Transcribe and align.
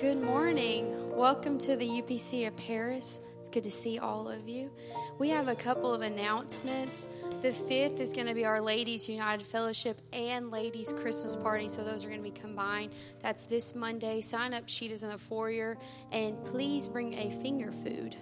Good 0.00 0.20
morning. 0.20 0.92
Welcome 1.16 1.56
to 1.60 1.76
the 1.76 1.86
UPC 1.86 2.48
of 2.48 2.56
Paris. 2.56 3.20
It's 3.38 3.48
good 3.48 3.62
to 3.62 3.70
see 3.70 4.00
all 4.00 4.28
of 4.28 4.48
you. 4.48 4.72
We 5.20 5.28
have 5.28 5.46
a 5.46 5.54
couple 5.54 5.94
of 5.94 6.02
announcements. 6.02 7.06
The 7.42 7.52
5th 7.52 8.00
is 8.00 8.12
going 8.12 8.26
to 8.26 8.34
be 8.34 8.44
our 8.44 8.60
Ladies 8.60 9.08
United 9.08 9.46
Fellowship 9.46 10.00
and 10.12 10.50
Ladies 10.50 10.92
Christmas 10.92 11.36
Party, 11.36 11.68
so 11.68 11.84
those 11.84 12.04
are 12.04 12.08
going 12.08 12.18
to 12.18 12.28
be 12.28 12.36
combined. 12.36 12.92
That's 13.22 13.44
this 13.44 13.76
Monday. 13.76 14.20
Sign 14.20 14.52
up 14.52 14.68
sheet 14.68 14.90
is 14.90 15.04
in 15.04 15.10
the 15.10 15.18
foyer, 15.18 15.78
and 16.10 16.44
please 16.44 16.88
bring 16.88 17.14
a 17.14 17.30
finger 17.40 17.70
food. 17.70 18.16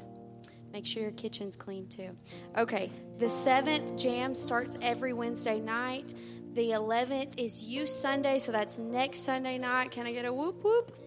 Make 0.75 0.84
sure 0.84 1.02
your 1.02 1.12
kitchen's 1.12 1.57
clean 1.57 1.89
too. 1.89 2.11
Okay, 2.59 2.93
the 3.18 3.27
7th 3.27 3.98
jam 3.98 4.34
starts 4.34 4.77
every 4.82 5.14
Wednesday 5.14 5.59
night. 5.59 6.12
The 6.52 6.73
11th 6.73 7.39
is 7.39 7.62
Youth 7.62 7.89
Sunday, 7.89 8.39
so 8.41 8.52
that's 8.52 8.79
next 8.79 9.20
Sunday 9.20 9.57
night. 9.57 9.91
Can 9.91 10.07
I 10.07 10.12
get 10.12 10.27
a 10.27 10.32
whoop 10.32 10.62
whoop? 10.62 11.02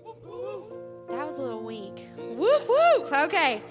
That 1.10 1.26
was 1.26 1.38
a 1.40 1.44
little 1.44 1.64
weak. 1.64 2.08
Whoop 2.18 2.68
whoop. 2.68 3.12
Okay. 3.12 3.62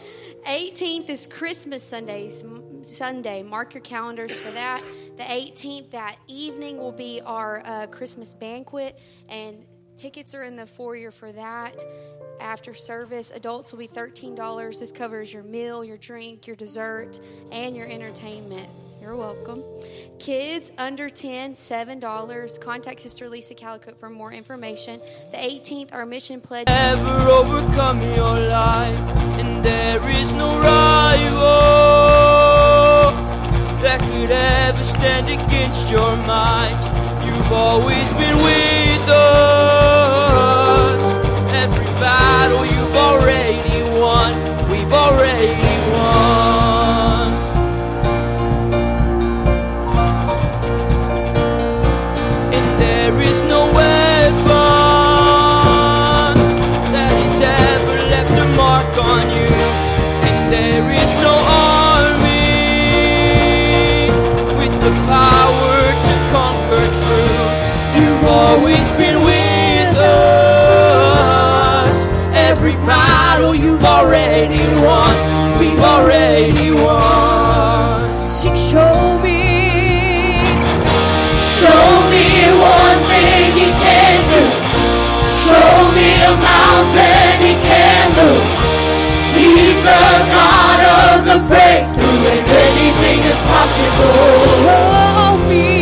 18th 0.46 1.08
is 1.08 1.26
Christmas 1.26 1.82
Sundays, 1.82 2.44
Sunday. 2.82 3.42
Mark 3.42 3.72
your 3.72 3.80
calendars 3.80 4.34
for 4.34 4.50
that. 4.50 4.82
The 5.16 5.22
18th, 5.22 5.90
that 5.92 6.16
evening, 6.28 6.76
will 6.76 6.92
be 6.92 7.22
our 7.24 7.62
uh, 7.64 7.86
Christmas 7.86 8.34
banquet, 8.34 8.98
and 9.28 9.64
tickets 9.96 10.34
are 10.34 10.44
in 10.44 10.56
the 10.56 10.66
foyer 10.66 11.10
for 11.10 11.32
that. 11.32 11.82
After 12.40 12.74
service, 12.74 13.30
adults 13.34 13.72
will 13.72 13.78
be 13.78 13.88
$13. 13.88 14.78
This 14.78 14.92
covers 14.92 15.32
your 15.32 15.44
meal, 15.44 15.84
your 15.84 15.96
drink, 15.96 16.46
your 16.46 16.56
dessert, 16.56 17.20
and 17.50 17.74
your 17.74 17.86
entertainment. 17.86 18.68
You're 19.04 19.16
welcome. 19.16 19.62
Kids 20.18 20.72
under 20.78 21.10
10, 21.10 21.52
$7. 21.52 22.60
Contact 22.60 23.02
Sister 23.02 23.28
Lisa 23.28 23.52
Calicut 23.52 24.00
for 24.00 24.08
more 24.08 24.32
information. 24.32 24.98
The 25.30 25.36
18th, 25.36 25.92
our 25.92 26.06
mission 26.06 26.40
pledge. 26.40 26.64
Ever 26.68 27.28
overcome 27.28 28.00
your 28.00 28.38
life, 28.48 28.98
and 29.38 29.62
there 29.62 30.02
is 30.08 30.32
no 30.32 30.58
rival 30.58 31.42
that 33.82 34.00
could 34.00 34.30
ever 34.30 34.84
stand 34.84 35.28
against 35.28 35.90
your 35.90 36.16
might. 36.16 36.80
You've 37.26 37.52
always 37.52 38.10
been 38.14 38.38
with 38.38 39.08
us. 39.10 41.02
Every 41.52 41.84
battle 42.00 42.64
you've 42.64 42.96
already 42.96 43.82
won, 44.00 44.70
we've 44.70 44.94
already 44.94 45.63
always 68.54 68.88
been 68.94 69.18
with 69.24 69.96
us. 69.98 71.16
Every 72.50 72.76
battle 72.86 73.54
you've 73.54 73.84
already 73.84 74.64
won, 74.80 75.58
we've 75.58 75.80
already 75.80 76.70
won. 76.70 78.26
Sing, 78.26 78.56
show 78.56 79.18
me. 79.18 79.42
Show 81.58 81.86
me 82.14 82.26
one 82.78 83.00
thing 83.10 83.52
he 83.58 83.68
can 83.84 84.18
do. 84.32 84.42
Show 85.46 85.74
me 85.98 86.08
a 86.30 86.34
mountain 86.50 87.34
he 87.44 87.52
can 87.68 88.06
move. 88.18 88.46
He's 89.34 89.78
the 89.82 90.04
God 90.36 90.78
of 91.02 91.16
the 91.28 91.38
breakthrough, 91.50 92.22
and 92.32 92.46
anything 92.66 93.20
is 93.32 93.40
possible. 93.50 94.38
Show 94.58 95.36
me. 95.48 95.73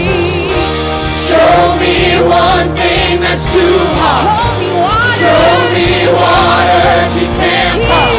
Show 2.13 2.21
me 2.21 2.29
one 2.29 2.69
thing 2.77 3.21
that's 3.25 3.47
too 3.53 3.77
hard. 3.97 4.29
Show 4.29 4.61
me 4.61 4.69
what 4.77 5.09
Show 5.17 5.49
me 5.73 6.13
waters 6.13 7.11
he 7.17 7.25
can't 7.41 7.81
part. 7.89 8.13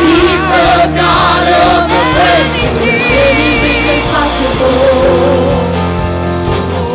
He's 0.00 0.44
the 0.48 0.88
God 0.96 1.44
of 1.44 1.84
the 1.92 2.00
breakthrough, 2.16 3.04
anything 3.28 3.84
is 3.92 4.04
possible. 4.08 5.84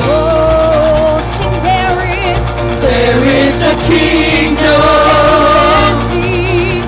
Oh, 0.01 1.21
sing 1.21 1.53
there 1.61 2.01
is 2.09 2.41
There 2.81 3.21
is 3.45 3.61
a 3.61 3.75
kingdom 3.85 4.81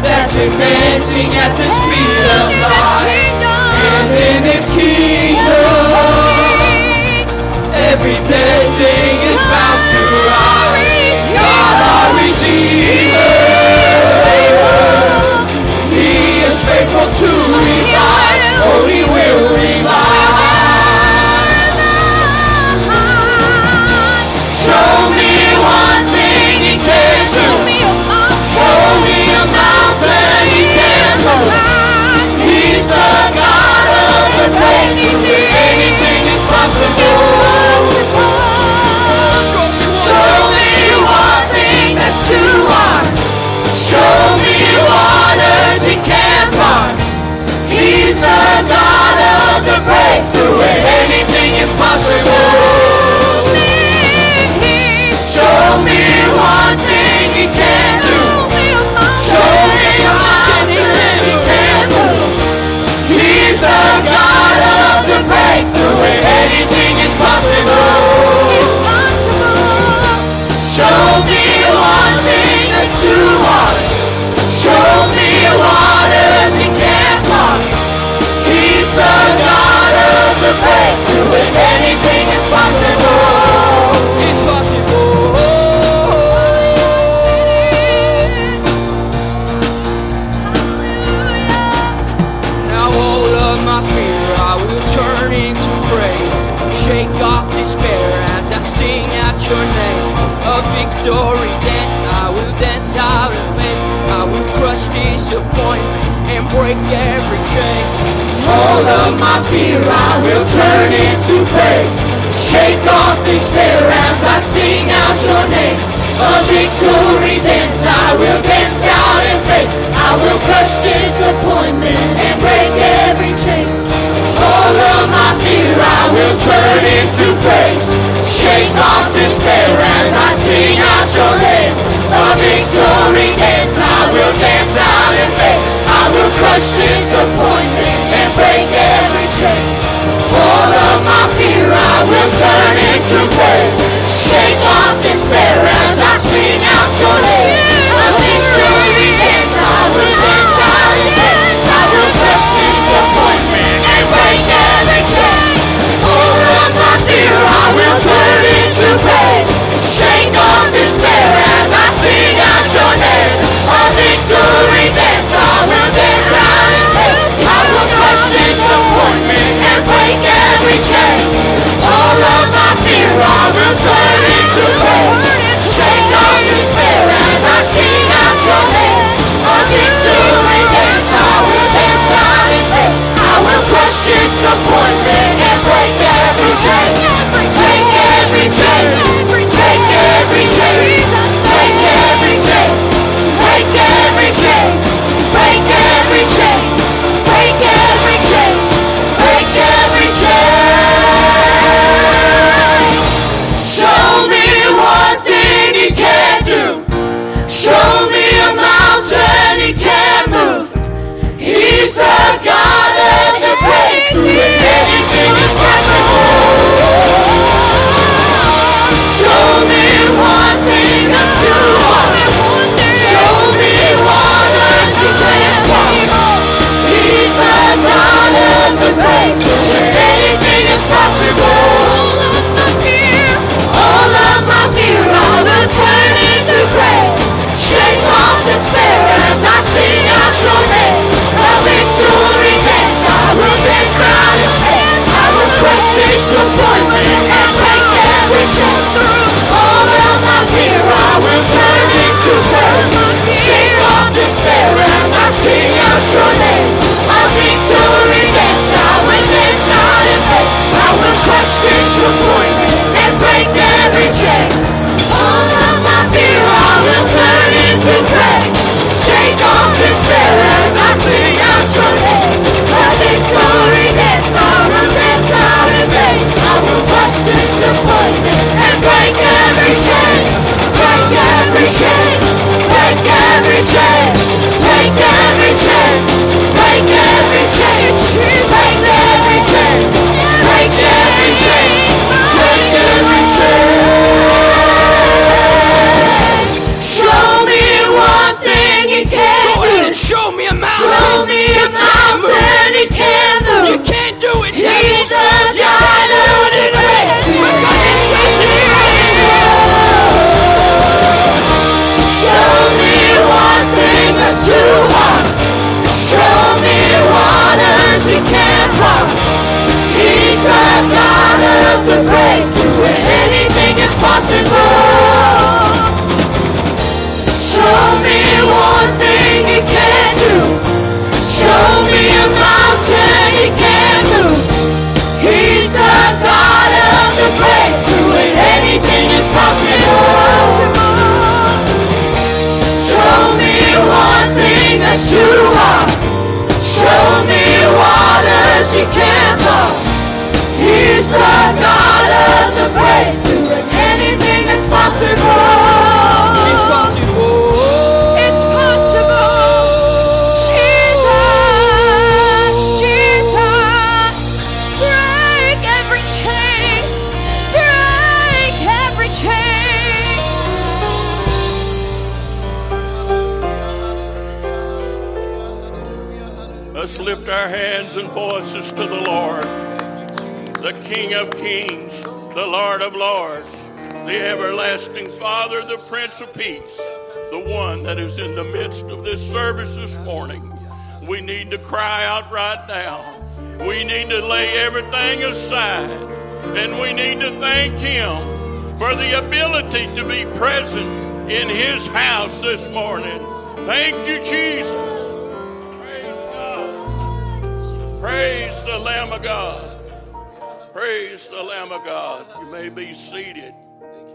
that's 0.01 0.33
advancing 0.33 1.29
at 1.37 1.53
the 1.61 1.67
speed 1.69 2.25
of 2.41 2.49
light. 2.57 3.05
kingdom, 3.05 3.69
And 3.85 4.09
in 4.17 4.39
this 4.49 4.65
kingdom, 4.73 5.30
every 7.91 8.15
dead 8.23 8.67
thing 8.79 9.19
is 9.19 9.41
bound 9.51 9.81
to 9.91 9.99
rise. 10.31 11.27
God, 11.27 11.75
our 11.91 12.07
Redeemer, 12.23 13.35
He 15.91 16.47
is 16.47 16.59
faithful 16.63 17.07
to 17.19 17.29
revive. 17.51 18.63
Oh, 18.63 18.87
He 18.87 19.03
will 19.03 19.43
revive. 19.59 20.39
Show 24.55 24.95
me 25.11 25.31
one 25.59 26.05
thing 26.15 26.63
He 26.63 26.75
can 26.79 27.19
do. 27.35 27.49
Show 28.55 28.87
me 29.03 29.19
a 29.35 29.43
mountain 29.51 30.47
He. 30.47 30.63
He's 32.47 32.87
the 32.87 33.11
God 33.35 33.85
of 34.15 34.31
the. 34.39 35.60
Too 42.27 42.65
hard. 42.67 44.00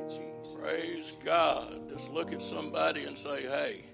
Seated. 0.09 0.63
Praise 0.63 1.13
God. 1.25 1.89
Just 1.89 2.11
look 2.11 2.33
at 2.33 2.43
somebody 2.43 3.05
and 3.05 3.17
say, 3.17 3.43
hey, 3.43 3.85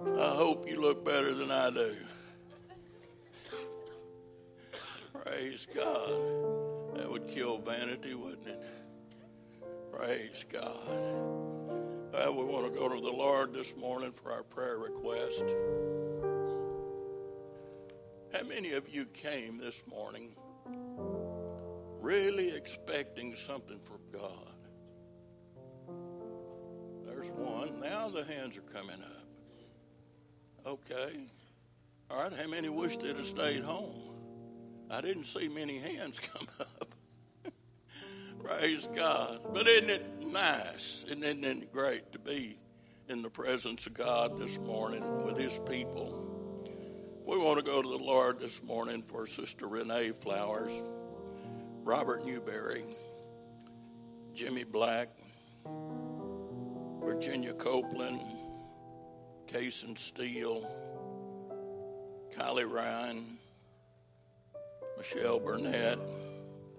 I 0.00 0.34
hope 0.34 0.68
you 0.68 0.80
look 0.80 1.04
better 1.04 1.34
than 1.34 1.50
I 1.50 1.70
do. 1.70 1.96
Praise 5.12 5.66
God. 5.74 6.96
That 6.96 7.10
would 7.10 7.26
kill 7.28 7.58
vanity, 7.58 8.14
wouldn't 8.14 8.46
it? 8.46 8.62
Praise 9.92 10.44
God. 10.50 10.72
Well, 12.12 12.34
we 12.34 12.44
want 12.44 12.72
to 12.72 12.78
go 12.78 12.88
to 12.88 13.00
the 13.00 13.10
Lord 13.10 13.52
this 13.52 13.76
morning 13.76 14.12
for 14.12 14.32
our 14.32 14.42
prayer 14.42 14.78
request. 14.78 15.44
How 18.32 18.42
many 18.46 18.72
of 18.72 18.88
you 18.88 19.06
came 19.06 19.58
this 19.58 19.82
morning 19.86 20.36
really 22.06 22.54
expecting 22.54 23.34
something 23.34 23.80
from 23.80 23.98
God? 24.12 24.54
There's 27.04 27.30
one. 27.30 27.80
Now 27.80 28.08
the 28.08 28.24
hands 28.24 28.56
are 28.56 28.60
coming 28.60 29.02
up. 29.02 29.26
Okay. 30.64 31.26
All 32.08 32.22
right. 32.22 32.32
How 32.32 32.46
many 32.46 32.68
wish 32.68 32.96
they'd 32.98 33.16
have 33.16 33.26
stayed 33.26 33.64
home? 33.64 34.14
I 34.88 35.00
didn't 35.00 35.24
see 35.24 35.48
many 35.48 35.78
hands 35.78 36.20
come 36.34 36.46
up. 36.60 36.94
Praise 38.40 38.88
God. 38.94 39.40
But 39.52 39.66
isn't 39.66 39.90
it 39.90 40.26
nice? 40.28 41.04
Isn't 41.08 41.44
it 41.44 41.72
great 41.72 42.12
to 42.12 42.20
be 42.20 42.56
in 43.08 43.22
the 43.22 43.30
presence 43.30 43.84
of 43.86 43.94
God 43.94 44.38
this 44.38 44.58
morning 44.58 45.24
with 45.24 45.36
His 45.36 45.58
people? 45.68 46.22
We 47.26 47.36
want 47.36 47.58
to 47.58 47.64
go 47.64 47.82
to 47.82 47.88
the 47.88 47.98
Lord 47.98 48.38
this 48.38 48.62
morning 48.62 49.02
for 49.02 49.26
Sister 49.26 49.66
Renee 49.66 50.12
Flowers, 50.12 50.84
Robert 51.86 52.26
Newberry, 52.26 52.82
Jimmy 54.34 54.64
Black, 54.64 55.08
Virginia 57.00 57.52
Copeland, 57.52 58.20
Cason 59.46 59.96
Steele, 59.96 60.68
Kylie 62.36 62.68
Ryan, 62.68 63.38
Michelle 64.98 65.38
Burnett, 65.38 66.00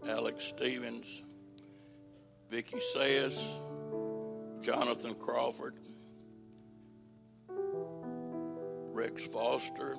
Alex 0.10 0.44
Stevens, 0.44 1.24
Vicky 2.52 2.80
Sayas, 2.94 3.62
Jonathan 4.60 5.16
Crawford, 5.16 5.76
Rex 8.92 9.24
Foster, 9.24 9.96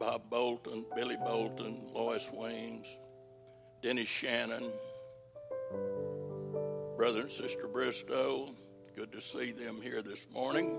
Bob 0.00 0.28
Bolton, 0.28 0.84
Billy 0.96 1.16
Bolton, 1.16 1.92
Lois 1.94 2.28
Wings, 2.32 2.98
Dennis 3.84 4.08
Shannon, 4.08 4.72
Brother 6.96 7.20
and 7.20 7.30
Sister 7.30 7.68
Bristow. 7.68 8.54
Good 8.96 9.12
to 9.12 9.20
see 9.20 9.52
them 9.52 9.82
here 9.82 10.00
this 10.00 10.26
morning. 10.32 10.78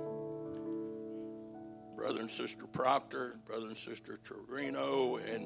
Brother 1.96 2.22
and 2.22 2.32
Sister 2.32 2.66
Proctor, 2.66 3.36
Brother 3.46 3.68
and 3.68 3.78
Sister 3.78 4.18
Torino, 4.18 5.18
and 5.18 5.46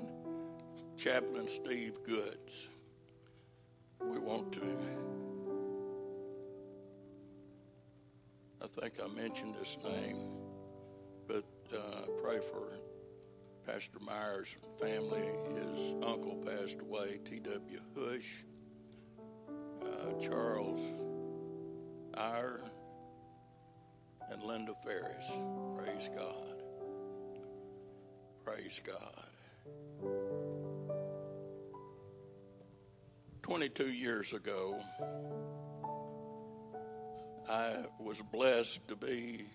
Chaplain 0.95 1.49
Steve 1.49 2.01
Goods. 2.05 2.69
We 4.05 4.19
want 4.19 4.53
to, 4.53 4.77
I 8.63 8.67
think 8.67 8.93
I 9.03 9.07
mentioned 9.13 9.55
this 9.59 9.77
name, 9.83 10.29
but 11.27 11.43
uh, 11.75 12.07
pray 12.23 12.39
for 12.39 12.71
Pastor 13.71 13.99
Myers' 13.99 14.55
family. 14.79 15.29
His 15.55 15.93
uncle 16.01 16.35
passed 16.43 16.79
away, 16.81 17.19
T.W. 17.23 17.79
Hush, 17.95 18.45
uh, 19.83 20.13
Charles 20.19 20.79
Iyer, 22.15 22.61
and 24.31 24.41
Linda 24.41 24.73
Ferris. 24.83 25.31
Praise 25.77 26.09
God. 26.15 26.63
Praise 28.43 28.81
God. 28.83 29.27
22 33.43 33.91
years 33.91 34.33
ago, 34.33 34.79
I 37.47 37.85
was 37.99 38.19
blessed 38.31 38.87
to 38.87 38.95
be 38.95 39.45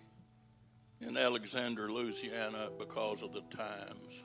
in 1.06 1.16
Alexandria, 1.16 1.92
Louisiana 1.92 2.70
because 2.78 3.22
of 3.22 3.32
the 3.32 3.42
times. 3.56 4.22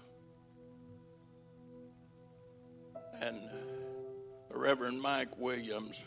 And 3.21 3.37
uh, 3.37 4.51
the 4.51 4.57
Reverend 4.57 5.01
Mike 5.01 5.37
Williams 5.37 6.01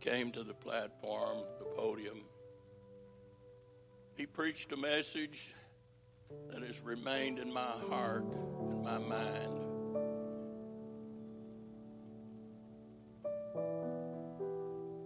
came 0.00 0.32
to 0.32 0.42
the 0.42 0.54
platform, 0.54 1.38
the 1.58 1.64
podium. 1.64 2.22
He 4.16 4.24
preached 4.24 4.72
a 4.72 4.76
message 4.76 5.52
that 6.50 6.62
has 6.62 6.80
remained 6.80 7.38
in 7.38 7.52
my 7.52 7.72
heart 7.90 8.24
and 8.24 8.82
my 8.82 8.98
mind. 8.98 9.66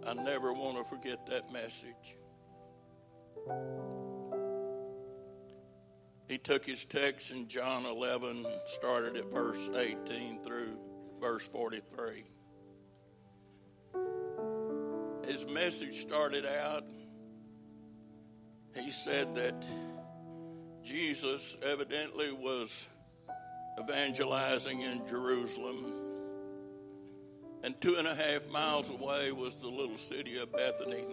I 0.07 0.13
never 0.13 0.53
want 0.53 0.77
to 0.77 0.83
forget 0.83 1.25
that 1.27 1.51
message. 1.51 2.17
He 6.31 6.37
took 6.37 6.65
his 6.65 6.85
text 6.85 7.31
in 7.31 7.49
John 7.49 7.85
11, 7.85 8.45
started 8.65 9.17
at 9.17 9.25
verse 9.33 9.69
18 9.75 10.41
through 10.41 10.77
verse 11.19 11.45
43. 11.45 12.23
His 15.25 15.45
message 15.45 15.99
started 15.99 16.45
out, 16.45 16.85
he 18.73 18.91
said 18.91 19.35
that 19.35 19.61
Jesus 20.81 21.57
evidently 21.61 22.31
was 22.31 22.87
evangelizing 23.77 24.83
in 24.83 25.05
Jerusalem. 25.05 25.83
And 27.61 27.79
two 27.81 27.97
and 27.97 28.07
a 28.07 28.15
half 28.15 28.47
miles 28.47 28.89
away 28.89 29.33
was 29.33 29.55
the 29.55 29.67
little 29.67 29.97
city 29.97 30.39
of 30.39 30.53
Bethany. 30.53 31.03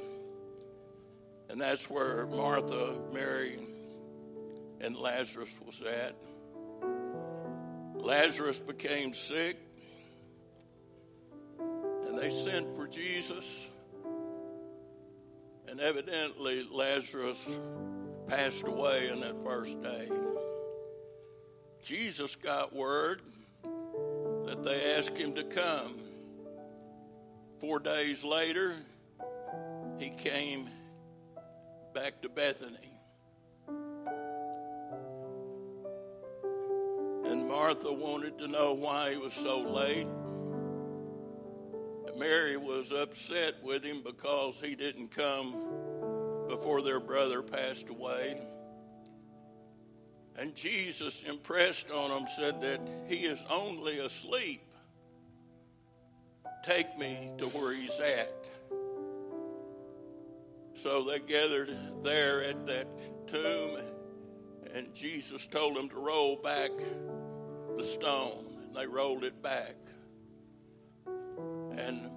And 1.49 1.61
that's 1.61 1.91
where 1.91 2.25
Martha, 2.27 3.01
Mary, 3.13 3.59
and 4.80 4.97
Lazarus 4.97 5.58
was 5.66 5.82
at. 5.82 6.14
Lazarus 7.94 8.61
became 8.61 9.12
sick. 9.12 9.56
And 12.06 12.16
they 12.16 12.30
sent 12.30 12.75
for 12.76 12.87
Jesus. 12.87 13.70
And 15.68 15.80
evidently, 15.80 16.66
Lazarus 16.70 17.61
passed 18.26 18.66
away 18.66 19.08
in 19.08 19.20
that 19.20 19.42
first 19.44 19.82
day. 19.82 20.08
Jesus 21.82 22.37
got 22.37 22.75
word 22.75 23.23
that 24.47 24.62
they 24.62 24.94
asked 24.97 25.16
him 25.16 25.35
to 25.35 25.44
come. 25.44 25.94
Four 27.61 27.80
days 27.80 28.25
later, 28.25 28.75
he 29.99 30.11
came 30.11 30.68
back 31.94 32.23
to 32.23 32.28
Bethany. 32.28 32.88
Martha 37.49 37.90
wanted 37.90 38.38
to 38.38 38.47
know 38.47 38.75
why 38.75 39.12
he 39.12 39.17
was 39.17 39.33
so 39.33 39.61
late. 39.61 40.07
And 42.07 42.19
Mary 42.19 42.59
was 42.59 42.93
upset 42.93 43.55
with 43.64 43.83
him 43.83 44.02
because 44.05 44.61
he 44.61 44.75
didn't 44.75 45.11
come 45.11 45.64
before 46.47 46.83
their 46.83 47.00
brother 47.00 47.43
passed 47.43 47.88
away. 47.88 48.38
And 50.37 50.55
Jesus 50.55 51.23
impressed 51.23 51.90
on 51.90 52.11
him, 52.11 52.28
said 52.37 52.61
that 52.61 52.81
he 53.07 53.25
is 53.25 53.43
only 53.50 53.99
asleep. 53.99 54.62
Take 56.62 56.99
me 56.99 57.31
to 57.38 57.47
where 57.47 57.73
he's 57.73 57.99
at. 57.99 58.47
So 60.75 61.02
they 61.02 61.19
gathered 61.19 61.76
there 62.05 62.45
at 62.45 62.67
that 62.67 62.87
tomb, 63.26 63.78
and 64.75 64.95
Jesus 64.95 65.47
told 65.47 65.76
them 65.76 65.88
to 65.88 65.97
roll 65.97 66.37
back 66.37 66.71
the 67.78 67.85
stone, 67.85 68.44
and 68.64 68.75
they 68.75 68.87
rolled 68.87 69.23
it 69.23 69.40
back. 69.40 69.76
And 71.76 72.11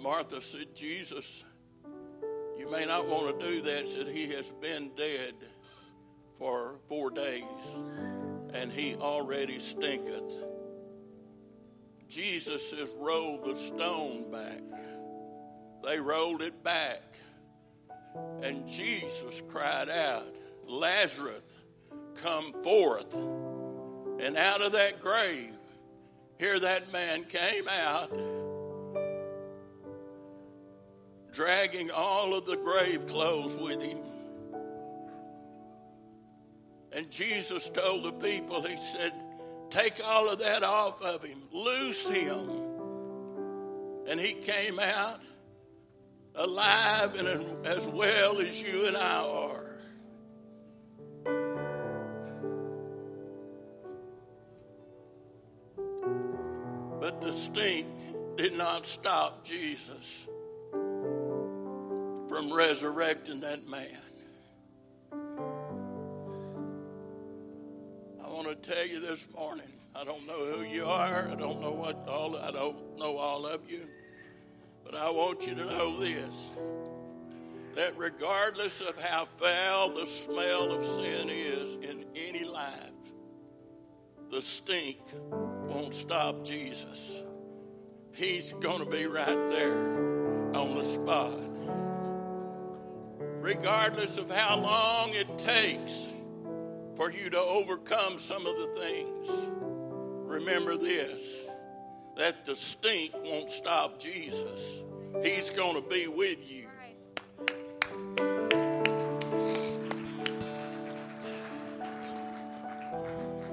Martha 0.00 0.42
said, 0.42 0.74
Jesus, 0.74 1.44
you 2.58 2.68
may 2.68 2.84
not 2.84 3.06
want 3.06 3.38
to 3.38 3.46
do 3.48 3.62
that, 3.62 3.86
said 3.86 4.08
he 4.08 4.28
has 4.32 4.50
been 4.60 4.90
dead 4.96 5.34
for 6.36 6.80
four 6.88 7.12
days, 7.12 7.44
and 8.52 8.72
he 8.72 8.96
already 8.96 9.60
stinketh. 9.60 10.34
Jesus 12.08 12.68
says, 12.68 12.92
Roll 12.98 13.40
the 13.40 13.54
stone 13.54 14.32
back. 14.32 14.62
They 15.84 16.00
rolled 16.00 16.42
it 16.42 16.64
back. 16.64 17.02
And 18.42 18.66
Jesus 18.66 19.42
cried 19.46 19.90
out, 19.90 20.34
Lazarus, 20.66 21.42
come 22.16 22.52
forth. 22.64 23.14
And 24.18 24.36
out 24.36 24.62
of 24.62 24.72
that 24.72 25.00
grave, 25.00 25.52
here 26.38 26.58
that 26.58 26.92
man 26.92 27.24
came 27.24 27.68
out, 27.68 28.10
dragging 31.32 31.90
all 31.90 32.34
of 32.34 32.46
the 32.46 32.56
grave 32.56 33.06
clothes 33.06 33.56
with 33.56 33.82
him. 33.82 33.98
And 36.92 37.10
Jesus 37.10 37.68
told 37.68 38.04
the 38.04 38.12
people, 38.12 38.62
He 38.62 38.76
said, 38.76 39.12
Take 39.70 40.00
all 40.04 40.32
of 40.32 40.38
that 40.38 40.62
off 40.62 41.02
of 41.02 41.22
him, 41.22 41.42
loose 41.52 42.08
him. 42.08 42.50
And 44.08 44.18
he 44.18 44.32
came 44.32 44.78
out 44.78 45.20
alive 46.34 47.14
and 47.14 47.66
as 47.66 47.86
well 47.88 48.38
as 48.38 48.62
you 48.62 48.86
and 48.86 48.96
I 48.96 49.22
are. 49.22 49.67
The 57.28 57.34
stink 57.34 57.86
did 58.38 58.56
not 58.56 58.86
stop 58.86 59.44
Jesus 59.44 60.26
from 62.26 62.50
resurrecting 62.50 63.40
that 63.40 63.68
man. 63.68 63.86
I 68.24 68.30
want 68.30 68.48
to 68.48 68.54
tell 68.54 68.86
you 68.86 69.00
this 69.00 69.28
morning. 69.36 69.70
I 69.94 70.04
don't 70.04 70.26
know 70.26 70.42
who 70.46 70.62
you 70.62 70.86
are. 70.86 71.28
I 71.30 71.34
don't 71.34 71.60
know 71.60 71.70
what 71.70 72.08
all. 72.08 72.34
I 72.38 72.50
don't 72.50 72.98
know 72.98 73.18
all 73.18 73.46
of 73.46 73.70
you. 73.70 73.86
But 74.82 74.94
I 74.94 75.10
want 75.10 75.46
you 75.46 75.54
to 75.54 75.66
know 75.66 76.00
this 76.00 76.48
that 77.74 77.92
regardless 77.98 78.80
of 78.80 78.98
how 78.98 79.28
foul 79.36 79.92
the 79.92 80.06
smell 80.06 80.72
of 80.72 80.82
sin 80.82 81.28
is 81.28 81.76
in 81.76 82.06
any 82.16 82.44
life, 82.44 83.12
the 84.30 84.40
stink 84.40 84.98
won't 85.68 85.94
stop 85.94 86.44
Jesus. 86.44 87.22
He's 88.12 88.52
going 88.60 88.80
to 88.80 88.90
be 88.90 89.06
right 89.06 89.50
there 89.50 90.54
on 90.54 90.74
the 90.74 90.82
spot. 90.82 91.38
Regardless 93.40 94.18
of 94.18 94.30
how 94.30 94.58
long 94.58 95.10
it 95.14 95.38
takes 95.38 96.08
for 96.96 97.12
you 97.12 97.30
to 97.30 97.40
overcome 97.40 98.18
some 98.18 98.46
of 98.46 98.56
the 98.58 98.66
things, 98.78 99.28
remember 100.26 100.76
this 100.76 101.36
that 102.16 102.44
the 102.44 102.56
stink 102.56 103.12
won't 103.22 103.48
stop 103.48 104.00
Jesus. 104.00 104.82
He's 105.22 105.50
going 105.50 105.80
to 105.80 105.88
be 105.88 106.08
with 106.08 106.50
you. 106.50 106.67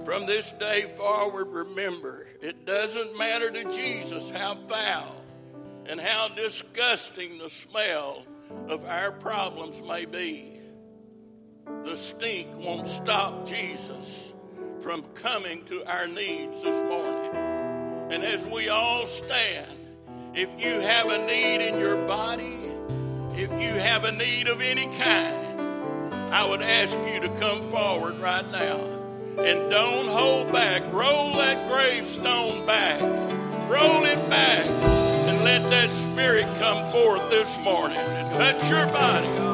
From 0.05 0.27
this 0.27 0.51
day 0.51 0.93
forward, 0.95 1.47
remember, 1.47 2.27
it 2.39 2.63
doesn't 2.63 3.17
matter 3.17 3.49
to 3.49 3.63
Jesus 3.71 4.29
how 4.29 4.53
foul 4.67 5.15
and 5.87 5.99
how 5.99 6.27
disgusting 6.27 7.39
the 7.39 7.49
smell 7.49 8.23
of 8.69 8.85
our 8.85 9.11
problems 9.11 9.81
may 9.81 10.05
be. 10.05 10.59
The 11.83 11.95
stink 11.95 12.55
won't 12.55 12.85
stop 12.85 13.47
Jesus 13.47 14.31
from 14.79 15.01
coming 15.15 15.65
to 15.65 15.83
our 15.91 16.07
needs 16.07 16.61
this 16.61 16.83
morning. 16.83 17.35
And 18.11 18.23
as 18.23 18.45
we 18.45 18.69
all 18.69 19.07
stand, 19.07 19.75
if 20.35 20.49
you 20.63 20.81
have 20.81 21.09
a 21.09 21.25
need 21.25 21.67
in 21.67 21.79
your 21.79 21.97
body, 22.05 22.71
if 23.33 23.49
you 23.59 23.73
have 23.79 24.03
a 24.03 24.11
need 24.11 24.49
of 24.49 24.61
any 24.61 24.85
kind, 24.99 26.31
I 26.31 26.47
would 26.47 26.61
ask 26.61 26.95
you 27.11 27.21
to 27.21 27.29
come 27.39 27.71
forward 27.71 28.19
right 28.19 28.47
now. 28.51 28.94
And 29.37 29.69
don't 29.69 30.07
hold 30.07 30.51
back. 30.51 30.81
Roll 30.93 31.33
that 31.37 31.69
gravestone 31.69 32.65
back. 32.65 33.01
Roll 33.69 34.05
it 34.05 34.29
back. 34.29 34.65
And 34.65 35.43
let 35.43 35.69
that 35.69 35.91
spirit 35.91 36.45
come 36.59 36.91
forth 36.91 37.29
this 37.29 37.57
morning 37.59 37.97
and 37.97 38.33
touch 38.35 38.69
your 38.69 38.87
body. 38.87 39.44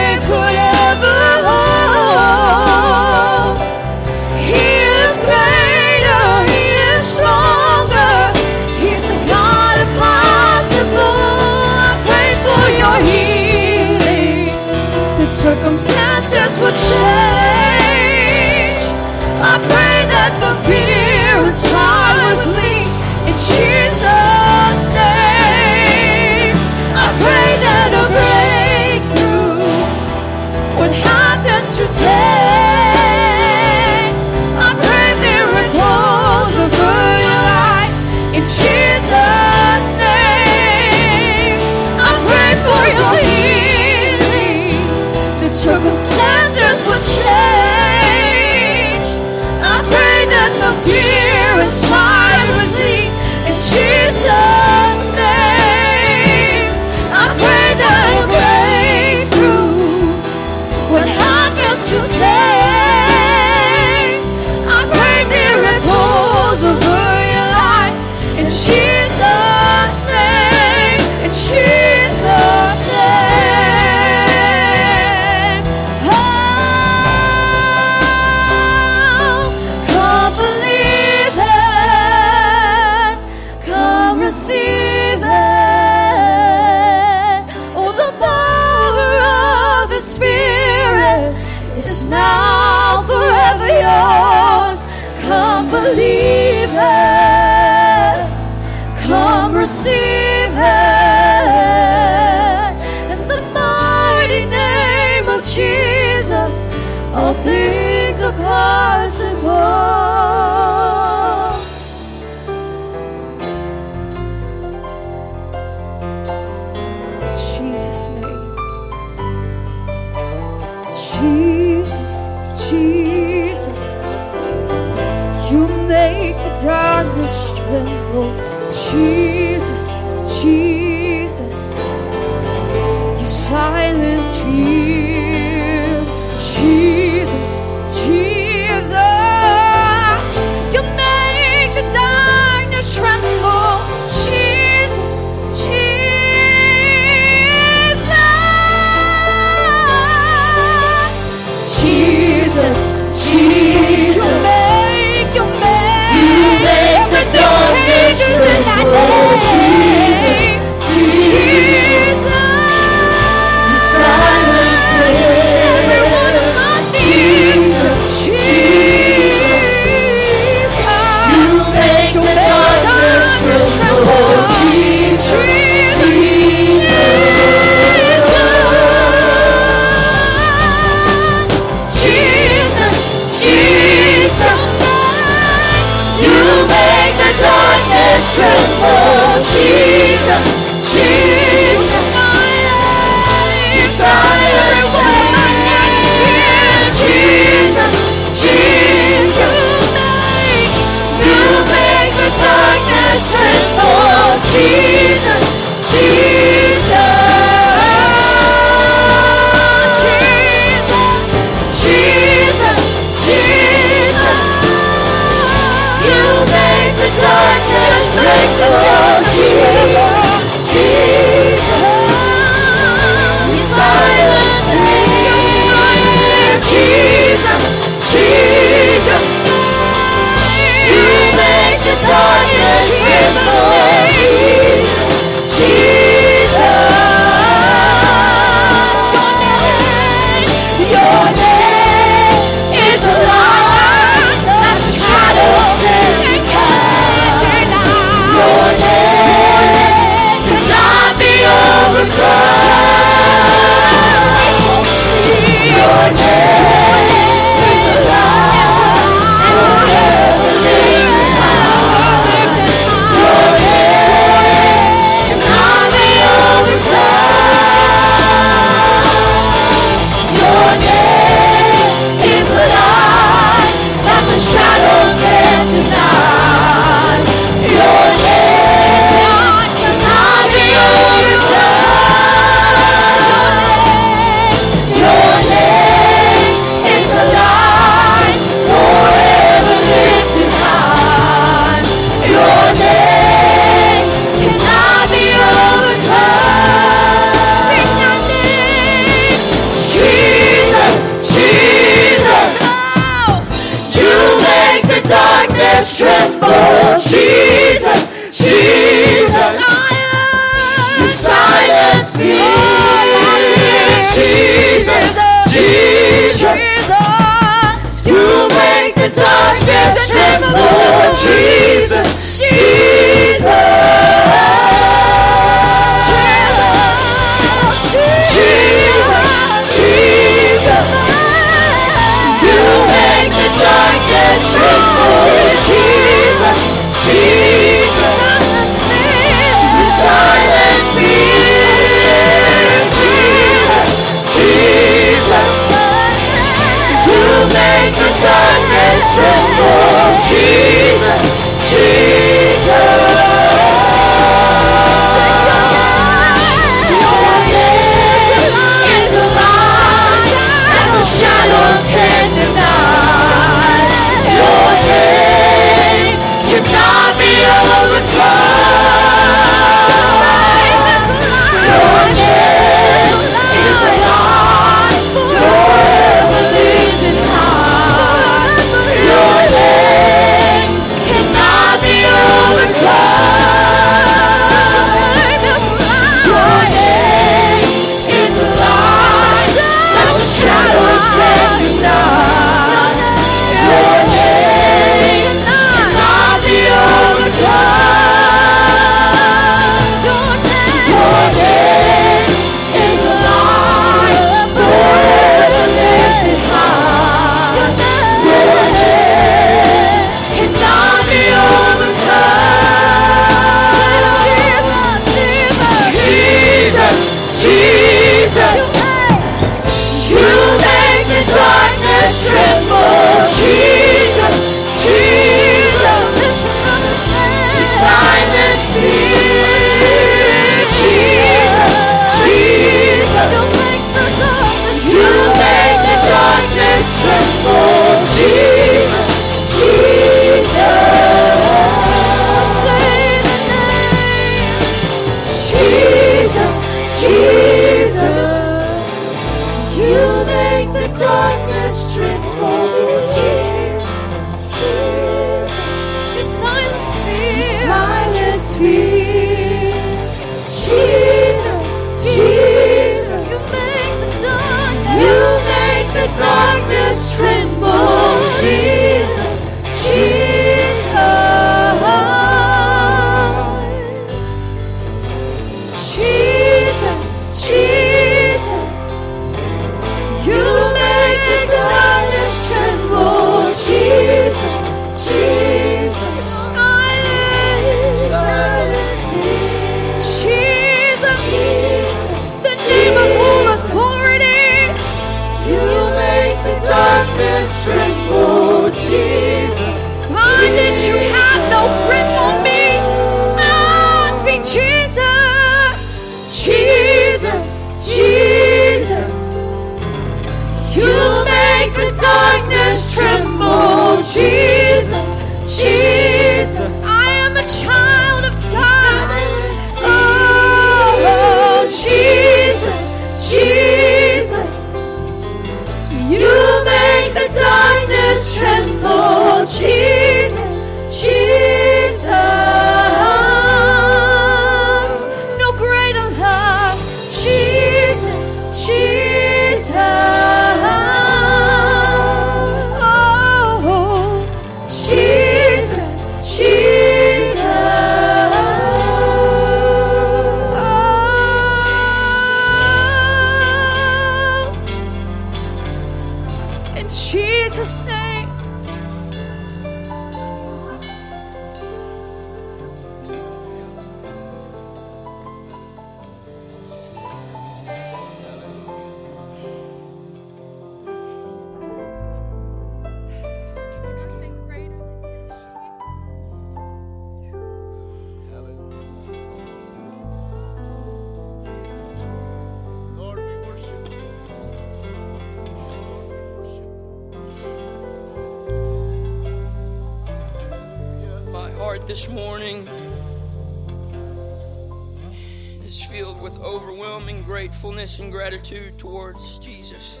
And 598.00 598.12
gratitude 598.12 598.78
towards 598.78 599.38
Jesus. 599.38 600.00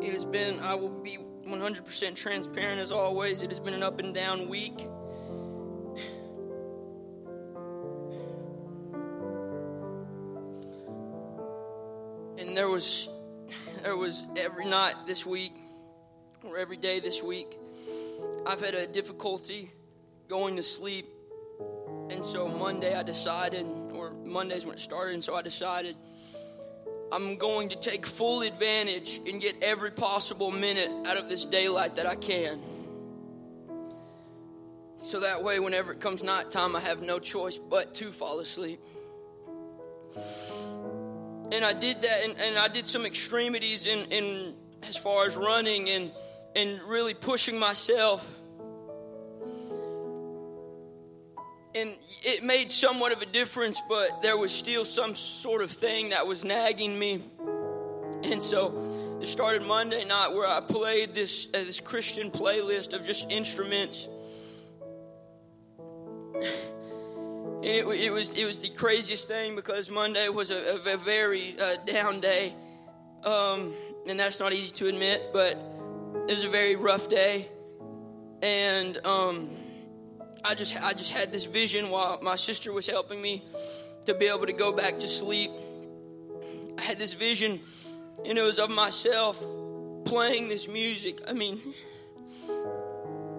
It 0.00 0.12
has 0.12 0.24
been, 0.24 0.60
I 0.60 0.74
will 0.74 0.90
be 0.90 1.18
100% 1.46 2.16
transparent 2.16 2.80
as 2.80 2.92
always. 2.92 3.42
It 3.42 3.50
has 3.50 3.60
been 3.60 3.74
an 3.74 3.82
up 3.82 3.98
and 3.98 4.14
down 4.14 4.48
week. 4.48 4.78
And 12.38 12.56
there 12.56 12.68
was 12.68 13.08
there 13.82 13.96
was 13.96 14.26
every 14.36 14.64
night 14.64 14.94
this 15.06 15.24
week 15.24 15.54
or 16.42 16.58
every 16.58 16.76
day 16.76 17.00
this 17.00 17.22
week 17.22 17.56
I've 18.44 18.60
had 18.60 18.74
a 18.74 18.86
difficulty 18.86 19.72
going 20.28 20.56
to 20.56 20.62
sleep. 20.62 21.15
And 22.10 22.24
so 22.24 22.48
Monday 22.48 22.94
I 22.94 23.02
decided 23.02 23.66
or 23.92 24.12
Monday's 24.24 24.64
when 24.64 24.74
it 24.74 24.80
started 24.80 25.14
and 25.14 25.24
so 25.24 25.34
I 25.34 25.42
decided 25.42 25.96
I'm 27.12 27.36
going 27.36 27.68
to 27.68 27.76
take 27.76 28.04
full 28.04 28.42
advantage 28.42 29.20
and 29.26 29.40
get 29.40 29.56
every 29.62 29.92
possible 29.92 30.50
minute 30.50 30.90
out 31.06 31.16
of 31.16 31.28
this 31.28 31.44
daylight 31.44 31.96
that 31.96 32.06
I 32.06 32.16
can. 32.16 32.60
So 34.98 35.20
that 35.20 35.44
way, 35.44 35.60
whenever 35.60 35.92
it 35.92 36.00
comes 36.00 36.24
nighttime, 36.24 36.74
I 36.74 36.80
have 36.80 37.02
no 37.02 37.20
choice 37.20 37.56
but 37.56 37.94
to 37.94 38.10
fall 38.10 38.40
asleep. 38.40 38.80
And 41.52 41.64
I 41.64 41.72
did 41.74 42.02
that, 42.02 42.24
and, 42.24 42.36
and 42.40 42.58
I 42.58 42.66
did 42.66 42.88
some 42.88 43.06
extremities 43.06 43.86
in, 43.86 44.10
in 44.10 44.54
as 44.82 44.96
far 44.96 45.26
as 45.26 45.36
running 45.36 45.88
and, 45.88 46.10
and 46.56 46.82
really 46.82 47.14
pushing 47.14 47.56
myself. 47.56 48.28
And 51.76 51.94
it 52.24 52.42
made 52.42 52.70
somewhat 52.70 53.12
of 53.12 53.20
a 53.20 53.26
difference, 53.26 53.80
but 53.88 54.22
there 54.22 54.36
was 54.36 54.50
still 54.50 54.84
some 54.84 55.14
sort 55.14 55.62
of 55.62 55.70
thing 55.70 56.10
that 56.10 56.26
was 56.26 56.44
nagging 56.44 56.98
me. 56.98 57.22
And 58.22 58.42
so 58.42 59.18
it 59.20 59.28
started 59.28 59.62
Monday 59.62 60.04
night 60.04 60.32
where 60.32 60.48
I 60.48 60.60
played 60.60 61.14
this 61.14 61.48
uh, 61.52 61.58
this 61.58 61.80
Christian 61.80 62.30
playlist 62.30 62.94
of 62.94 63.04
just 63.06 63.30
instruments. 63.30 64.08
And 66.34 67.64
it, 67.64 67.86
it, 67.86 68.10
was 68.10 68.32
it 68.32 68.44
was 68.44 68.58
the 68.58 68.70
craziest 68.70 69.28
thing 69.28 69.54
because 69.54 69.90
Monday 69.90 70.28
was 70.28 70.50
a, 70.50 70.80
a, 70.86 70.94
a 70.94 70.96
very 70.96 71.58
uh, 71.60 71.76
down 71.86 72.20
day, 72.20 72.54
um, 73.24 73.74
and 74.08 74.18
that's 74.18 74.40
not 74.40 74.52
easy 74.52 74.72
to 74.76 74.88
admit, 74.88 75.30
but 75.32 75.58
it 76.28 76.34
was 76.34 76.44
a 76.44 76.50
very 76.50 76.76
rough 76.76 77.08
day, 77.08 77.48
and 78.42 78.98
um, 79.04 79.56
I 80.44 80.54
just 80.54 80.76
I 80.76 80.92
just 80.92 81.12
had 81.12 81.32
this 81.32 81.44
vision 81.44 81.90
while 81.90 82.18
my 82.22 82.36
sister 82.36 82.72
was 82.72 82.86
helping 82.86 83.20
me 83.20 83.44
to 84.06 84.14
be 84.14 84.26
able 84.26 84.46
to 84.46 84.52
go 84.52 84.72
back 84.72 84.98
to 85.00 85.08
sleep. 85.08 85.50
I 86.78 86.82
had 86.82 86.98
this 86.98 87.14
vision, 87.14 87.60
and 88.24 88.38
it 88.38 88.42
was 88.42 88.58
of 88.58 88.70
myself 88.70 89.38
playing 90.04 90.48
this 90.48 90.68
music. 90.68 91.20
I 91.26 91.32
mean, 91.32 91.60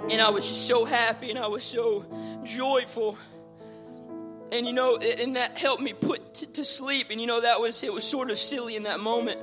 and 0.09 0.21
I 0.21 0.29
was 0.29 0.47
just 0.47 0.67
so 0.67 0.85
happy 0.85 1.29
and 1.29 1.39
I 1.39 1.47
was 1.47 1.63
so 1.63 2.05
joyful. 2.43 3.17
And 4.51 4.65
you 4.65 4.73
know, 4.73 4.97
and 4.97 5.35
that 5.35 5.57
helped 5.57 5.81
me 5.81 5.93
put 5.93 6.53
to 6.53 6.63
sleep. 6.63 7.07
And 7.09 7.19
you 7.19 7.27
know, 7.27 7.41
that 7.41 7.59
was 7.59 7.83
it 7.83 7.93
was 7.93 8.03
sort 8.03 8.31
of 8.31 8.37
silly 8.37 8.75
in 8.75 8.83
that 8.83 8.99
moment. 8.99 9.39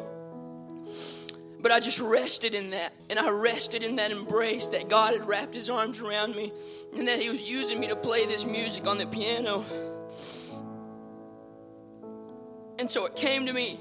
But 1.64 1.72
I 1.72 1.80
just 1.80 1.98
rested 1.98 2.54
in 2.54 2.72
that. 2.72 2.92
And 3.08 3.18
I 3.18 3.30
rested 3.30 3.82
in 3.82 3.96
that 3.96 4.10
embrace 4.10 4.68
that 4.68 4.90
God 4.90 5.14
had 5.14 5.26
wrapped 5.26 5.54
his 5.54 5.70
arms 5.70 5.98
around 5.98 6.36
me 6.36 6.52
and 6.94 7.08
that 7.08 7.18
he 7.18 7.30
was 7.30 7.48
using 7.48 7.80
me 7.80 7.88
to 7.88 7.96
play 7.96 8.26
this 8.26 8.44
music 8.44 8.86
on 8.86 8.98
the 8.98 9.06
piano. 9.06 9.64
And 12.78 12.90
so 12.90 13.06
it 13.06 13.16
came 13.16 13.46
to 13.46 13.52
me 13.54 13.80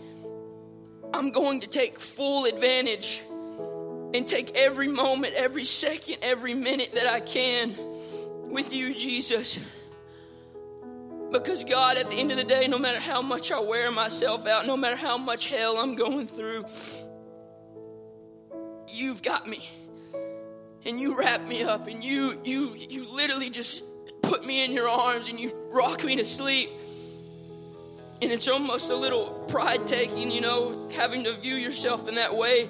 I'm 1.14 1.32
going 1.32 1.60
to 1.60 1.68
take 1.68 2.00
full 2.00 2.46
advantage 2.46 3.22
and 4.14 4.26
take 4.26 4.56
every 4.56 4.88
moment, 4.88 5.34
every 5.34 5.66
second, 5.66 6.20
every 6.22 6.54
minute 6.54 6.96
that 6.96 7.06
I 7.06 7.20
can 7.20 7.76
with 8.50 8.74
you, 8.74 8.96
Jesus. 8.96 9.60
Because, 11.34 11.66
God, 11.66 11.98
at 11.98 12.10
the 12.10 12.16
end 12.16 12.32
of 12.32 12.38
the 12.38 12.46
day, 12.46 12.66
no 12.70 12.80
matter 12.80 13.02
how 13.02 13.22
much 13.22 13.52
I 13.52 13.60
wear 13.60 13.92
myself 13.92 14.48
out, 14.48 14.66
no 14.68 14.78
matter 14.78 14.96
how 14.96 15.18
much 15.18 15.48
hell 15.48 15.78
I'm 15.78 15.96
going 15.96 16.28
through, 16.28 16.64
you've 18.94 19.22
got 19.22 19.48
me. 19.48 19.68
And 20.86 21.00
you 21.00 21.18
wrap 21.18 21.42
me 21.42 21.64
up 21.64 21.88
and 21.88 22.04
you 22.04 22.40
you 22.44 22.76
you 22.76 23.06
literally 23.06 23.50
just 23.50 23.84
put 24.22 24.46
me 24.46 24.66
in 24.66 24.72
your 24.72 24.90
arms 24.90 25.28
and 25.28 25.40
you 25.40 25.54
rock 25.72 26.04
me 26.04 26.18
to 26.18 26.26
sleep. 26.26 26.70
And 28.22 28.32
it's 28.32 28.48
almost 28.48 28.90
a 28.90 28.96
little 28.96 29.28
pride 29.48 29.86
taking, 29.86 30.32
you 30.32 30.42
know, 30.42 30.90
having 30.94 31.24
to 31.26 31.36
view 31.38 31.56
yourself 31.56 32.08
in 32.08 32.16
that 32.16 32.36
way. 32.36 32.70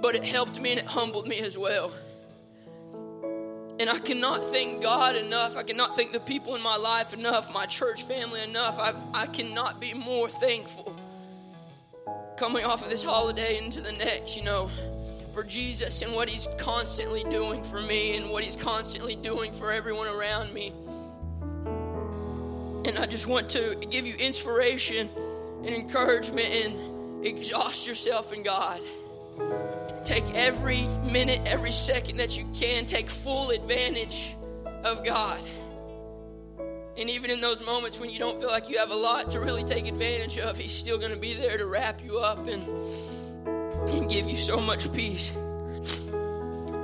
But 0.00 0.14
it 0.14 0.24
helped 0.24 0.60
me 0.60 0.70
and 0.72 0.80
it 0.80 0.86
humbled 0.86 1.26
me 1.26 1.40
as 1.40 1.56
well. 1.56 1.92
And 3.80 3.90
I 3.90 3.98
cannot 3.98 4.50
thank 4.50 4.82
God 4.82 5.16
enough. 5.16 5.56
I 5.56 5.64
cannot 5.64 5.96
thank 5.96 6.12
the 6.12 6.20
people 6.20 6.54
in 6.54 6.62
my 6.62 6.76
life 6.76 7.12
enough, 7.12 7.52
my 7.52 7.66
church 7.66 8.04
family 8.04 8.42
enough. 8.42 8.78
I, 8.78 8.94
I 9.12 9.26
cannot 9.26 9.80
be 9.80 9.94
more 9.94 10.28
thankful 10.28 10.93
coming 12.36 12.64
off 12.64 12.82
of 12.82 12.90
this 12.90 13.02
holiday 13.02 13.58
into 13.58 13.80
the 13.80 13.92
next, 13.92 14.36
you 14.36 14.42
know, 14.42 14.70
for 15.32 15.44
Jesus 15.44 16.02
and 16.02 16.12
what 16.12 16.28
He's 16.28 16.48
constantly 16.58 17.24
doing 17.24 17.62
for 17.64 17.80
me 17.80 18.16
and 18.16 18.30
what 18.30 18.44
He's 18.44 18.56
constantly 18.56 19.16
doing 19.16 19.52
for 19.52 19.72
everyone 19.72 20.06
around 20.06 20.52
me. 20.52 20.72
And 22.86 22.98
I 22.98 23.06
just 23.06 23.26
want 23.26 23.48
to 23.50 23.76
give 23.90 24.06
you 24.06 24.14
inspiration 24.14 25.08
and 25.64 25.74
encouragement 25.74 26.48
and 26.48 27.26
exhaust 27.26 27.86
yourself 27.86 28.32
in 28.32 28.42
God. 28.42 28.80
Take 30.04 30.24
every 30.34 30.82
minute, 30.82 31.40
every 31.46 31.72
second 31.72 32.18
that 32.18 32.36
you 32.36 32.46
can, 32.52 32.84
take 32.84 33.08
full 33.08 33.50
advantage 33.50 34.36
of 34.84 35.02
God. 35.02 35.42
And 36.96 37.10
even 37.10 37.30
in 37.30 37.40
those 37.40 37.64
moments 37.64 37.98
when 37.98 38.08
you 38.08 38.20
don't 38.20 38.38
feel 38.40 38.50
like 38.50 38.68
you 38.68 38.78
have 38.78 38.90
a 38.92 38.96
lot 38.96 39.28
to 39.30 39.40
really 39.40 39.64
take 39.64 39.88
advantage 39.88 40.38
of, 40.38 40.56
He's 40.56 40.72
still 40.72 40.96
going 40.96 41.10
to 41.10 41.18
be 41.18 41.34
there 41.34 41.58
to 41.58 41.66
wrap 41.66 42.00
you 42.04 42.18
up 42.18 42.46
and, 42.46 42.62
and 43.88 44.08
give 44.08 44.28
you 44.28 44.36
so 44.36 44.58
much 44.58 44.92
peace. 44.92 45.32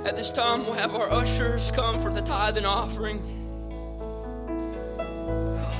At 0.03 0.17
this 0.17 0.31
time, 0.31 0.63
we'll 0.63 0.73
have 0.73 0.95
our 0.95 1.09
ushers 1.11 1.71
come 1.71 2.01
for 2.01 2.11
the 2.11 2.21
tithe 2.21 2.57
and 2.57 2.65
offering. 2.65 3.21
Oh 4.99 5.77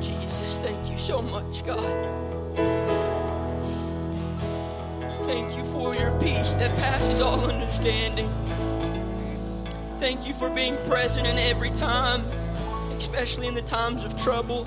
Jesus. 0.00 0.06
Jesus, 0.06 0.58
thank 0.60 0.90
you 0.90 0.98
so 0.98 1.20
much, 1.20 1.64
God. 1.64 1.80
Thank 5.24 5.56
you 5.56 5.64
for 5.64 5.94
your 5.94 6.12
peace 6.20 6.54
that 6.54 6.76
passes 6.76 7.20
all 7.20 7.40
understanding. 7.50 8.28
Thank 10.00 10.26
you 10.26 10.32
for 10.32 10.48
being 10.48 10.78
present 10.86 11.26
in 11.26 11.36
every 11.36 11.70
time, 11.70 12.22
especially 12.96 13.46
in 13.48 13.54
the 13.54 13.60
times 13.60 14.02
of 14.02 14.16
trouble. 14.16 14.64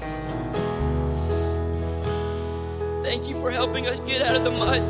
Thank 3.01 3.27
you 3.27 3.35
for 3.39 3.49
helping 3.49 3.87
us 3.87 3.99
get 4.01 4.21
out 4.21 4.35
of 4.35 4.43
the 4.43 4.51
mud. 4.51 4.83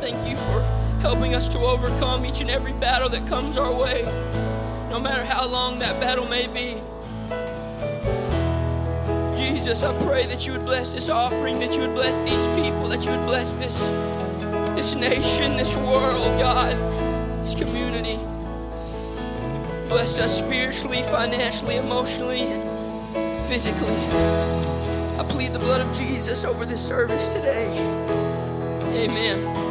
Thank 0.00 0.30
you 0.30 0.36
for 0.36 0.60
helping 1.00 1.34
us 1.34 1.48
to 1.48 1.58
overcome 1.58 2.24
each 2.24 2.42
and 2.42 2.48
every 2.48 2.74
battle 2.74 3.08
that 3.08 3.26
comes 3.26 3.56
our 3.56 3.74
way, 3.74 4.02
no 4.88 5.00
matter 5.00 5.24
how 5.24 5.48
long 5.48 5.80
that 5.80 6.00
battle 6.00 6.28
may 6.28 6.46
be. 6.46 6.80
Jesus, 9.36 9.82
I 9.82 9.92
pray 10.04 10.26
that 10.26 10.46
you 10.46 10.52
would 10.52 10.64
bless 10.64 10.92
this 10.92 11.08
offering, 11.08 11.58
that 11.58 11.74
you 11.74 11.80
would 11.80 11.96
bless 11.96 12.16
these 12.18 12.46
people, 12.54 12.86
that 12.86 13.04
you 13.04 13.10
would 13.10 13.26
bless 13.26 13.52
this 13.54 13.76
this 14.80 14.94
nation, 14.94 15.58
this 15.58 15.76
world, 15.76 16.38
God, 16.38 16.74
this 17.42 17.54
community. 17.54 18.16
Bless 19.90 20.18
us 20.18 20.38
spiritually, 20.38 21.02
financially, 21.02 21.76
emotionally, 21.76 22.46
physically. 23.46 23.94
I 25.18 25.26
plead 25.28 25.52
the 25.52 25.58
blood 25.58 25.82
of 25.82 25.94
Jesus 25.94 26.44
over 26.44 26.64
this 26.64 26.80
service 26.80 27.28
today. 27.28 27.76
Amen. 28.94 29.69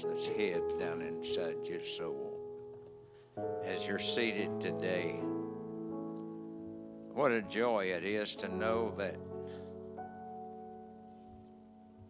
That's 0.00 0.26
hid 0.26 0.62
down 0.78 1.02
inside 1.02 1.66
your 1.66 1.82
soul 1.82 2.38
as 3.64 3.86
you're 3.86 3.98
seated 3.98 4.60
today? 4.60 5.20
What 7.12 7.30
a 7.30 7.42
joy 7.42 7.86
it 7.86 8.04
is 8.04 8.34
to 8.36 8.48
know 8.48 8.94
that 8.96 9.16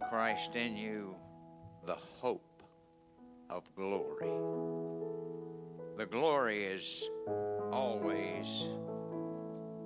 Christ 0.09 0.55
in 0.55 0.76
you, 0.76 1.16
the 1.85 1.97
hope 2.20 2.62
of 3.51 3.64
glory. 3.74 4.30
The 5.97 6.07
glory 6.07 6.64
is 6.64 7.09
always 7.72 8.68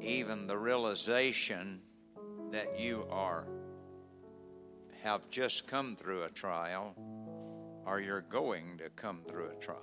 even 0.02 0.46
the 0.46 0.58
realization 0.58 1.80
that 2.50 2.78
you 2.78 3.06
are 3.10 3.46
have 5.02 5.30
just 5.30 5.66
come 5.66 5.96
through 5.96 6.24
a 6.24 6.30
trial 6.30 6.94
or 7.86 8.00
you're 8.00 8.20
going 8.20 8.76
to 8.78 8.90
come 8.90 9.20
through 9.28 9.48
a 9.48 9.54
trial. 9.54 9.80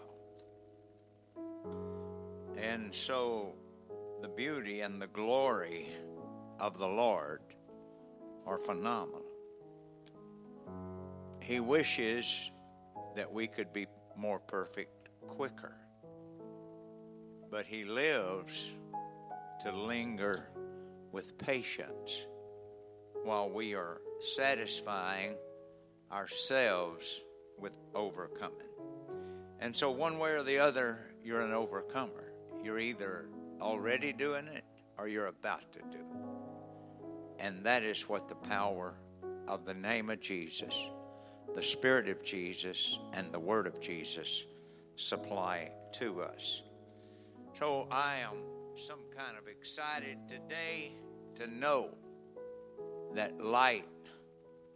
And 2.57 2.93
so 2.93 3.55
the 4.21 4.27
beauty 4.27 4.81
and 4.81 5.01
the 5.01 5.07
glory 5.07 5.87
of 6.59 6.77
the 6.77 6.87
Lord 6.87 7.41
are 8.45 8.57
phenomenal. 8.57 9.23
He 11.39 11.59
wishes 11.59 12.51
that 13.15 13.31
we 13.31 13.47
could 13.47 13.71
be 13.73 13.87
more 14.17 14.39
perfect 14.39 15.09
quicker. 15.27 15.75
But 17.49 17.65
He 17.65 17.85
lives 17.85 18.73
to 19.63 19.71
linger 19.71 20.49
with 21.11 21.37
patience 21.37 22.25
while 23.23 23.49
we 23.49 23.75
are 23.75 24.01
satisfying 24.35 25.35
ourselves 26.11 27.21
with 27.63 27.77
overcoming. 27.95 28.67
And 29.59 29.73
so, 29.73 29.89
one 29.89 30.19
way 30.19 30.31
or 30.31 30.43
the 30.43 30.59
other, 30.59 30.99
you're 31.23 31.41
an 31.41 31.53
overcomer. 31.53 32.33
You're 32.61 32.77
either 32.77 33.29
already 33.61 34.11
doing 34.11 34.47
it 34.47 34.65
or 34.97 35.07
you're 35.07 35.27
about 35.27 35.71
to 35.71 35.79
do 35.79 35.99
it. 35.99 37.39
And 37.39 37.63
that 37.63 37.81
is 37.81 38.01
what 38.09 38.27
the 38.27 38.35
power 38.35 38.95
of 39.47 39.65
the 39.65 39.73
name 39.73 40.09
of 40.09 40.19
Jesus, 40.19 40.75
the 41.55 41.63
Spirit 41.63 42.09
of 42.09 42.21
Jesus, 42.21 42.99
and 43.13 43.31
the 43.31 43.39
Word 43.39 43.65
of 43.65 43.79
Jesus 43.79 44.43
supply 44.97 45.71
to 45.93 46.21
us. 46.21 46.63
So, 47.57 47.87
I 47.89 48.17
am 48.17 48.35
some 48.75 48.99
kind 49.15 49.37
of 49.37 49.47
excited 49.47 50.17
today 50.27 50.91
to 51.35 51.47
know 51.47 51.91
that 53.15 53.41
light 53.41 53.85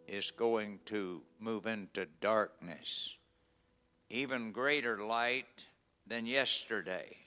is 0.08 0.32
going 0.32 0.80
to 0.86 1.22
move 1.39 1.66
into 1.66 2.08
darkness, 2.22 3.16
even 4.10 4.51
greater 4.51 5.03
light 5.03 5.66
than 6.05 6.26
yesterday. 6.26 7.18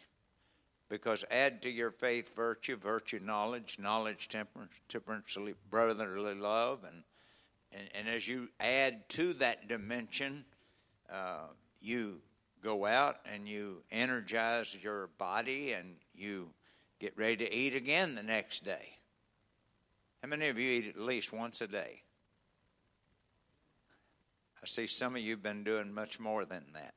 Because 0.88 1.24
add 1.30 1.62
to 1.62 1.70
your 1.70 1.92
faith 1.92 2.34
virtue, 2.34 2.76
virtue 2.76 3.20
knowledge, 3.22 3.78
knowledge 3.78 4.28
temperance, 4.28 4.72
temperance 4.88 5.36
brotherly 5.70 6.34
love, 6.34 6.84
and, 6.84 7.04
and 7.70 7.88
and 7.94 8.08
as 8.08 8.26
you 8.26 8.48
add 8.58 9.08
to 9.10 9.34
that 9.34 9.68
dimension, 9.68 10.44
uh, 11.12 11.46
you 11.80 12.20
go 12.62 12.86
out 12.86 13.18
and 13.32 13.48
you 13.48 13.82
energize 13.90 14.76
your 14.82 15.08
body 15.18 15.72
and 15.72 15.96
you 16.14 16.50
get 16.98 17.16
ready 17.16 17.36
to 17.36 17.54
eat 17.54 17.74
again 17.74 18.14
the 18.14 18.22
next 18.22 18.64
day. 18.64 18.98
How 20.22 20.28
many 20.28 20.48
of 20.48 20.58
you 20.58 20.70
eat 20.70 20.88
at 20.88 21.00
least 21.00 21.32
once 21.32 21.60
a 21.60 21.66
day? 21.66 22.02
I 24.62 24.66
see 24.66 24.86
some 24.86 25.16
of 25.16 25.22
you 25.22 25.32
have 25.32 25.42
been 25.42 25.64
doing 25.64 25.92
much 25.92 26.20
more 26.20 26.44
than 26.44 26.64
that. 26.74 26.94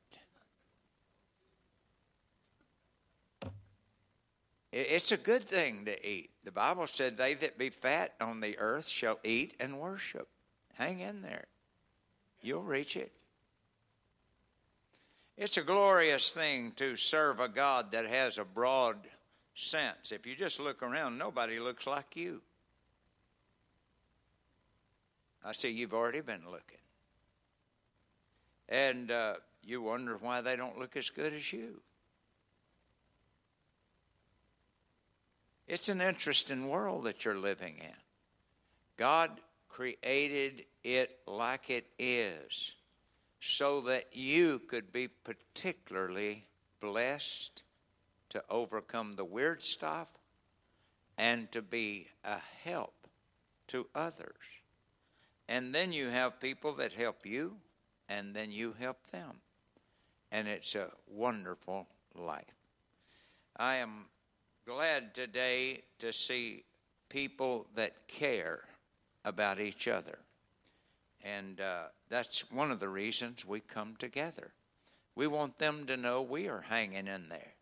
It's 4.74 5.12
a 5.12 5.18
good 5.18 5.44
thing 5.44 5.86
to 5.86 6.08
eat. 6.08 6.32
The 6.44 6.52
Bible 6.52 6.88
said, 6.88 7.16
They 7.16 7.36
that 7.36 7.60
be 7.60 7.70
fat 7.70 8.16
on 8.20 8.40
the 8.40 8.58
earth 8.58 8.88
shall 8.88 9.20
eat 9.24 9.54
and 9.60 9.80
worship. 9.80 10.28
Hang 10.74 11.00
in 11.00 11.22
there. 11.22 11.46
You'll 12.42 12.64
reach 12.64 12.98
it. 12.98 13.12
It's 15.38 15.58
a 15.58 15.62
glorious 15.62 16.32
thing 16.32 16.74
to 16.78 16.96
serve 16.96 17.40
a 17.40 17.48
God 17.48 17.92
that 17.92 18.08
has 18.08 18.40
a 18.40 18.44
broad 18.44 18.98
sense. 19.54 20.12
If 20.12 20.26
you 20.26 20.36
just 20.36 20.60
look 20.60 20.82
around, 20.82 21.20
nobody 21.20 21.60
looks 21.60 21.86
like 21.86 22.16
you. 22.16 22.42
I 25.46 25.52
see 25.52 25.70
you've 25.70 25.94
already 25.94 26.22
been 26.22 26.46
looking. 26.46 26.83
And 28.70 29.12
uh, 29.12 29.36
you 29.64 29.82
wonder 29.82 30.18
why 30.18 30.42
they 30.42 30.56
don't 30.56 30.80
look 30.80 30.96
as 30.98 31.10
good 31.10 31.34
as 31.34 31.52
you. 31.54 31.82
It's 35.68 35.90
an 35.90 36.02
interesting 36.02 36.70
world 36.70 37.06
that 37.06 37.26
you're 37.26 37.38
living 37.38 37.78
in. 37.80 37.96
God 38.98 39.32
created 39.70 40.66
it 40.84 41.20
like 41.26 41.70
it 41.70 41.88
is 41.98 42.74
so 43.40 43.82
that 43.82 44.06
you 44.14 44.60
could 44.60 44.92
be 44.94 45.08
particularly 45.08 46.46
blessed 46.80 47.64
to 48.30 48.44
overcome 48.50 49.16
the 49.16 49.26
weird 49.26 49.64
stuff 49.64 50.08
and 51.18 51.52
to 51.52 51.62
be 51.62 52.08
a 52.24 52.38
help 52.64 52.94
to 53.68 53.88
others. 53.96 54.36
And 55.48 55.74
then 55.74 55.92
you 55.94 56.08
have 56.10 56.40
people 56.40 56.74
that 56.74 56.94
help 56.94 57.26
you, 57.26 57.58
and 58.10 58.36
then 58.36 58.52
you 58.52 58.76
help 58.78 59.08
them. 59.12 59.42
And 60.32 60.48
it's 60.48 60.76
a 60.76 60.90
wonderful 61.08 61.88
life. 62.16 62.56
I 63.58 63.76
am 63.76 64.06
glad 64.66 65.14
today 65.14 65.84
to 66.00 66.12
see 66.12 66.64
people 67.10 67.68
that 67.76 68.08
care 68.08 68.64
about 69.24 69.60
each 69.60 69.88
other. 69.88 70.20
And 71.24 71.62
uh, 71.62 71.84
that's 72.10 72.52
one 72.52 72.72
of 72.72 72.80
the 72.80 72.90
reasons 72.90 73.46
we 73.46 73.60
come 73.60 73.96
together. 73.98 74.52
We 75.16 75.28
want 75.28 75.60
them 75.60 75.86
to 75.86 75.96
know 75.96 76.22
we 76.22 76.48
are 76.50 76.62
hanging 76.62 77.08
in 77.08 77.30
there. 77.30 77.54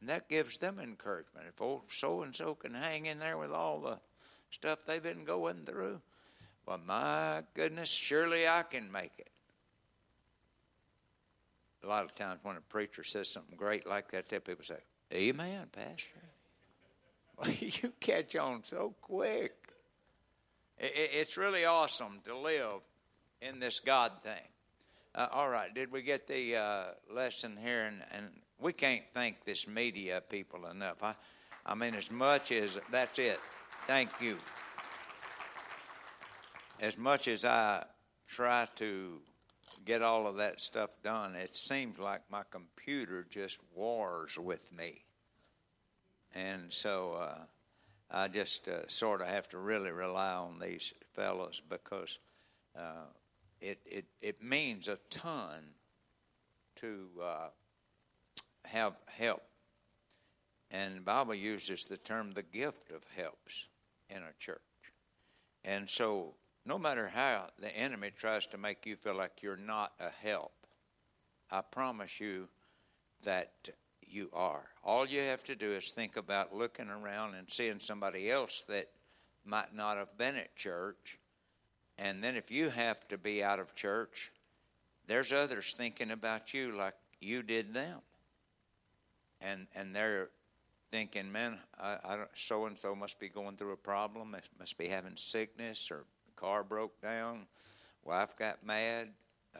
And 0.00 0.08
that 0.08 0.28
gives 0.28 0.58
them 0.58 0.78
encouragement. 0.78 1.46
If 1.48 1.60
old 1.60 1.82
so 1.90 2.22
and 2.22 2.34
so 2.34 2.54
can 2.54 2.74
hang 2.74 3.06
in 3.06 3.18
there 3.18 3.38
with 3.38 3.52
all 3.52 3.80
the 3.80 3.98
stuff 4.50 4.80
they've 4.86 5.02
been 5.02 5.24
going 5.24 5.64
through, 5.64 6.00
well, 6.66 6.80
my 6.86 7.42
goodness, 7.54 7.88
surely 7.88 8.46
I 8.46 8.62
can 8.62 8.90
make 8.90 9.12
it. 9.18 9.30
A 11.82 11.86
lot 11.86 12.04
of 12.04 12.14
times 12.14 12.40
when 12.42 12.56
a 12.56 12.60
preacher 12.60 13.02
says 13.02 13.30
something 13.30 13.56
great 13.56 13.86
like 13.86 14.10
that, 14.10 14.28
people 14.28 14.64
say, 14.64 14.76
Amen, 15.12 15.66
Pastor. 15.72 16.20
You 17.58 17.92
catch 18.00 18.36
on 18.36 18.62
so 18.64 18.94
quick. 19.00 19.54
It's 20.76 21.38
really 21.38 21.64
awesome 21.64 22.20
to 22.24 22.36
live 22.36 22.80
in 23.40 23.60
this 23.60 23.80
God 23.80 24.12
thing. 24.22 24.48
Uh, 25.14 25.26
all 25.32 25.48
right, 25.48 25.74
did 25.74 25.90
we 25.90 26.02
get 26.02 26.28
the 26.28 26.56
uh, 26.56 26.84
lesson 27.12 27.58
here? 27.62 27.86
And, 27.86 28.02
and 28.12 28.26
we 28.60 28.72
can't 28.72 29.02
thank 29.12 29.44
this 29.44 29.66
media 29.66 30.22
people 30.28 30.66
enough. 30.66 31.02
I, 31.02 31.14
I 31.66 31.74
mean, 31.74 31.94
as 31.94 32.10
much 32.10 32.52
as 32.52 32.78
that's 32.90 33.18
it. 33.18 33.40
Thank 33.86 34.10
you. 34.20 34.36
As 36.80 36.96
much 36.96 37.28
as 37.28 37.44
I 37.44 37.84
try 38.26 38.66
to 38.76 39.20
get 39.84 40.00
all 40.00 40.26
of 40.26 40.36
that 40.36 40.62
stuff 40.62 40.88
done, 41.04 41.34
it 41.34 41.54
seems 41.54 41.98
like 41.98 42.22
my 42.30 42.42
computer 42.50 43.26
just 43.28 43.58
wars 43.74 44.38
with 44.38 44.72
me. 44.72 45.04
And 46.34 46.72
so 46.72 47.14
uh, 47.20 47.38
I 48.10 48.28
just 48.28 48.66
uh, 48.66 48.88
sort 48.88 49.20
of 49.20 49.26
have 49.26 49.46
to 49.50 49.58
really 49.58 49.90
rely 49.90 50.32
on 50.32 50.58
these 50.58 50.94
fellows 51.12 51.60
because 51.68 52.18
uh, 52.74 53.08
it, 53.60 53.78
it, 53.84 54.06
it 54.22 54.42
means 54.42 54.88
a 54.88 54.98
ton 55.10 55.62
to 56.76 57.08
uh, 57.22 57.48
have 58.64 58.94
help. 59.06 59.42
And 60.70 60.96
the 60.96 61.00
Bible 61.02 61.34
uses 61.34 61.84
the 61.84 61.98
term 61.98 62.32
the 62.32 62.42
gift 62.42 62.90
of 62.90 63.02
helps 63.14 63.66
in 64.08 64.18
a 64.18 64.32
church. 64.38 64.60
And 65.62 65.90
so, 65.90 66.34
no 66.64 66.78
matter 66.78 67.08
how 67.08 67.46
the 67.58 67.74
enemy 67.76 68.10
tries 68.16 68.46
to 68.48 68.58
make 68.58 68.86
you 68.86 68.96
feel 68.96 69.14
like 69.14 69.42
you're 69.42 69.56
not 69.56 69.92
a 70.00 70.10
help, 70.10 70.52
I 71.50 71.62
promise 71.62 72.20
you 72.20 72.48
that 73.22 73.52
you 74.02 74.30
are. 74.32 74.64
All 74.84 75.06
you 75.06 75.20
have 75.20 75.44
to 75.44 75.54
do 75.54 75.72
is 75.72 75.90
think 75.90 76.16
about 76.16 76.54
looking 76.54 76.88
around 76.88 77.34
and 77.34 77.50
seeing 77.50 77.80
somebody 77.80 78.30
else 78.30 78.64
that 78.68 78.88
might 79.44 79.74
not 79.74 79.96
have 79.96 80.16
been 80.16 80.36
at 80.36 80.56
church. 80.56 81.18
And 81.98 82.22
then 82.22 82.36
if 82.36 82.50
you 82.50 82.70
have 82.70 83.06
to 83.08 83.18
be 83.18 83.42
out 83.42 83.58
of 83.58 83.74
church, 83.74 84.32
there's 85.06 85.32
others 85.32 85.74
thinking 85.76 86.10
about 86.10 86.54
you 86.54 86.76
like 86.76 86.94
you 87.20 87.42
did 87.42 87.74
them 87.74 88.00
and 89.40 89.66
and 89.74 89.94
they're 89.94 90.30
thinking, 90.90 91.30
man, 91.30 91.58
so 92.34 92.66
and 92.66 92.76
so 92.76 92.94
must 92.94 93.20
be 93.20 93.28
going 93.28 93.56
through 93.56 93.72
a 93.72 93.76
problem, 93.76 94.36
must 94.58 94.76
be 94.76 94.88
having 94.88 95.16
sickness, 95.16 95.90
or 95.90 96.04
car 96.40 96.64
broke 96.64 97.00
down, 97.02 97.46
wife 98.02 98.36
got 98.36 98.64
mad. 98.64 99.08
Uh, 99.54 99.58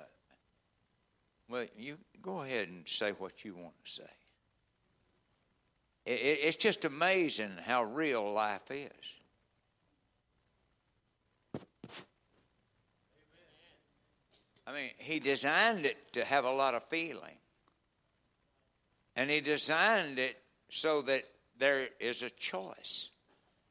well, 1.48 1.66
you 1.76 1.98
go 2.22 2.40
ahead 2.40 2.68
and 2.68 2.88
say 2.88 3.12
what 3.12 3.44
you 3.44 3.54
want 3.54 3.74
to 3.84 3.90
say. 3.90 4.10
It, 6.06 6.20
it, 6.20 6.38
it's 6.42 6.56
just 6.56 6.84
amazing 6.84 7.52
how 7.64 7.84
real 7.84 8.32
life 8.32 8.70
is. 8.70 8.90
I 14.66 14.72
mean, 14.72 14.90
he 14.98 15.18
designed 15.18 15.84
it 15.84 16.12
to 16.12 16.24
have 16.24 16.44
a 16.44 16.50
lot 16.50 16.74
of 16.74 16.84
feeling. 16.84 17.36
And 19.16 19.28
he 19.28 19.40
designed 19.40 20.18
it 20.18 20.40
so 20.70 21.02
that 21.02 21.24
there 21.58 21.88
is 21.98 22.22
a 22.22 22.30
choice 22.30 23.10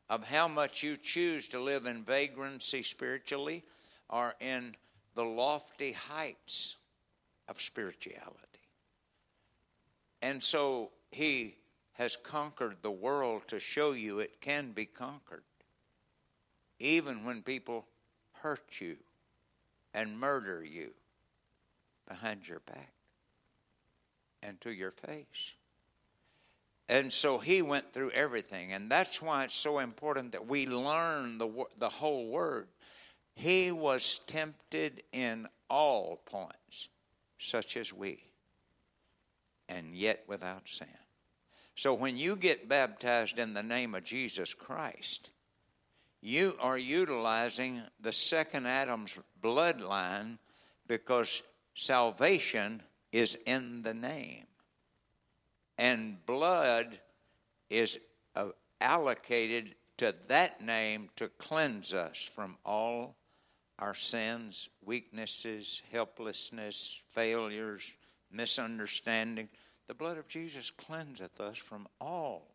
of 0.10 0.24
how 0.24 0.48
much 0.48 0.82
you 0.82 0.98
choose 0.98 1.48
to 1.50 1.62
live 1.62 1.86
in 1.86 2.04
vagrancy 2.04 2.82
spiritually 2.82 3.64
or 4.10 4.34
in 4.40 4.76
the 5.16 5.24
lofty 5.24 5.92
heights 5.92 6.76
of 7.48 7.62
spirituality. 7.62 8.36
And 10.22 10.42
so 10.42 10.92
he 11.12 11.56
has 11.94 12.16
conquered 12.16 12.78
the 12.82 12.92
world 12.92 13.48
to 13.48 13.60
show 13.60 13.92
you 13.92 14.20
it 14.20 14.42
can 14.42 14.72
be 14.72 14.86
conquered. 14.86 15.44
Even 16.80 17.26
when 17.26 17.42
people 17.42 17.86
hurt 18.42 18.80
you 18.80 18.98
and 19.94 20.20
murder 20.20 20.64
you 20.64 20.92
behind 22.08 22.48
your 22.48 22.62
back 22.62 22.94
and 24.42 24.60
to 24.62 24.72
your 24.72 24.92
face. 24.92 25.52
And 26.90 27.14
so 27.14 27.38
he 27.38 27.62
went 27.62 27.94
through 27.94 28.10
everything. 28.12 28.74
And 28.74 28.90
that's 28.90 29.22
why 29.22 29.44
it's 29.44 29.54
so 29.54 29.78
important 29.78 30.32
that 30.32 30.48
we 30.48 30.66
learn 30.66 31.38
the, 31.38 31.66
the 31.78 31.88
whole 31.88 32.28
word. 32.28 32.68
He 33.36 33.72
was 33.72 34.20
tempted 34.26 35.04
in 35.14 35.48
all 35.70 36.20
points, 36.26 36.90
such 37.38 37.78
as 37.78 37.94
we, 37.94 38.24
and 39.70 39.96
yet 39.96 40.24
without 40.28 40.68
sin. 40.68 40.88
So 41.76 41.94
when 41.94 42.18
you 42.18 42.36
get 42.36 42.68
baptized 42.68 43.38
in 43.38 43.54
the 43.54 43.64
name 43.64 43.94
of 43.94 44.04
Jesus 44.04 44.56
Christ, 44.56 45.30
you 46.22 46.58
are 46.60 46.78
utilizing 46.78 47.84
the 48.02 48.12
second 48.12 48.66
Adam's 48.66 49.18
bloodline 49.42 50.40
because 50.88 51.44
salvation 51.76 52.82
is 53.12 53.38
in 53.46 53.84
the 53.84 53.94
name 53.94 54.49
and 55.80 56.24
blood 56.26 57.00
is 57.70 57.98
uh, 58.36 58.50
allocated 58.82 59.76
to 59.98 60.14
that 60.28 60.62
name 60.62 61.10
to 61.16 61.30
cleanse 61.30 61.94
us 61.94 62.22
from 62.22 62.58
all 62.66 63.16
our 63.80 63.94
sins, 63.94 64.68
weaknesses, 64.84 65.82
helplessness, 65.92 67.02
failures, 67.12 67.94
misunderstanding. 68.30 69.48
The 69.88 69.94
blood 69.94 70.18
of 70.18 70.28
Jesus 70.28 70.70
cleanseth 70.70 71.40
us 71.40 71.58
from 71.58 71.88
all 72.02 72.52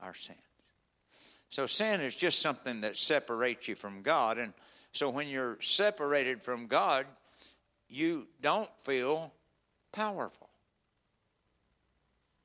our 0.00 0.14
sins. 0.14 0.38
So, 1.50 1.66
sin 1.66 2.00
is 2.00 2.16
just 2.16 2.38
something 2.38 2.80
that 2.80 2.96
separates 2.96 3.68
you 3.68 3.74
from 3.74 4.00
God. 4.00 4.38
And 4.38 4.54
so, 4.92 5.10
when 5.10 5.28
you're 5.28 5.58
separated 5.60 6.42
from 6.42 6.68
God, 6.68 7.04
you 7.90 8.26
don't 8.40 8.70
feel 8.78 9.30
powerful 9.92 10.48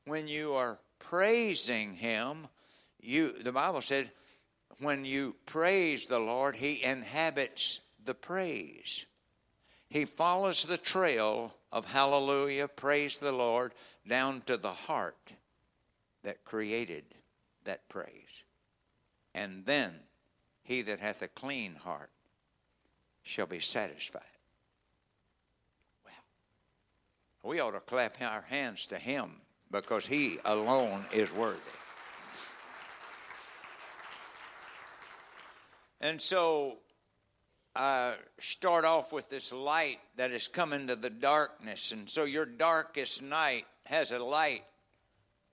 when 0.08 0.28
you 0.28 0.54
are 0.54 0.80
praising 1.00 1.96
Him, 1.96 2.48
you 3.00 3.34
the 3.42 3.52
Bible 3.52 3.82
said, 3.82 4.12
when 4.80 5.06
you 5.06 5.36
praise 5.46 6.08
the 6.08 6.20
Lord, 6.20 6.56
He 6.56 6.84
inhabits 6.84 7.82
the 8.04 8.14
praise. 8.14 9.06
He 9.90 10.06
follows 10.06 10.64
the 10.64 10.78
trail 10.78 11.54
of 11.72 11.86
hallelujah, 11.86 12.68
praise 12.68 13.18
the 13.18 13.32
Lord, 13.32 13.74
down 14.08 14.42
to 14.46 14.58
the 14.58 14.72
heart 14.72 15.34
that 16.24 16.44
created 16.44 17.06
that 17.64 17.88
praise. 17.90 18.44
And 19.34 19.66
then 19.66 19.94
he 20.64 20.82
that 20.82 21.00
hath 21.00 21.22
a 21.22 21.28
clean 21.28 21.76
heart 21.76 22.10
shall 23.24 23.46
be 23.46 23.60
satisfied. 23.60 24.22
Well, 26.04 26.14
we 27.44 27.60
ought 27.60 27.72
to 27.72 27.80
clap 27.80 28.22
our 28.22 28.42
hands 28.42 28.88
to 28.88 28.98
him 28.98 29.42
because 29.72 30.06
he 30.06 30.40
alone 30.46 31.04
is 31.12 31.32
worthy. 31.34 31.60
And 36.00 36.22
so 36.22 36.78
I 37.76 38.16
start 38.40 38.86
off 38.86 39.12
with 39.12 39.30
this 39.30 39.52
light 39.52 40.00
that 40.16 40.32
is 40.32 40.48
coming 40.48 40.88
to 40.88 40.96
the 40.96 41.10
darkness. 41.10 41.92
And 41.92 42.10
so 42.10 42.24
your 42.24 42.46
darkest 42.46 43.22
night 43.22 43.66
has 43.86 44.12
a 44.12 44.20
light. 44.20 44.64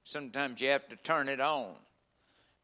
Sometimes 0.05 0.61
you 0.61 0.69
have 0.71 0.89
to 0.89 0.97
turn 0.97 1.29
it 1.29 1.41
on. 1.41 1.75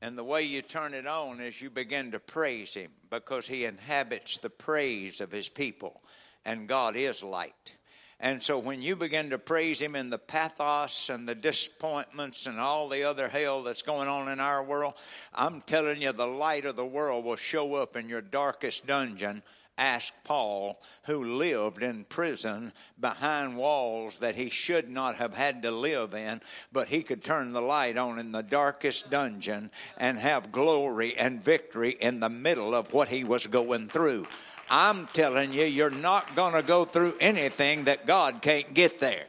And 0.02 0.16
the 0.16 0.24
way 0.24 0.42
you 0.42 0.62
turn 0.62 0.94
it 0.94 1.06
on 1.06 1.40
is 1.40 1.60
you 1.60 1.68
begin 1.68 2.12
to 2.12 2.20
praise 2.20 2.74
Him 2.74 2.90
because 3.10 3.46
He 3.46 3.64
inhabits 3.66 4.38
the 4.38 4.50
praise 4.50 5.20
of 5.20 5.30
His 5.30 5.48
people. 5.48 6.00
And 6.44 6.68
God 6.68 6.96
is 6.96 7.22
light. 7.22 7.76
And 8.22 8.42
so 8.42 8.58
when 8.58 8.82
you 8.82 8.96
begin 8.96 9.30
to 9.30 9.38
praise 9.38 9.80
Him 9.80 9.96
in 9.96 10.10
the 10.10 10.18
pathos 10.18 11.08
and 11.08 11.26
the 11.26 11.34
disappointments 11.34 12.46
and 12.46 12.60
all 12.60 12.88
the 12.88 13.04
other 13.04 13.28
hell 13.28 13.62
that's 13.62 13.80
going 13.80 14.08
on 14.08 14.28
in 14.28 14.40
our 14.40 14.62
world, 14.62 14.94
I'm 15.34 15.62
telling 15.62 16.02
you, 16.02 16.12
the 16.12 16.26
light 16.26 16.66
of 16.66 16.76
the 16.76 16.84
world 16.84 17.24
will 17.24 17.36
show 17.36 17.74
up 17.74 17.96
in 17.96 18.10
your 18.10 18.20
darkest 18.20 18.86
dungeon. 18.86 19.42
Ask 19.78 20.12
Paul, 20.24 20.78
who 21.04 21.36
lived 21.36 21.82
in 21.82 22.04
prison 22.04 22.74
behind 23.00 23.56
walls 23.56 24.16
that 24.16 24.36
he 24.36 24.50
should 24.50 24.90
not 24.90 25.16
have 25.16 25.32
had 25.32 25.62
to 25.62 25.70
live 25.70 26.12
in, 26.12 26.42
but 26.70 26.88
he 26.88 27.02
could 27.02 27.24
turn 27.24 27.52
the 27.52 27.62
light 27.62 27.96
on 27.96 28.18
in 28.18 28.32
the 28.32 28.42
darkest 28.42 29.08
dungeon 29.08 29.70
and 29.96 30.18
have 30.18 30.52
glory 30.52 31.16
and 31.16 31.42
victory 31.42 31.96
in 31.98 32.20
the 32.20 32.28
middle 32.28 32.74
of 32.74 32.92
what 32.92 33.08
he 33.08 33.24
was 33.24 33.46
going 33.46 33.88
through. 33.88 34.26
I'm 34.70 35.08
telling 35.08 35.52
you, 35.52 35.64
you're 35.64 35.90
not 35.90 36.36
going 36.36 36.54
to 36.54 36.62
go 36.62 36.84
through 36.84 37.16
anything 37.20 37.84
that 37.84 38.06
God 38.06 38.40
can't 38.40 38.72
get 38.72 39.00
there. 39.00 39.26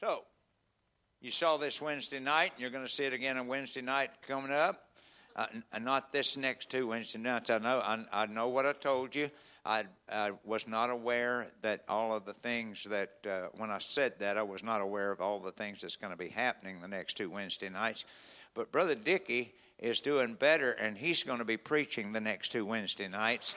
So, 0.00 0.24
you 1.20 1.30
saw 1.30 1.58
this 1.58 1.82
Wednesday 1.82 2.20
night, 2.20 2.52
and 2.54 2.60
you're 2.62 2.70
going 2.70 2.86
to 2.86 2.92
see 2.92 3.04
it 3.04 3.12
again 3.12 3.36
on 3.36 3.48
Wednesday 3.48 3.82
night 3.82 4.10
coming 4.26 4.50
up. 4.50 4.88
Uh, 5.36 5.46
not 5.80 6.10
this 6.10 6.36
next 6.36 6.70
two 6.70 6.88
Wednesday 6.88 7.18
nights. 7.18 7.50
I 7.50 7.58
know. 7.58 7.78
I, 7.78 8.04
I 8.12 8.26
know 8.26 8.48
what 8.48 8.64
I 8.64 8.72
told 8.72 9.14
you. 9.14 9.30
I, 9.64 9.84
I, 10.10 10.32
was 10.44 10.66
not 10.66 10.90
aware 10.90 11.48
that 11.62 11.84
all 11.88 12.16
of 12.16 12.24
the 12.24 12.32
things 12.32 12.84
that 12.84 13.12
uh, 13.28 13.48
when 13.56 13.70
I 13.70 13.78
said 13.78 14.14
that 14.18 14.36
I 14.36 14.42
was 14.42 14.64
not 14.64 14.80
aware 14.80 15.12
of 15.12 15.20
all 15.20 15.38
the 15.38 15.52
things 15.52 15.82
that's 15.82 15.94
going 15.94 16.10
to 16.10 16.16
be 16.16 16.28
happening 16.28 16.80
the 16.80 16.88
next 16.88 17.18
two 17.18 17.30
Wednesday 17.30 17.68
nights. 17.68 18.04
But 18.54 18.72
Brother 18.72 18.96
Dickey 18.96 19.52
is 19.78 20.00
doing 20.00 20.34
better, 20.34 20.72
and 20.72 20.96
he's 20.96 21.22
going 21.22 21.38
to 21.38 21.44
be 21.44 21.56
preaching 21.56 22.12
the 22.12 22.20
next 22.20 22.50
two 22.50 22.64
Wednesday 22.64 23.08
nights. 23.08 23.54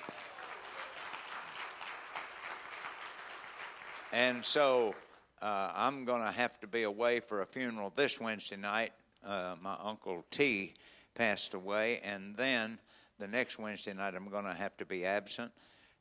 And 4.13 4.43
so 4.43 4.93
uh, 5.41 5.72
I'm 5.74 6.05
going 6.05 6.22
to 6.22 6.32
have 6.32 6.59
to 6.59 6.67
be 6.67 6.84
away 6.84 7.22
for 7.22 7.41
a 7.41 7.45
funeral 7.45 7.91
this 7.95 8.19
Wednesday 8.19 8.57
night. 8.57 8.91
Uh, 9.26 9.55
my 9.61 9.76
Uncle 9.82 10.26
T 10.32 10.74
passed 11.15 11.53
away, 11.53 12.01
and 12.03 12.36
then 12.36 12.78
the 13.19 13.28
next 13.28 13.57
Wednesday 13.57 13.93
night 13.93 14.15
I'm 14.15 14.30
going 14.30 14.45
to 14.45 14.53
have 14.53 14.76
to 14.78 14.86
be 14.86 15.05
absent. 15.05 15.51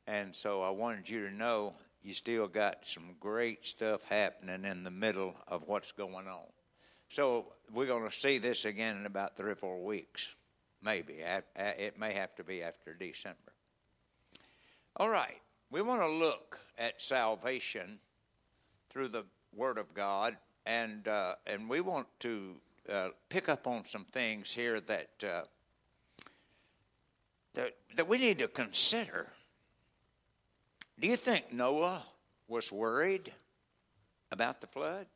And 0.07 0.35
so 0.35 0.61
I 0.61 0.69
wanted 0.69 1.07
you 1.07 1.27
to 1.27 1.33
know 1.33 1.73
you 2.03 2.13
still 2.13 2.47
got 2.47 2.85
some 2.85 3.15
great 3.19 3.65
stuff 3.65 4.01
happening 4.03 4.65
in 4.65 4.83
the 4.83 4.91
middle 4.91 5.35
of 5.47 5.67
what's 5.67 5.91
going 5.91 6.27
on. 6.27 6.47
So 7.11 7.47
we're 7.73 7.87
going 7.87 8.09
to 8.09 8.15
see 8.15 8.37
this 8.37 8.63
again 8.63 8.95
in 8.95 9.05
about 9.05 9.35
three 9.35 9.51
or 9.51 9.55
four 9.55 9.83
weeks, 9.83 10.29
maybe. 10.81 11.17
It 11.57 11.99
may 11.99 12.13
have 12.13 12.33
to 12.35 12.43
be 12.45 12.63
after 12.63 12.93
December. 12.93 13.51
All 14.95 15.09
right, 15.09 15.41
we 15.71 15.81
want 15.81 16.01
to 16.01 16.07
look 16.07 16.57
at 16.77 17.01
salvation 17.01 17.99
through 18.89 19.09
the 19.09 19.25
Word 19.53 19.77
of 19.77 19.93
God, 19.93 20.37
and 20.65 21.05
uh, 21.09 21.35
and 21.45 21.69
we 21.69 21.81
want 21.81 22.07
to 22.19 22.55
uh, 22.89 23.09
pick 23.27 23.49
up 23.49 23.67
on 23.67 23.85
some 23.85 24.05
things 24.05 24.49
here 24.49 24.79
that 24.79 25.09
uh, 25.21 25.41
that 27.55 27.75
that 27.97 28.07
we 28.07 28.19
need 28.19 28.39
to 28.39 28.47
consider. 28.47 29.27
Do 30.97 31.09
you 31.09 31.17
think 31.17 31.51
Noah 31.51 32.03
was 32.47 32.71
worried 32.71 33.33
about 34.31 34.61
the 34.61 34.67
flood? 34.67 35.07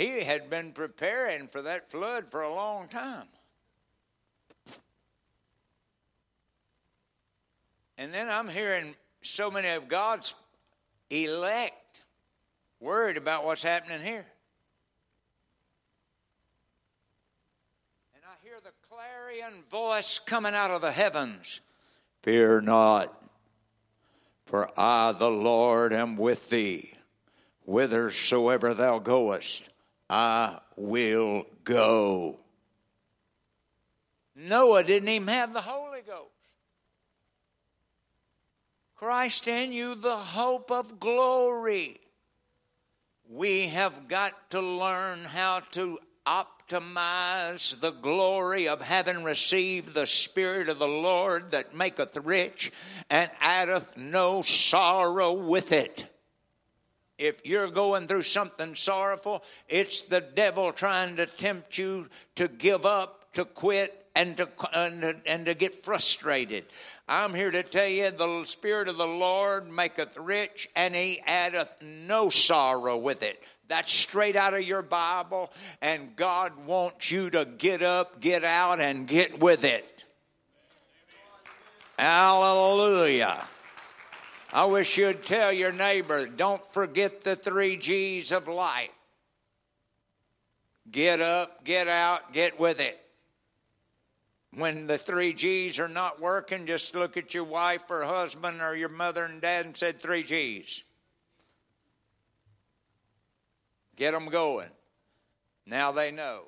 He 0.00 0.24
had 0.24 0.48
been 0.48 0.72
preparing 0.72 1.46
for 1.46 1.60
that 1.60 1.90
flood 1.90 2.30
for 2.30 2.40
a 2.40 2.50
long 2.50 2.88
time. 2.88 3.26
And 7.98 8.10
then 8.10 8.30
I'm 8.30 8.48
hearing 8.48 8.94
so 9.20 9.50
many 9.50 9.68
of 9.68 9.88
God's 9.88 10.34
elect 11.10 12.00
worried 12.80 13.18
about 13.18 13.44
what's 13.44 13.62
happening 13.62 14.00
here. 14.00 14.24
And 18.14 18.22
I 18.24 18.42
hear 18.42 18.56
the 18.64 18.72
clarion 18.88 19.64
voice 19.70 20.18
coming 20.18 20.54
out 20.54 20.70
of 20.70 20.80
the 20.80 20.92
heavens 20.92 21.60
Fear 22.22 22.62
not, 22.62 23.22
for 24.46 24.70
I, 24.78 25.12
the 25.12 25.30
Lord, 25.30 25.92
am 25.92 26.16
with 26.16 26.48
thee. 26.48 26.94
Whithersoever 27.66 28.72
thou 28.72 28.98
goest, 28.98 29.69
I 30.10 30.58
will 30.74 31.46
go. 31.62 32.40
Noah 34.34 34.82
didn't 34.82 35.08
even 35.08 35.28
have 35.28 35.52
the 35.52 35.60
Holy 35.60 36.00
Ghost. 36.04 36.26
Christ 38.96 39.46
in 39.46 39.72
you, 39.72 39.94
the 39.94 40.16
hope 40.16 40.72
of 40.72 40.98
glory. 40.98 42.00
We 43.28 43.68
have 43.68 44.08
got 44.08 44.50
to 44.50 44.60
learn 44.60 45.20
how 45.20 45.60
to 45.72 46.00
optimize 46.26 47.78
the 47.80 47.92
glory 47.92 48.66
of 48.66 48.82
having 48.82 49.22
received 49.22 49.94
the 49.94 50.08
Spirit 50.08 50.68
of 50.68 50.80
the 50.80 50.88
Lord 50.88 51.52
that 51.52 51.72
maketh 51.72 52.16
rich 52.16 52.72
and 53.08 53.30
addeth 53.40 53.96
no 53.96 54.42
sorrow 54.42 55.32
with 55.32 55.70
it. 55.70 56.09
If 57.20 57.44
you're 57.44 57.70
going 57.70 58.08
through 58.08 58.22
something 58.22 58.74
sorrowful, 58.74 59.44
it's 59.68 60.02
the 60.02 60.22
devil 60.22 60.72
trying 60.72 61.16
to 61.16 61.26
tempt 61.26 61.76
you 61.76 62.08
to 62.36 62.48
give 62.48 62.86
up, 62.86 63.34
to 63.34 63.44
quit, 63.44 63.94
and 64.16 64.38
to, 64.38 64.48
and 64.72 65.02
to, 65.02 65.16
and 65.26 65.44
to 65.44 65.54
get 65.54 65.74
frustrated. 65.74 66.64
I'm 67.06 67.34
here 67.34 67.50
to 67.50 67.62
tell 67.62 67.86
you 67.86 68.10
the 68.10 68.44
Spirit 68.46 68.88
of 68.88 68.96
the 68.96 69.06
Lord 69.06 69.70
maketh 69.70 70.16
rich, 70.16 70.66
and 70.74 70.94
he 70.94 71.20
addeth 71.26 71.76
no 71.82 72.30
sorrow 72.30 72.96
with 72.96 73.22
it. 73.22 73.42
That's 73.68 73.92
straight 73.92 74.34
out 74.34 74.54
of 74.54 74.62
your 74.62 74.82
Bible, 74.82 75.52
and 75.82 76.16
God 76.16 76.64
wants 76.64 77.10
you 77.10 77.28
to 77.30 77.44
get 77.44 77.82
up, 77.82 78.20
get 78.20 78.44
out, 78.44 78.80
and 78.80 79.06
get 79.06 79.38
with 79.38 79.62
it. 79.62 80.04
Hallelujah. 81.98 83.44
I 84.52 84.64
wish 84.64 84.98
you'd 84.98 85.24
tell 85.24 85.52
your 85.52 85.72
neighbor, 85.72 86.26
don't 86.26 86.64
forget 86.66 87.22
the 87.22 87.36
three 87.36 87.76
G's 87.76 88.32
of 88.32 88.48
life. 88.48 88.90
Get 90.90 91.20
up, 91.20 91.64
get 91.64 91.86
out, 91.86 92.32
get 92.32 92.58
with 92.58 92.80
it. 92.80 93.00
When 94.52 94.88
the 94.88 94.98
three 94.98 95.32
G's 95.32 95.78
are 95.78 95.88
not 95.88 96.20
working, 96.20 96.66
just 96.66 96.96
look 96.96 97.16
at 97.16 97.32
your 97.32 97.44
wife 97.44 97.88
or 97.88 98.02
husband 98.02 98.60
or 98.60 98.74
your 98.74 98.88
mother 98.88 99.24
and 99.24 99.40
dad 99.40 99.66
and 99.66 99.76
said 99.76 100.00
three 100.00 100.24
G's. 100.24 100.82
Get 103.94 104.12
them 104.12 104.26
going. 104.26 104.70
Now 105.66 105.92
they 105.92 106.10
know. 106.10 106.46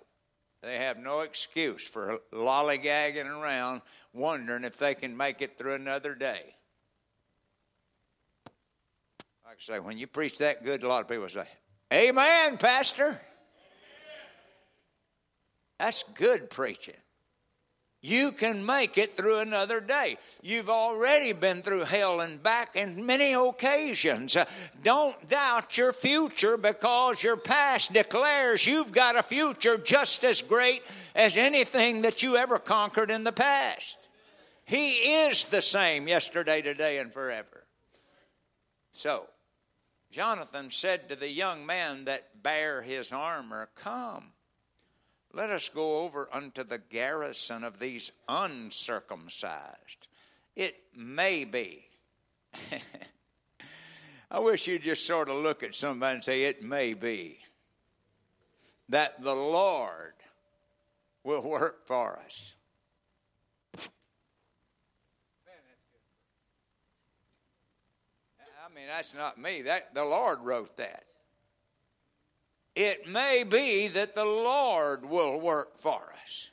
They 0.62 0.78
have 0.78 0.98
no 0.98 1.20
excuse 1.20 1.84
for 1.84 2.20
lollygagging 2.32 3.26
around 3.26 3.82
wondering 4.12 4.64
if 4.64 4.78
they 4.78 4.94
can 4.94 5.16
make 5.16 5.40
it 5.40 5.56
through 5.56 5.74
another 5.74 6.14
day. 6.16 6.56
I 9.52 9.54
say, 9.58 9.80
when 9.80 9.98
you 9.98 10.06
preach 10.06 10.38
that 10.38 10.64
good, 10.64 10.82
a 10.82 10.88
lot 10.88 11.02
of 11.02 11.08
people 11.08 11.28
say, 11.28 11.44
Amen, 11.92 12.56
Pastor. 12.56 13.20
That's 15.78 16.04
good 16.14 16.48
preaching. 16.48 16.94
You 18.00 18.32
can 18.32 18.64
make 18.64 18.96
it 18.96 19.12
through 19.12 19.40
another 19.40 19.80
day. 19.80 20.16
You've 20.40 20.70
already 20.70 21.34
been 21.34 21.60
through 21.60 21.84
hell 21.84 22.22
and 22.22 22.42
back 22.42 22.76
in 22.76 23.04
many 23.04 23.34
occasions. 23.34 24.38
Don't 24.82 25.28
doubt 25.28 25.76
your 25.76 25.92
future 25.92 26.56
because 26.56 27.22
your 27.22 27.36
past 27.36 27.92
declares 27.92 28.66
you've 28.66 28.90
got 28.90 29.16
a 29.16 29.22
future 29.22 29.76
just 29.76 30.24
as 30.24 30.40
great 30.40 30.82
as 31.14 31.36
anything 31.36 32.02
that 32.02 32.22
you 32.22 32.36
ever 32.36 32.58
conquered 32.58 33.10
in 33.10 33.22
the 33.22 33.32
past. 33.32 33.98
He 34.64 34.92
is 35.26 35.44
the 35.44 35.62
same 35.62 36.08
yesterday, 36.08 36.62
today, 36.62 36.98
and 36.98 37.12
forever. 37.12 37.64
So, 38.92 39.28
Jonathan 40.12 40.70
said 40.70 41.08
to 41.08 41.16
the 41.16 41.30
young 41.30 41.66
man 41.66 42.04
that 42.04 42.42
bare 42.42 42.82
his 42.82 43.10
armor, 43.10 43.68
Come 43.74 44.32
let 45.32 45.50
us 45.50 45.68
go 45.70 46.00
over 46.00 46.28
unto 46.32 46.62
the 46.62 46.78
garrison 46.78 47.64
of 47.64 47.78
these 47.78 48.12
uncircumcised. 48.28 50.06
It 50.54 50.76
may 50.94 51.44
be. 51.44 51.86
I 54.30 54.38
wish 54.38 54.66
you'd 54.66 54.82
just 54.82 55.06
sort 55.06 55.30
of 55.30 55.36
look 55.36 55.62
at 55.62 55.74
somebody 55.74 56.16
and 56.16 56.24
say, 56.24 56.42
It 56.44 56.62
may 56.62 56.92
be 56.92 57.38
that 58.90 59.22
the 59.22 59.34
Lord 59.34 60.12
will 61.24 61.42
work 61.42 61.86
for 61.86 62.18
us. 62.18 62.54
I 68.72 68.74
mean, 68.74 68.86
that's 68.88 69.12
not 69.14 69.38
me. 69.38 69.62
That 69.62 69.94
the 69.94 70.04
Lord 70.04 70.40
wrote 70.40 70.76
that 70.78 71.04
it 72.74 73.06
may 73.06 73.44
be 73.44 73.88
that 73.88 74.14
the 74.14 74.24
Lord 74.24 75.04
will 75.04 75.38
work 75.38 75.78
for 75.78 76.12
us. 76.22 76.48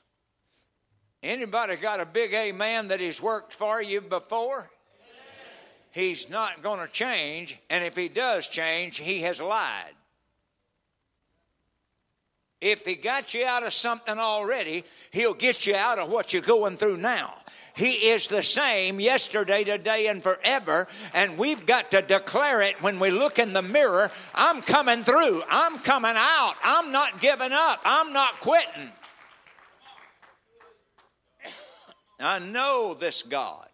Anybody 1.24 1.78
got 1.78 2.02
a 2.02 2.06
big 2.06 2.34
amen 2.34 2.90
that 2.90 3.00
He's 3.00 3.22
worked 3.22 3.54
for 3.54 3.82
you 3.82 4.02
before? 4.02 4.70
He's 5.92 6.30
not 6.30 6.62
going 6.62 6.80
to 6.86 6.92
change, 6.92 7.58
and 7.70 7.84
if 7.84 7.96
He 7.96 8.10
does 8.10 8.48
change, 8.48 8.98
He 8.98 9.22
has 9.22 9.40
lied. 9.40 9.96
If 12.62 12.86
He 12.86 12.96
got 12.96 13.34
you 13.34 13.46
out 13.46 13.66
of 13.66 13.74
something 13.74 14.18
already, 14.18 14.84
He'll 15.12 15.34
get 15.34 15.66
you 15.66 15.76
out 15.76 16.00
of 16.00 16.10
what 16.10 16.34
you're 16.34 16.42
going 16.42 16.78
through 16.78 16.98
now. 16.98 17.36
He 17.74 18.10
is 18.10 18.28
the 18.28 18.44
same 18.44 19.00
yesterday, 19.00 19.64
today, 19.64 20.08
and 20.08 20.22
forever. 20.22 20.88
And 21.14 21.38
we've 21.38 21.66
got 21.66 21.92
to 21.92 22.02
declare 22.02 22.62
it 22.62 22.82
when 22.82 23.00
we 23.00 23.10
look 23.10 23.40
in 23.40 23.54
the 23.54 23.62
mirror. 23.62 24.12
I'm 24.36 24.62
coming 24.62 25.04
through. 25.04 25.44
I'm 25.50 25.80
coming 25.80 26.16
out. 26.16 26.56
I'm 26.62 26.92
not 26.92 27.22
giving 27.22 27.54
up. 27.54 27.80
I'm 27.86 28.12
not 28.12 28.42
quitting. 28.42 28.92
I 32.20 32.40
know 32.40 32.98
this 33.00 33.24
God. 33.24 33.68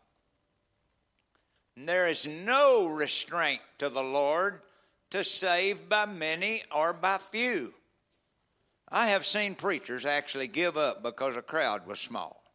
And 1.76 1.90
There 1.90 2.08
is 2.08 2.28
no 2.28 2.88
restraint 2.88 3.62
to 3.80 3.90
the 3.90 4.04
Lord 4.04 4.62
to 5.10 5.24
save 5.24 5.90
by 5.90 6.06
many 6.06 6.62
or 6.74 6.94
by 6.94 7.18
few. 7.18 7.74
I 8.90 9.08
have 9.08 9.26
seen 9.26 9.56
preachers 9.56 10.06
actually 10.06 10.48
give 10.48 10.78
up 10.78 11.02
because 11.02 11.36
a 11.36 11.42
crowd 11.42 11.88
was 11.88 12.00
small. 12.00 12.46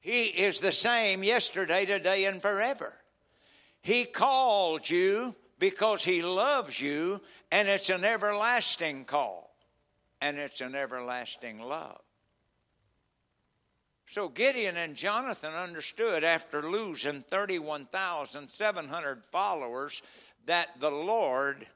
He 0.00 0.24
is 0.28 0.58
the 0.58 0.72
same 0.72 1.22
yesterday, 1.22 1.84
today, 1.84 2.24
and 2.24 2.40
forever. 2.40 2.94
He 3.82 4.06
called 4.06 4.88
you 4.88 5.34
because 5.58 6.02
He 6.02 6.22
loves 6.22 6.80
you, 6.80 7.20
and 7.52 7.68
it's 7.68 7.90
an 7.90 8.06
everlasting 8.06 9.04
call, 9.04 9.54
and 10.22 10.38
it's 10.38 10.62
an 10.62 10.74
everlasting 10.74 11.58
love. 11.58 12.00
So 14.10 14.30
Gideon 14.30 14.78
and 14.78 14.94
Jonathan 14.94 15.52
understood 15.52 16.24
after 16.24 16.62
losing 16.62 17.20
31,700 17.20 19.22
followers 19.30 20.00
that 20.46 20.80
the 20.80 20.90
Lord. 20.90 21.66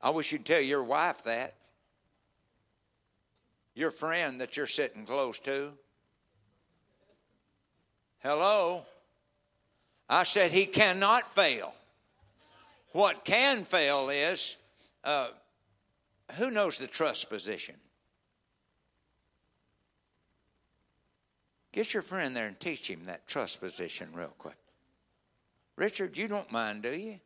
I 0.00 0.08
wish 0.08 0.32
you'd 0.32 0.46
tell 0.46 0.62
your 0.62 0.82
wife 0.82 1.22
that 1.24 1.52
your 3.74 3.90
friend 3.90 4.40
that 4.40 4.56
you're 4.56 4.66
sitting 4.66 5.04
close 5.04 5.38
to. 5.40 5.72
Hello? 8.20 8.86
I 10.08 10.24
said 10.24 10.50
he 10.50 10.64
cannot 10.64 11.28
fail. 11.28 11.74
What 12.92 13.26
can 13.26 13.64
fail 13.64 14.08
is 14.08 14.56
uh, 15.02 15.28
who 16.36 16.50
knows 16.50 16.78
the 16.78 16.86
trust 16.86 17.28
position? 17.28 17.74
Get 21.74 21.92
your 21.92 22.04
friend 22.04 22.36
there 22.36 22.46
and 22.46 22.58
teach 22.60 22.88
him 22.88 23.06
that 23.06 23.26
trust 23.26 23.58
position 23.60 24.10
real 24.14 24.32
quick. 24.38 24.54
Richard, 25.74 26.16
you 26.16 26.28
don't 26.28 26.52
mind, 26.52 26.84
do 26.84 26.96
you? 26.96 27.18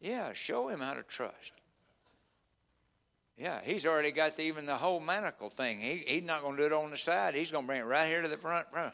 Yeah, 0.00 0.32
show 0.34 0.68
him 0.68 0.78
how 0.78 0.94
to 0.94 1.02
trust. 1.02 1.50
Yeah, 3.36 3.58
he's 3.64 3.84
already 3.84 4.12
got 4.12 4.36
the, 4.36 4.44
even 4.44 4.66
the 4.66 4.76
whole 4.76 5.00
manacle 5.00 5.50
thing. 5.50 5.80
He, 5.80 6.04
he's 6.06 6.22
not 6.22 6.42
going 6.42 6.56
to 6.56 6.62
do 6.62 6.66
it 6.66 6.72
on 6.72 6.92
the 6.92 6.96
side. 6.96 7.34
He's 7.34 7.50
going 7.50 7.64
to 7.64 7.66
bring 7.66 7.80
it 7.80 7.86
right 7.86 8.06
here 8.06 8.22
to 8.22 8.28
the 8.28 8.36
front 8.36 8.68
row. 8.72 8.92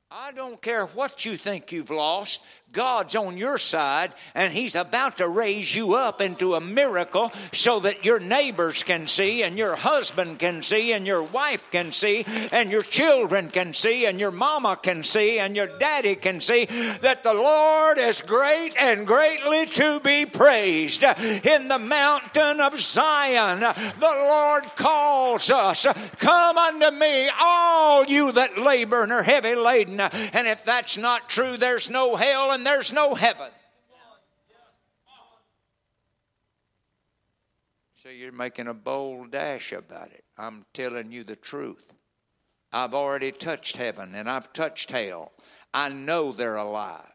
I 0.10 0.32
don't 0.32 0.62
care 0.62 0.86
what 0.86 1.26
you 1.26 1.36
think 1.36 1.74
you've 1.74 1.90
lost. 1.90 2.42
God's 2.74 3.16
on 3.16 3.38
your 3.38 3.58
side 3.58 4.14
and 4.36 4.54
He's 4.54 4.76
about 4.76 5.18
to 5.18 5.28
raise 5.28 5.74
you 5.74 5.96
up 5.96 6.22
into 6.22 6.54
a 6.54 6.62
miracle 6.62 7.32
so 7.54 7.80
that 7.80 8.06
your 8.06 8.20
neighbors 8.20 8.84
can 8.84 9.08
see 9.08 9.44
and 9.44 9.58
your 9.58 9.76
husband 9.76 10.40
can 10.40 10.62
see 10.62 10.94
and 10.94 11.08
your 11.08 11.24
wife 11.24 11.72
can 11.72 11.92
see 11.92 12.26
and 12.52 12.70
your 12.70 12.84
children 12.84 13.50
can 13.50 13.74
see 13.74 14.06
and 14.06 14.20
your 14.20 14.32
mama 14.32 14.78
can 14.82 15.02
see 15.02 15.40
and 15.40 15.56
your 15.56 15.78
daddy 15.80 16.16
can 16.16 16.42
see 16.42 16.66
that 17.02 17.24
the 17.24 17.34
Lord 17.34 17.98
is 17.98 18.22
great 18.22 18.76
and 18.78 19.08
greatly 19.08 19.66
to 19.66 20.00
be 20.02 20.26
praised. 20.26 21.04
In 21.04 21.68
the 21.68 21.80
mountain 21.80 22.62
of 22.62 22.80
Zion, 22.80 23.60
the 23.60 23.76
Lord 24.02 24.64
calls 24.76 25.50
us, 25.50 25.86
Come 26.18 26.58
unto 26.58 26.92
me, 26.92 27.30
all 27.40 28.06
you 28.06 28.32
that 28.34 28.58
labor 28.58 29.04
and 29.04 29.12
are 29.12 29.24
heavy 29.24 29.56
laden. 29.56 30.00
And 30.00 30.48
if 30.48 30.64
that's 30.64 30.98
not 30.98 31.30
true, 31.30 31.58
there's 31.58 31.90
no 31.90 32.16
hell 32.16 32.52
there's 32.66 32.92
no 32.94 33.16
heaven. 33.16 33.50
So 38.02 38.10
you're 38.10 38.32
making 38.32 38.68
a 38.68 38.74
bold 38.74 39.32
dash 39.32 39.74
about 39.74 40.12
it. 40.12 40.24
I'm 40.38 40.66
telling 40.72 41.12
you 41.12 41.26
the 41.26 41.36
truth. 41.36 41.94
I've 42.72 42.94
already 42.94 43.32
touched 43.32 43.78
heaven 43.78 44.16
and 44.16 44.30
I've 44.30 44.54
touched 44.54 44.92
hell. 44.92 45.34
I 45.74 45.90
know 45.90 46.32
they're 46.32 46.56
alive. 46.56 47.12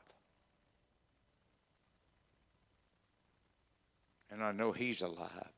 And 4.31 4.43
I 4.43 4.53
know 4.53 4.73
He's 4.73 5.03
alive 5.03 5.53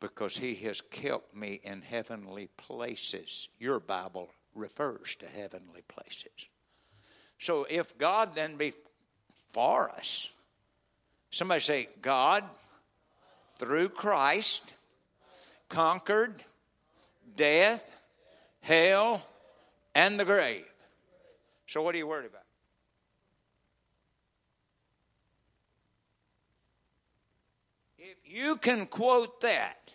because 0.00 0.36
He 0.36 0.54
has 0.56 0.80
kept 0.80 1.34
me 1.34 1.60
in 1.62 1.82
heavenly 1.82 2.48
places. 2.56 3.48
Your 3.58 3.80
Bible 3.80 4.30
refers 4.54 5.16
to 5.16 5.26
heavenly 5.26 5.82
places. 5.88 6.48
So 7.44 7.66
if 7.68 7.98
God 7.98 8.34
then 8.34 8.56
be 8.56 8.72
for 9.52 9.90
us, 9.90 10.30
somebody 11.30 11.60
say, 11.60 11.88
God, 12.00 12.42
through 13.58 13.90
Christ, 13.90 14.62
conquered 15.68 16.42
death, 17.36 17.92
hell, 18.62 19.22
and 19.94 20.18
the 20.18 20.24
grave. 20.24 20.64
So 21.66 21.82
what 21.82 21.94
are 21.94 21.98
you 21.98 22.06
worried 22.06 22.30
about? 22.30 22.40
If 27.98 28.16
you 28.24 28.56
can 28.56 28.86
quote 28.86 29.42
that 29.42 29.92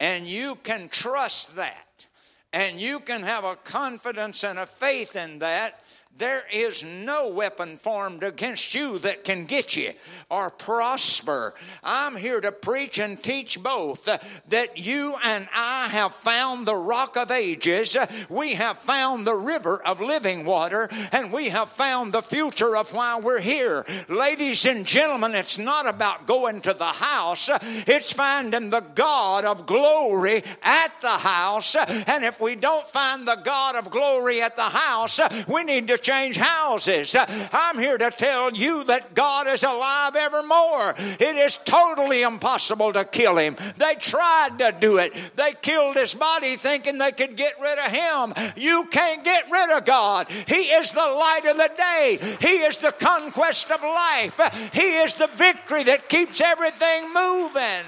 and 0.00 0.26
you 0.26 0.56
can 0.56 0.88
trust 0.88 1.54
that 1.54 2.06
and 2.52 2.80
you 2.80 2.98
can 2.98 3.22
have 3.22 3.44
a 3.44 3.54
confidence 3.54 4.42
and 4.42 4.58
a 4.58 4.66
faith 4.66 5.14
in 5.14 5.38
that, 5.38 5.80
there 6.16 6.44
is 6.52 6.84
no 6.84 7.28
weapon 7.28 7.76
formed 7.76 8.22
against 8.22 8.72
you 8.72 9.00
that 9.00 9.24
can 9.24 9.46
get 9.46 9.76
you 9.76 9.92
or 10.30 10.48
prosper. 10.48 11.54
I'm 11.82 12.14
here 12.14 12.40
to 12.40 12.52
preach 12.52 12.98
and 12.98 13.20
teach 13.20 13.60
both 13.60 14.06
uh, 14.06 14.18
that 14.48 14.78
you 14.78 15.16
and 15.24 15.48
I 15.52 15.88
have 15.88 16.14
found 16.14 16.68
the 16.68 16.76
rock 16.76 17.16
of 17.16 17.32
ages, 17.32 17.96
uh, 17.96 18.06
we 18.28 18.54
have 18.54 18.78
found 18.78 19.26
the 19.26 19.34
river 19.34 19.82
of 19.82 20.00
living 20.00 20.44
water, 20.44 20.88
and 21.10 21.32
we 21.32 21.48
have 21.48 21.68
found 21.68 22.12
the 22.12 22.22
future 22.22 22.76
of 22.76 22.92
why 22.92 23.18
we're 23.18 23.40
here. 23.40 23.84
Ladies 24.08 24.66
and 24.66 24.86
gentlemen, 24.86 25.34
it's 25.34 25.58
not 25.58 25.88
about 25.88 26.28
going 26.28 26.60
to 26.60 26.74
the 26.74 26.84
house, 26.84 27.48
uh, 27.48 27.58
it's 27.88 28.12
finding 28.12 28.70
the 28.70 28.80
God 28.80 29.44
of 29.44 29.66
glory 29.66 30.44
at 30.62 31.00
the 31.00 31.08
house. 31.08 31.74
Uh, 31.74 32.04
and 32.06 32.22
if 32.22 32.40
we 32.40 32.54
don't 32.54 32.86
find 32.86 33.26
the 33.26 33.40
God 33.44 33.74
of 33.74 33.90
glory 33.90 34.40
at 34.40 34.54
the 34.54 34.62
house, 34.62 35.18
we 35.48 35.64
need 35.64 35.88
to 35.88 36.03
change 36.04 36.36
houses. 36.36 37.14
Uh, 37.14 37.26
I'm 37.52 37.78
here 37.78 37.98
to 37.98 38.10
tell 38.10 38.52
you 38.52 38.84
that 38.84 39.14
God 39.14 39.48
is 39.48 39.64
alive 39.64 40.14
evermore. 40.14 40.94
It 40.98 41.36
is 41.36 41.58
totally 41.64 42.22
impossible 42.22 42.92
to 42.92 43.04
kill 43.04 43.36
him. 43.36 43.56
They 43.76 43.94
tried 43.96 44.58
to 44.58 44.76
do 44.78 44.98
it. 44.98 45.14
They 45.34 45.54
killed 45.60 45.96
his 45.96 46.14
body 46.14 46.56
thinking 46.56 46.98
they 46.98 47.12
could 47.12 47.36
get 47.36 47.54
rid 47.60 47.78
of 47.78 47.90
him. 47.90 48.52
You 48.56 48.84
can't 48.86 49.24
get 49.24 49.50
rid 49.50 49.70
of 49.70 49.84
God. 49.84 50.28
He 50.46 50.70
is 50.70 50.92
the 50.92 51.00
light 51.00 51.46
of 51.46 51.56
the 51.56 51.70
day. 51.76 52.18
He 52.40 52.58
is 52.58 52.78
the 52.78 52.92
conquest 52.92 53.70
of 53.70 53.82
life. 53.82 54.38
He 54.72 54.98
is 54.98 55.14
the 55.14 55.26
victory 55.28 55.84
that 55.84 56.08
keeps 56.08 56.40
everything 56.40 57.12
moving. 57.12 57.84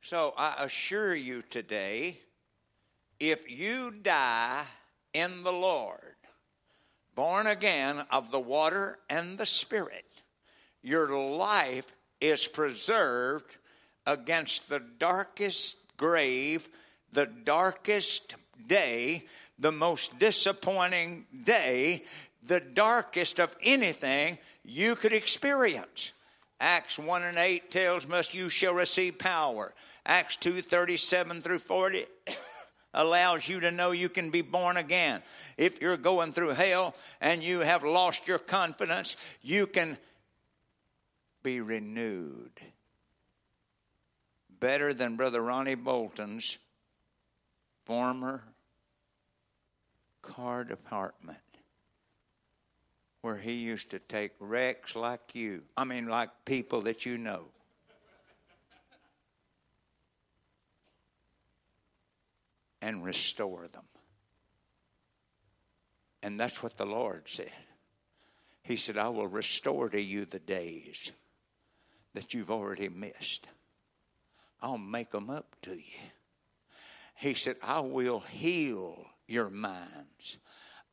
So 0.00 0.32
I 0.38 0.64
assure 0.64 1.14
you 1.14 1.42
today, 1.42 2.20
if 3.20 3.50
you 3.50 3.90
die 3.90 4.64
in 5.12 5.42
the 5.42 5.52
Lord, 5.52 6.16
born 7.14 7.46
again 7.46 8.04
of 8.10 8.30
the 8.30 8.40
water 8.40 8.98
and 9.08 9.38
the 9.38 9.46
Spirit, 9.46 10.04
your 10.82 11.08
life 11.16 11.86
is 12.20 12.46
preserved 12.46 13.56
against 14.06 14.68
the 14.68 14.80
darkest 14.80 15.76
grave, 15.96 16.68
the 17.12 17.26
darkest 17.26 18.36
day, 18.66 19.26
the 19.58 19.72
most 19.72 20.18
disappointing 20.18 21.26
day, 21.44 22.04
the 22.42 22.60
darkest 22.60 23.38
of 23.38 23.54
anything 23.62 24.38
you 24.64 24.94
could 24.94 25.12
experience. 25.12 26.12
Acts 26.60 26.98
1 26.98 27.22
and 27.22 27.38
8 27.38 27.70
tells 27.70 28.10
us 28.10 28.34
you 28.34 28.48
shall 28.48 28.74
receive 28.74 29.18
power. 29.18 29.74
Acts 30.06 30.36
2 30.36 30.62
37 30.62 31.42
through 31.42 31.58
40 31.58 32.06
allows 32.94 33.48
you 33.48 33.60
to 33.60 33.70
know 33.70 33.90
you 33.90 34.08
can 34.08 34.30
be 34.30 34.42
born 34.42 34.76
again. 34.76 35.22
If 35.56 35.80
you're 35.80 35.96
going 35.96 36.32
through 36.32 36.50
hell 36.50 36.94
and 37.20 37.42
you 37.42 37.60
have 37.60 37.84
lost 37.84 38.26
your 38.26 38.38
confidence, 38.38 39.16
you 39.42 39.66
can 39.66 39.98
be 41.42 41.60
renewed. 41.60 42.52
Better 44.60 44.92
than 44.92 45.16
Brother 45.16 45.40
Ronnie 45.40 45.76
Bolton's 45.76 46.58
former 47.84 48.42
car 50.22 50.64
department 50.64 51.38
where 53.20 53.36
he 53.36 53.54
used 53.54 53.90
to 53.90 53.98
take 53.98 54.32
wrecks 54.40 54.94
like 54.94 55.34
you. 55.34 55.62
I 55.76 55.84
mean, 55.84 56.08
like 56.08 56.30
people 56.44 56.82
that 56.82 57.04
you 57.04 57.18
know. 57.18 57.46
And 62.80 63.04
restore 63.04 63.68
them. 63.68 63.84
And 66.22 66.38
that's 66.38 66.62
what 66.62 66.76
the 66.76 66.86
Lord 66.86 67.28
said. 67.28 67.52
He 68.62 68.76
said, 68.76 68.98
I 68.98 69.08
will 69.08 69.26
restore 69.26 69.88
to 69.88 70.00
you 70.00 70.24
the 70.24 70.38
days 70.38 71.12
that 72.14 72.34
you've 72.34 72.50
already 72.50 72.88
missed. 72.88 73.46
I'll 74.60 74.78
make 74.78 75.10
them 75.10 75.30
up 75.30 75.56
to 75.62 75.74
you. 75.74 76.00
He 77.14 77.34
said, 77.34 77.56
I 77.62 77.80
will 77.80 78.20
heal 78.20 79.06
your 79.26 79.50
minds. 79.50 80.38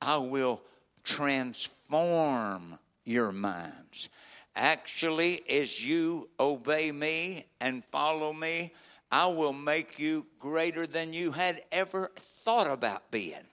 I 0.01 0.17
will 0.17 0.61
transform 1.03 2.77
your 3.03 3.31
minds. 3.31 4.09
Actually, 4.55 5.43
as 5.49 5.83
you 5.85 6.29
obey 6.39 6.91
me 6.91 7.45
and 7.59 7.83
follow 7.85 8.31
me, 8.31 8.71
I 9.15 9.27
will 9.27 9.53
make 9.53 9.97
you 9.97 10.25
greater 10.39 10.85
than 10.85 11.13
you 11.13 11.31
had 11.31 11.63
ever 11.71 12.11
thought 12.17 12.69
about 12.69 13.11
being. 13.11 13.47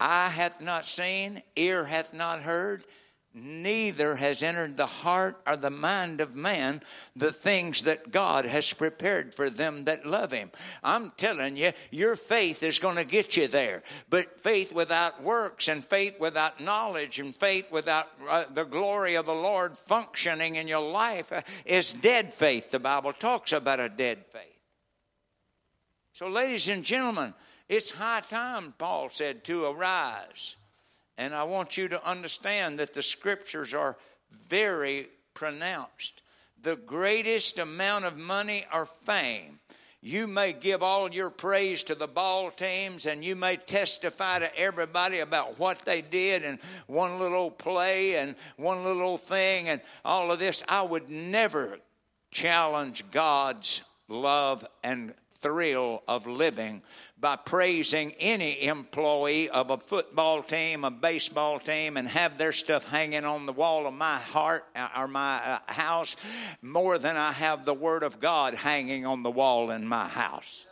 Eye 0.00 0.30
hath 0.30 0.62
not 0.62 0.86
seen, 0.86 1.42
ear 1.54 1.84
hath 1.84 2.14
not 2.14 2.40
heard, 2.40 2.86
neither 3.34 4.16
has 4.16 4.42
entered 4.42 4.78
the 4.78 4.86
heart 4.86 5.42
or 5.46 5.58
the 5.58 5.68
mind 5.68 6.22
of 6.22 6.34
man 6.34 6.80
the 7.14 7.30
things 7.30 7.82
that 7.82 8.10
God 8.10 8.46
has 8.46 8.72
prepared 8.72 9.34
for 9.34 9.50
them 9.50 9.84
that 9.84 10.06
love 10.06 10.32
him. 10.32 10.50
I'm 10.82 11.10
telling 11.18 11.58
you, 11.58 11.72
your 11.90 12.16
faith 12.16 12.62
is 12.62 12.78
going 12.78 12.96
to 12.96 13.04
get 13.04 13.36
you 13.36 13.48
there. 13.48 13.82
But 14.08 14.40
faith 14.40 14.72
without 14.72 15.22
works 15.22 15.68
and 15.68 15.84
faith 15.84 16.18
without 16.20 16.58
knowledge 16.58 17.18
and 17.18 17.36
faith 17.36 17.70
without 17.70 18.08
uh, 18.26 18.44
the 18.54 18.64
glory 18.64 19.16
of 19.16 19.26
the 19.26 19.34
Lord 19.34 19.76
functioning 19.76 20.56
in 20.56 20.68
your 20.68 20.90
life 20.90 21.30
is 21.66 21.92
dead 21.92 22.32
faith. 22.32 22.70
The 22.70 22.78
Bible 22.78 23.12
talks 23.12 23.52
about 23.52 23.78
a 23.78 23.90
dead 23.90 24.24
faith. 24.32 24.51
So, 26.12 26.28
ladies 26.28 26.68
and 26.68 26.84
gentlemen, 26.84 27.34
it's 27.68 27.90
high 27.90 28.20
time, 28.20 28.74
Paul 28.78 29.08
said, 29.10 29.44
to 29.44 29.66
arise 29.66 30.56
and 31.18 31.34
I 31.34 31.44
want 31.44 31.76
you 31.76 31.88
to 31.88 32.08
understand 32.08 32.78
that 32.78 32.94
the 32.94 33.02
scriptures 33.02 33.74
are 33.74 33.96
very 34.30 35.08
pronounced. 35.34 36.22
The 36.60 36.76
greatest 36.76 37.58
amount 37.58 38.04
of 38.04 38.16
money 38.16 38.64
or 38.72 38.86
fame. 38.86 39.58
You 40.00 40.26
may 40.26 40.52
give 40.52 40.82
all 40.82 41.12
your 41.12 41.30
praise 41.30 41.84
to 41.84 41.94
the 41.94 42.08
ball 42.08 42.50
teams 42.50 43.06
and 43.06 43.24
you 43.24 43.36
may 43.36 43.56
testify 43.56 44.40
to 44.40 44.58
everybody 44.58 45.20
about 45.20 45.60
what 45.60 45.82
they 45.84 46.02
did 46.02 46.42
and 46.42 46.58
one 46.88 47.20
little 47.20 47.50
play 47.50 48.16
and 48.16 48.34
one 48.56 48.82
little 48.82 49.16
thing 49.16 49.68
and 49.68 49.80
all 50.04 50.32
of 50.32 50.40
this. 50.40 50.64
I 50.68 50.82
would 50.82 51.08
never 51.08 51.78
challenge 52.32 53.04
God's 53.12 53.82
love 54.08 54.66
and 54.82 55.14
thrill 55.42 56.02
of 56.08 56.26
living 56.26 56.82
by 57.20 57.36
praising 57.36 58.12
any 58.18 58.64
employee 58.64 59.48
of 59.50 59.70
a 59.70 59.78
football 59.78 60.42
team, 60.42 60.84
a 60.84 60.90
baseball 60.90 61.58
team, 61.58 61.96
and 61.96 62.08
have 62.08 62.38
their 62.38 62.52
stuff 62.52 62.84
hanging 62.84 63.24
on 63.24 63.46
the 63.46 63.52
wall 63.52 63.86
of 63.86 63.94
my 63.94 64.18
heart 64.18 64.64
uh, 64.74 64.88
or 64.96 65.08
my 65.08 65.36
uh, 65.36 65.58
house 65.66 66.16
more 66.62 66.98
than 66.98 67.16
I 67.16 67.32
have 67.32 67.64
the 67.64 67.74
Word 67.74 68.02
of 68.02 68.20
God 68.20 68.54
hanging 68.54 69.04
on 69.04 69.22
the 69.22 69.30
wall 69.30 69.70
in 69.70 69.86
my 69.86 70.08
house. 70.08 70.64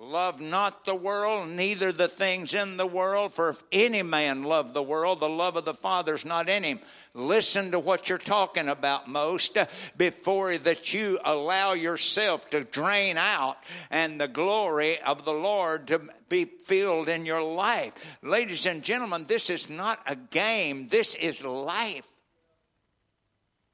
Love 0.00 0.40
not 0.40 0.84
the 0.84 0.94
world, 0.94 1.48
neither 1.48 1.92
the 1.92 2.08
things 2.08 2.52
in 2.52 2.76
the 2.76 2.86
world. 2.86 3.32
For 3.32 3.50
if 3.50 3.62
any 3.70 4.02
man 4.02 4.42
love 4.42 4.74
the 4.74 4.82
world, 4.82 5.20
the 5.20 5.28
love 5.28 5.56
of 5.56 5.64
the 5.64 5.72
Father 5.72 6.14
is 6.14 6.24
not 6.24 6.48
in 6.48 6.64
him. 6.64 6.80
Listen 7.14 7.70
to 7.70 7.78
what 7.78 8.08
you're 8.08 8.18
talking 8.18 8.68
about 8.68 9.08
most 9.08 9.56
before 9.96 10.58
that 10.58 10.92
you 10.92 11.20
allow 11.24 11.74
yourself 11.74 12.50
to 12.50 12.64
drain 12.64 13.16
out 13.16 13.58
and 13.88 14.20
the 14.20 14.26
glory 14.26 15.00
of 15.00 15.24
the 15.24 15.32
Lord 15.32 15.86
to 15.86 16.00
be 16.28 16.44
filled 16.44 17.08
in 17.08 17.24
your 17.24 17.42
life. 17.42 18.18
Ladies 18.20 18.66
and 18.66 18.82
gentlemen, 18.82 19.26
this 19.28 19.48
is 19.48 19.70
not 19.70 20.00
a 20.08 20.16
game, 20.16 20.88
this 20.88 21.14
is 21.14 21.44
life. 21.44 22.08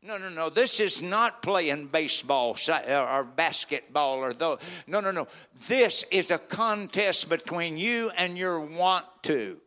No, 0.02 0.16
no, 0.16 0.30
no. 0.30 0.48
This 0.48 0.80
is 0.80 1.02
not 1.02 1.42
playing 1.42 1.88
baseball 1.88 2.56
or 2.88 3.24
basketball 3.24 4.18
or 4.18 4.32
though. 4.32 4.58
No, 4.86 5.00
no, 5.00 5.10
no. 5.10 5.28
This 5.68 6.04
is 6.10 6.30
a 6.30 6.38
contest 6.38 7.28
between 7.28 7.76
you 7.76 8.10
and 8.16 8.38
your 8.38 8.60
want 8.60 9.04
to. 9.24 9.60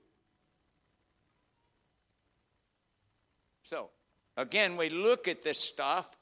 So, 3.64 3.92
again, 4.36 4.76
we 4.76 4.90
look 4.90 5.28
at 5.28 5.44
this 5.44 5.60
stuff, 5.60 6.18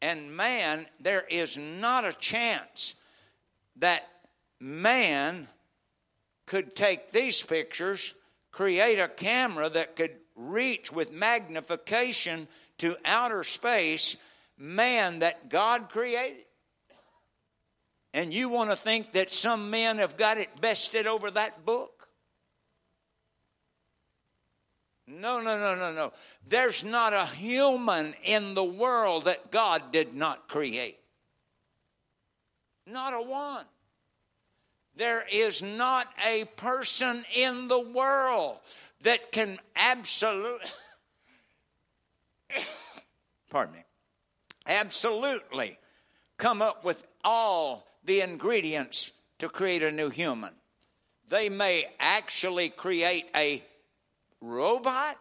and 0.00 0.36
man, 0.36 0.86
there 1.00 1.24
is 1.30 1.56
not 1.56 2.04
a 2.04 2.12
chance 2.12 2.96
that 3.76 4.08
man 4.58 5.46
could 6.46 6.74
take 6.74 7.12
these 7.12 7.42
pictures, 7.42 8.14
create 8.50 8.98
a 8.98 9.08
camera 9.08 9.68
that 9.68 9.94
could 9.94 10.16
reach 10.34 10.92
with 10.92 11.12
magnification 11.12 12.48
to 12.78 12.96
outer 13.04 13.44
space 13.44 14.16
man 14.58 15.20
that 15.20 15.48
God 15.48 15.88
created. 15.88 16.44
And 18.14 18.32
you 18.32 18.48
want 18.48 18.70
to 18.70 18.76
think 18.76 19.12
that 19.12 19.32
some 19.32 19.70
men 19.70 19.98
have 19.98 20.16
got 20.16 20.36
it 20.36 20.60
bested 20.60 21.06
over 21.06 21.30
that 21.30 21.64
book? 21.64 22.08
No, 25.06 25.40
no, 25.40 25.58
no, 25.58 25.74
no, 25.74 25.92
no. 25.92 26.12
There's 26.46 26.84
not 26.84 27.12
a 27.12 27.26
human 27.26 28.14
in 28.24 28.54
the 28.54 28.64
world 28.64 29.24
that 29.24 29.50
God 29.50 29.92
did 29.92 30.14
not 30.14 30.48
create. 30.48 30.98
Not 32.86 33.14
a 33.14 33.20
one. 33.20 33.64
There 34.94 35.24
is 35.30 35.62
not 35.62 36.06
a 36.24 36.44
person 36.56 37.24
in 37.34 37.68
the 37.68 37.80
world 37.80 38.58
that 39.02 39.32
can 39.32 39.58
absolutely. 39.74 40.68
pardon 43.50 43.74
me, 43.74 43.84
absolutely 44.66 45.78
come 46.38 46.62
up 46.62 46.84
with 46.84 47.04
all 47.24 47.86
the 48.04 48.20
ingredients 48.20 49.12
to 49.38 49.48
create 49.48 49.82
a 49.82 49.92
new 49.92 50.10
human. 50.10 50.52
They 51.28 51.48
may 51.48 51.86
actually 52.00 52.68
create 52.68 53.30
a 53.34 53.62
robot 54.40 55.18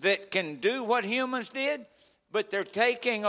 that 0.00 0.30
can 0.30 0.56
do 0.56 0.84
what 0.84 1.04
humans 1.04 1.48
did, 1.48 1.86
but 2.32 2.50
they're 2.50 2.64
taking 2.64 3.24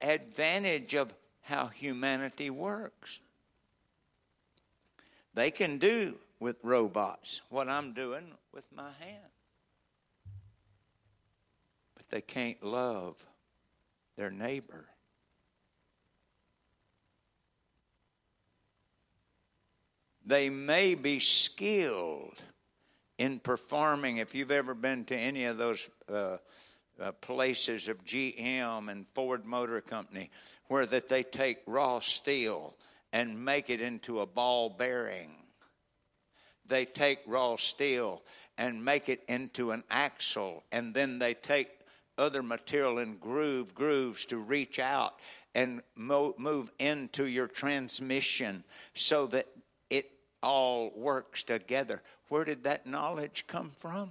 advantage 0.00 0.94
of 0.94 1.14
how 1.42 1.66
humanity 1.68 2.50
works. 2.50 3.20
They 5.34 5.50
can 5.50 5.78
do 5.78 6.18
with 6.40 6.56
robots 6.62 7.40
what 7.48 7.68
I'm 7.68 7.92
doing 7.92 8.32
with 8.52 8.66
my 8.72 8.90
hand 9.00 9.33
they 12.14 12.20
can't 12.20 12.62
love 12.62 13.16
their 14.16 14.30
neighbor. 14.30 14.84
They 20.24 20.48
may 20.48 20.94
be 20.94 21.18
skilled 21.18 22.40
in 23.18 23.40
performing. 23.40 24.18
If 24.18 24.32
you've 24.32 24.52
ever 24.52 24.74
been 24.74 25.04
to 25.06 25.16
any 25.16 25.46
of 25.46 25.58
those 25.58 25.88
uh, 26.08 26.36
uh, 27.00 27.10
places 27.20 27.88
of 27.88 28.04
GM 28.04 28.92
and 28.92 29.08
Ford 29.08 29.44
Motor 29.44 29.80
Company, 29.80 30.30
where 30.68 30.86
that 30.86 31.08
they 31.08 31.24
take 31.24 31.62
raw 31.66 31.98
steel 31.98 32.76
and 33.12 33.44
make 33.44 33.70
it 33.70 33.80
into 33.80 34.20
a 34.20 34.26
ball 34.26 34.70
bearing. 34.70 35.32
They 36.64 36.84
take 36.84 37.18
raw 37.26 37.56
steel 37.56 38.22
and 38.56 38.84
make 38.84 39.08
it 39.08 39.24
into 39.26 39.72
an 39.72 39.82
axle, 39.90 40.62
and 40.70 40.94
then 40.94 41.18
they 41.18 41.34
take 41.34 41.80
other 42.18 42.42
material 42.42 42.98
and 42.98 43.20
groove 43.20 43.74
grooves 43.74 44.26
to 44.26 44.38
reach 44.38 44.78
out 44.78 45.14
and 45.54 45.82
mo- 45.94 46.34
move 46.38 46.70
into 46.78 47.26
your 47.26 47.46
transmission 47.46 48.64
so 48.94 49.26
that 49.26 49.46
it 49.90 50.10
all 50.42 50.92
works 50.96 51.42
together. 51.42 52.02
Where 52.28 52.44
did 52.44 52.64
that 52.64 52.86
knowledge 52.86 53.44
come 53.46 53.70
from? 53.76 54.10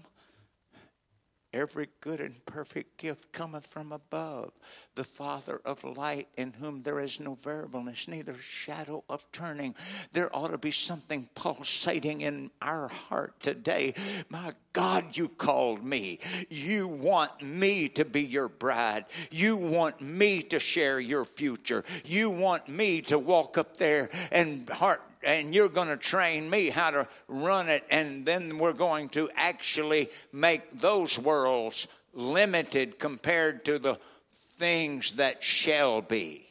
Every 1.54 1.90
good 2.02 2.20
and 2.20 2.44
perfect 2.48 2.98
gift 2.98 3.32
cometh 3.32 3.68
from 3.68 3.92
above, 3.92 4.54
the 4.96 5.04
Father 5.04 5.62
of 5.64 5.84
light, 5.84 6.28
in 6.36 6.54
whom 6.54 6.82
there 6.82 7.00
is 7.00 7.20
no 7.20 7.36
variableness, 7.36 8.08
neither 8.08 8.36
shadow 8.40 9.04
of 9.08 9.32
turning. 9.32 9.76
There 10.14 10.36
ought 10.36 10.48
to 10.48 10.58
be 10.58 10.72
something 10.72 11.30
pulsating 11.36 12.22
in 12.22 12.50
our 12.60 12.88
heart 12.88 13.40
today. 13.40 13.94
My 14.30 14.54
God, 14.74 15.16
you 15.16 15.28
called 15.28 15.84
me. 15.84 16.18
You 16.50 16.88
want 16.88 17.44
me 17.44 17.88
to 17.90 18.04
be 18.04 18.24
your 18.24 18.50
bride. 18.50 19.06
You 19.30 19.56
want 19.56 20.02
me 20.02 20.42
to 20.44 20.60
share 20.60 21.00
your 21.00 21.24
future. 21.24 21.84
You 22.04 22.32
want 22.32 22.68
me 22.68 23.02
to 23.04 23.20
walk 23.20 23.60
up 23.60 23.78
there 23.78 24.10
and 24.32 24.68
heart 24.70 25.02
and 25.24 25.54
you're 25.54 25.70
going 25.70 25.88
to 25.88 25.98
train 25.98 26.50
me 26.50 26.70
how 26.70 26.92
to 26.92 27.08
run 27.28 27.70
it, 27.70 27.84
and 27.90 28.26
then 28.26 28.58
we're 28.58 28.74
going 28.74 29.10
to 29.10 29.30
actually 29.36 30.10
make 30.32 30.80
those 30.80 31.18
worlds 31.18 31.88
limited 32.14 33.00
compared 33.00 33.66
to 33.66 33.80
the 33.80 33.98
things 34.58 35.14
that 35.14 35.44
shall 35.44 36.02
be. 36.02 36.48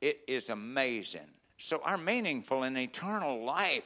It 0.00 0.20
is 0.26 0.48
amazing. 0.48 1.28
So, 1.58 1.80
our 1.84 1.98
meaningful 1.98 2.64
and 2.64 2.76
eternal 2.76 3.44
life 3.44 3.84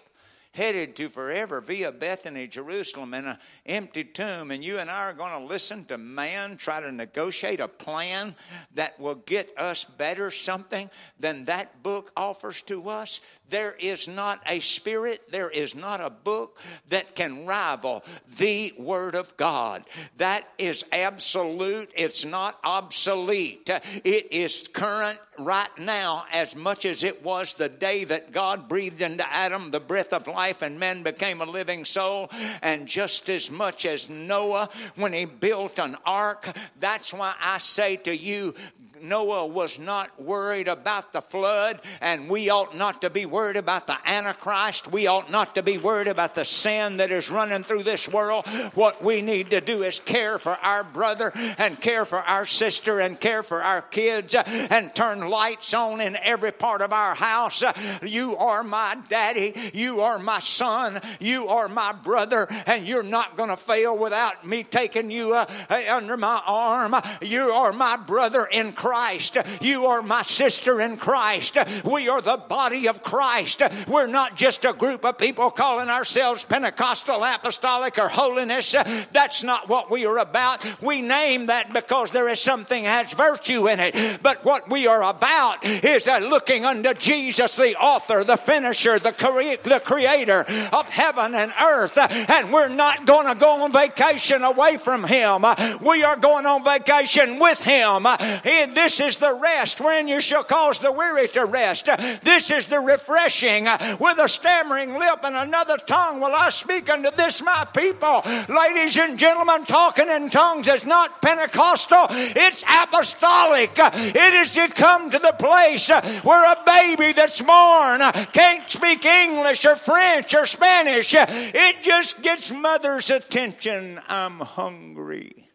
headed 0.57 0.97
to 0.97 1.11
forever 1.11 1.61
via 1.61 1.93
Bethany, 1.93 2.47
Jerusalem, 2.47 3.13
in 3.13 3.27
an 3.27 3.39
empty 3.67 4.05
tomb. 4.05 4.51
And 4.51 4.65
you 4.65 4.79
and 4.79 4.91
I 4.91 5.05
are 5.05 5.13
going 5.13 5.39
to 5.39 5.47
listen 5.47 5.85
to 5.85 5.99
man 5.99 6.57
try 6.57 6.81
to 6.81 6.91
negotiate 6.91 7.61
a 7.61 7.69
plan 7.69 8.35
that 8.75 8.99
will 8.99 9.17
get 9.17 9.51
us 9.59 9.85
better 9.85 10.31
something 10.31 10.89
than 11.21 11.45
that 11.45 11.83
book 11.83 12.11
offers 12.17 12.63
to 12.63 12.89
us. 12.89 13.21
There 13.49 13.77
is 13.79 14.09
not 14.09 14.41
a 14.47 14.61
spirit, 14.61 15.31
there 15.31 15.51
is 15.51 15.75
not 15.75 16.01
a 16.01 16.11
book 16.11 16.59
that 16.89 17.15
can 17.15 17.47
rival 17.47 18.05
the 18.39 18.73
Word 18.79 19.15
of 19.15 19.37
God. 19.37 19.85
That 20.17 20.49
is 20.59 20.85
absolute, 20.93 21.91
it's 21.95 22.25
not 22.25 22.59
obsolete. 22.65 23.71
It 24.05 24.33
is 24.33 24.69
current 24.73 25.19
right 25.39 25.79
now 25.79 26.25
as 26.33 26.57
much 26.57 26.85
as 26.85 27.05
it 27.05 27.23
was 27.23 27.55
the 27.55 27.69
day 27.69 28.05
that 28.05 28.33
God 28.33 28.69
breathed 28.69 29.03
into 29.03 29.27
Adam 29.27 29.71
the 29.71 29.81
breath 29.81 30.13
of 30.13 30.27
life 30.27 30.63
and 30.63 30.81
man 30.81 31.03
became 31.03 31.41
a 31.41 31.47
living 31.47 31.85
soul, 31.85 32.31
and 32.63 32.87
just 32.87 33.29
as 33.29 33.51
much 33.51 33.87
as 33.87 34.11
Noah 34.11 34.69
when 34.97 35.13
he 35.13 35.25
built 35.25 35.79
an 35.79 35.97
ark. 36.05 36.57
That's 36.81 37.13
why 37.13 37.35
I 37.41 37.59
say 37.59 37.97
to 37.97 38.17
you, 38.17 38.55
Noah 39.03 39.47
was 39.47 39.79
not 39.79 40.21
worried 40.21 40.69
about 40.69 41.13
the 41.13 41.21
flood, 41.21 41.81
and 42.01 42.29
we 42.29 42.51
ought 42.51 42.77
not 42.77 43.03
to 43.03 43.11
be 43.11 43.27
worried 43.27 43.57
about 43.57 43.87
the 43.87 43.97
Antichrist. 44.09 44.91
We 44.91 45.07
ought 45.07 45.31
not 45.31 45.55
to 45.55 45.63
be 45.63 45.79
worried 45.79 46.09
about 46.09 46.35
the 46.35 46.45
sin 46.45 46.99
that 46.99 47.11
is 47.11 47.31
running 47.31 47.63
through 47.63 47.83
this 47.83 48.09
world. 48.09 48.47
What 48.75 49.03
we 49.03 49.23
need 49.23 49.51
to 49.51 49.61
do 49.61 49.83
is 49.83 50.01
care 50.01 50.39
for 50.39 50.57
our 50.63 50.85
brother 50.85 51.33
and 51.59 51.81
care 51.81 52.05
for 52.05 52.19
our 52.19 52.47
sister 52.47 53.01
and 53.01 53.19
care 53.19 53.43
for 53.43 53.63
our 53.63 53.83
kids 53.83 54.35
and 54.35 54.95
turn 54.95 55.29
lights 55.29 55.75
on 55.75 56.01
in 56.01 56.17
every 56.23 56.53
part 56.53 56.83
of 56.83 56.93
our 56.93 57.15
house. 57.15 57.63
You 58.03 58.37
are 58.37 58.63
my 58.63 58.97
daddy. 59.09 59.55
You 59.75 60.01
are 60.01 60.19
my 60.19 60.39
son. 60.39 61.01
You 61.21 61.49
are 61.49 61.69
my 61.69 61.93
brother, 61.93 62.47
and 62.67 62.87
you're 62.87 63.03
not 63.03 63.37
going 63.37 63.51
to 63.51 63.57
fail 63.57 63.97
without 63.99 64.47
me 64.47 64.63
taking 64.63 65.11
you 65.11 65.35
uh, 65.35 65.47
under 65.91 66.17
my 66.17 66.41
arm. 66.47 66.95
You 67.21 67.43
are 67.51 67.73
my 67.73 67.97
brother 67.97 68.47
in 68.51 68.73
Christ. 68.73 68.86
Christ. 68.87 69.37
You 69.61 69.87
are 69.87 70.01
my 70.01 70.23
sister 70.23 70.81
in 70.81 70.97
Christ. 70.97 71.59
We 71.85 72.09
are 72.09 72.23
the 72.23 72.37
body 72.37 72.87
of 72.87 73.03
Christ. 73.03 73.61
We're 73.89 74.07
not 74.07 74.37
just 74.37 74.65
a 74.65 74.73
group 74.73 75.05
of 75.05 75.19
people 75.19 75.51
calling 75.51 75.89
ourselves 75.89 76.45
Pentecostal, 76.45 77.25
Apostolic, 77.25 77.99
or 77.99 78.09
Holiness. 78.09 78.77
That's 79.13 79.43
not 79.43 79.69
what 79.69 79.91
we 79.91 80.07
are 80.07 80.19
about. 80.19 80.65
We 80.81 81.03
name 81.03 81.47
that 81.47 81.73
because 81.73 82.13
there 82.13 82.29
is 82.29 82.41
something 82.41 82.85
has 82.85 83.13
virtue 83.13 83.69
in 83.69 83.81
it. 83.81 84.23
But 84.23 84.45
what 84.45 84.71
we 84.71 84.87
are 84.87 85.03
about 85.03 85.65
is 85.65 86.07
looking 86.07 86.65
unto 86.65 86.95
Jesus, 86.95 87.57
the 87.57 87.75
author, 87.75 88.23
the 88.23 88.37
finisher, 88.37 89.01
the, 89.01 89.13
cre- 89.13 89.69
the 89.69 89.81
creator 89.85 90.45
of 90.73 90.87
heaven 90.89 91.35
and 91.35 91.53
earth. 91.61 91.99
And 91.99 92.53
we're 92.53 92.69
not 92.69 93.05
going 93.05 93.27
to 93.27 93.35
go 93.35 93.65
on 93.65 93.73
vacation 93.73 94.45
away 94.45 94.77
from 94.77 95.03
him. 95.03 95.45
We 95.81 96.05
are 96.05 96.17
going 96.17 96.47
on 96.47 96.63
vacation 96.63 97.41
with 97.41 97.61
him. 97.65 98.07
In 98.45 98.76
this 98.77 99.01
is 99.01 99.17
the 99.17 99.35
rest 99.35 99.81
wherein 99.81 100.07
you 100.07 100.21
shall 100.21 100.45
cause 100.45 100.79
the 100.79 100.93
weary 100.93 101.29
to 101.29 101.45
rest. 101.45 101.87
This 102.23 102.51
is 102.51 102.67
the 102.67 102.79
refreshing. 102.79 103.65
With 103.99 104.19
a 104.19 104.29
stammering 104.29 104.99
lip 104.99 105.21
and 105.25 105.35
another 105.35 105.79
tongue 105.79 106.21
will 106.21 106.35
I 106.35 106.51
speak 106.51 106.89
unto 106.91 107.11
this 107.11 107.43
my 107.43 107.67
people. 107.75 108.23
Ladies 108.49 108.97
and 108.99 109.19
gentlemen, 109.19 109.65
talking 109.65 110.09
in 110.09 110.31
tongues 110.31 110.69
is 110.69 110.85
not 110.85 111.23
Pentecostal, 111.23 112.07
it's 112.11 112.63
apostolic. 112.63 113.73
It 113.77 114.35
is 114.35 114.53
to 114.53 114.69
come 114.69 115.11
to 115.11 115.19
the 115.19 115.35
place 115.39 115.89
where 116.23 116.53
a 116.53 116.63
baby 116.65 117.13
that's 117.13 117.41
born 117.41 118.01
can't 118.33 118.69
speak 118.69 119.05
English 119.05 119.65
or 119.65 119.77
French 119.77 120.35
or 120.35 120.47
Spanish. 120.47 121.15
It 121.17 121.83
just 121.83 122.23
gets 122.23 122.53
mother's 122.53 123.11
attention. 123.11 124.01
I'm 124.07 124.41
hungry. 124.41 125.46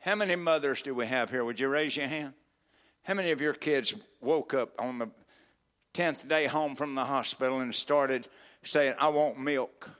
How 0.00 0.14
many 0.14 0.34
mothers 0.34 0.82
do 0.82 0.94
we 0.94 1.06
have 1.06 1.30
here? 1.30 1.44
Would 1.44 1.60
you 1.60 1.68
raise 1.68 1.96
your 1.96 2.08
hand? 2.08 2.34
How 3.02 3.14
many 3.14 3.30
of 3.30 3.40
your 3.40 3.54
kids 3.54 3.94
woke 4.20 4.54
up 4.54 4.72
on 4.78 4.98
the 4.98 5.10
10th 5.94 6.26
day 6.26 6.46
home 6.46 6.74
from 6.74 6.94
the 6.94 7.04
hospital 7.04 7.60
and 7.60 7.74
started 7.74 8.26
saying, 8.62 8.94
I 8.98 9.08
want 9.08 9.38
milk? 9.38 9.90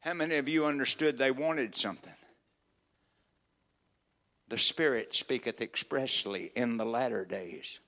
How 0.00 0.14
many 0.14 0.36
of 0.36 0.48
you 0.48 0.66
understood 0.66 1.18
they 1.18 1.32
wanted 1.32 1.74
something? 1.74 2.12
The 4.48 4.58
Spirit 4.58 5.16
speaketh 5.16 5.60
expressly 5.60 6.52
in 6.54 6.76
the 6.76 6.84
latter 6.84 7.24
days. 7.24 7.80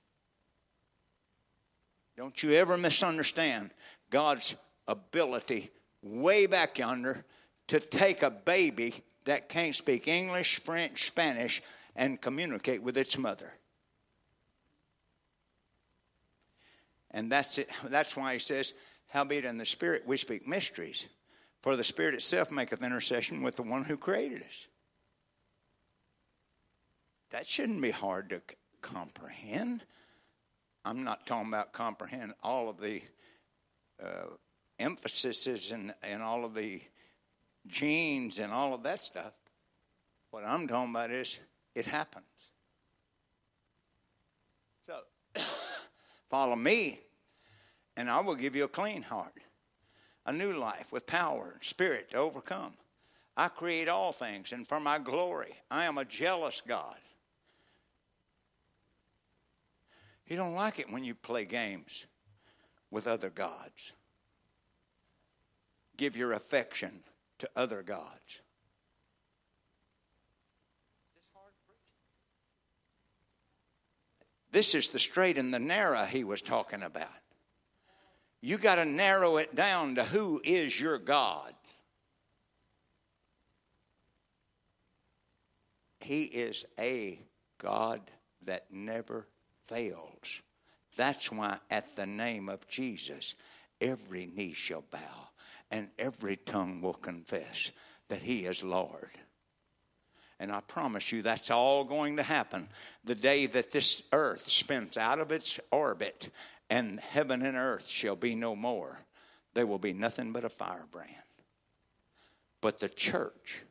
Don't 2.17 2.43
you 2.43 2.51
ever 2.55 2.77
misunderstand 2.77 3.71
God's 4.09 4.55
ability 4.85 5.71
way 6.01 6.45
back 6.45 6.77
yonder 6.77 7.23
to 7.69 7.79
take 7.79 8.23
a 8.23 8.29
baby 8.29 8.95
that 9.25 9.47
can't 9.47 9.75
speak 9.75 10.07
English, 10.07 10.59
French, 10.59 11.07
Spanish, 11.07 11.61
and 11.95 12.19
communicate 12.19 12.83
with 12.83 12.97
its 12.97 13.17
mother. 13.17 13.51
And 17.11 17.31
that's 17.31 17.57
it. 17.57 17.69
That's 17.85 18.15
why 18.15 18.33
he 18.33 18.39
says, 18.39 18.73
Howbeit 19.07 19.45
in 19.45 19.57
the 19.57 19.65
Spirit 19.65 20.03
we 20.05 20.17
speak 20.17 20.47
mysteries, 20.47 21.05
for 21.61 21.75
the 21.75 21.83
Spirit 21.83 22.15
itself 22.15 22.51
maketh 22.51 22.83
intercession 22.83 23.41
with 23.41 23.55
the 23.55 23.63
one 23.63 23.83
who 23.83 23.97
created 23.97 24.41
us. 24.41 24.67
That 27.31 27.45
shouldn't 27.45 27.81
be 27.81 27.91
hard 27.91 28.29
to 28.29 28.41
comprehend. 28.81 29.83
I'm 30.85 31.03
not 31.03 31.27
talking 31.27 31.49
about 31.49 31.73
comprehend 31.73 32.33
all 32.41 32.69
of 32.69 32.79
the 32.79 33.01
uh, 34.03 34.27
emphases 34.79 35.71
and, 35.71 35.93
and 36.01 36.23
all 36.23 36.45
of 36.45 36.55
the 36.55 36.81
genes 37.67 38.39
and 38.39 38.51
all 38.51 38.73
of 38.73 38.83
that 38.83 38.99
stuff. 38.99 39.33
What 40.31 40.43
I'm 40.45 40.67
talking 40.67 40.91
about 40.91 41.11
is 41.11 41.39
it 41.75 41.85
happens. 41.85 42.25
So, 44.85 44.99
follow 46.29 46.55
me, 46.55 46.99
and 47.97 48.09
I 48.09 48.21
will 48.21 48.35
give 48.35 48.55
you 48.55 48.63
a 48.63 48.69
clean 48.69 49.03
heart, 49.03 49.33
a 50.25 50.33
new 50.33 50.53
life 50.53 50.91
with 50.91 51.05
power 51.05 51.51
and 51.53 51.63
spirit 51.63 52.11
to 52.11 52.17
overcome. 52.17 52.73
I 53.37 53.47
create 53.47 53.87
all 53.87 54.11
things, 54.11 54.51
and 54.51 54.67
for 54.67 54.79
my 54.79 54.99
glory, 54.99 55.55
I 55.71 55.85
am 55.85 55.97
a 55.97 56.05
jealous 56.05 56.61
God. 56.65 56.97
He 60.25 60.35
don't 60.35 60.53
like 60.53 60.77
it 60.77 60.91
when 60.91 61.03
you 61.03 61.15
play 61.15 61.45
games 61.45 62.05
with 62.91 63.07
other 63.07 63.29
gods. 63.29 63.93
Give 65.97 66.15
your 66.15 66.33
affection 66.33 67.03
to 67.39 67.49
other 67.55 67.81
gods. 67.81 68.41
This 74.51 74.73
is 74.73 74.89
the 74.89 74.99
straight 74.99 75.37
and 75.37 75.53
the 75.53 75.59
narrow 75.59 76.05
he 76.05 76.23
was 76.23 76.41
talking 76.41 76.81
about. 76.81 77.07
You 78.41 78.57
got 78.57 78.75
to 78.75 78.85
narrow 78.85 79.37
it 79.37 79.53
down 79.53 79.95
to 79.95 80.03
who 80.03 80.41
is 80.43 80.79
your 80.79 80.97
God. 80.97 81.53
He 85.99 86.23
is 86.23 86.65
a 86.79 87.19
God 87.59 88.01
that 88.45 88.65
never 88.71 89.27
fails. 89.65 90.41
That's 90.95 91.31
why 91.31 91.59
at 91.69 91.95
the 91.95 92.07
name 92.07 92.49
of 92.49 92.67
Jesus, 92.67 93.35
every 93.79 94.25
knee 94.25 94.53
shall 94.53 94.83
bow 94.89 95.28
and 95.71 95.89
every 95.97 96.35
tongue 96.35 96.81
will 96.81 96.93
confess 96.93 97.71
that 98.07 98.21
He 98.21 98.45
is 98.45 98.63
Lord. 98.63 99.11
And 100.39 100.51
I 100.51 100.61
promise 100.61 101.11
you 101.11 101.21
that's 101.21 101.51
all 101.51 101.83
going 101.83 102.17
to 102.17 102.23
happen 102.23 102.69
the 103.03 103.15
day 103.15 103.45
that 103.47 103.71
this 103.71 104.03
earth 104.13 104.49
spins 104.49 104.95
out 104.95 105.19
of 105.19 105.31
its 105.31 105.59
orbit 105.71 106.29
and 106.69 106.99
heaven 106.99 107.41
and 107.41 107.57
earth 107.57 107.87
shall 107.87 108.15
be 108.15 108.35
no 108.35 108.55
more. 108.55 108.99
There 109.53 109.67
will 109.67 109.79
be 109.79 109.93
nothing 109.93 110.31
but 110.31 110.45
a 110.45 110.49
firebrand. 110.49 111.09
But 112.61 112.79
the 112.79 112.89
church 112.89 113.63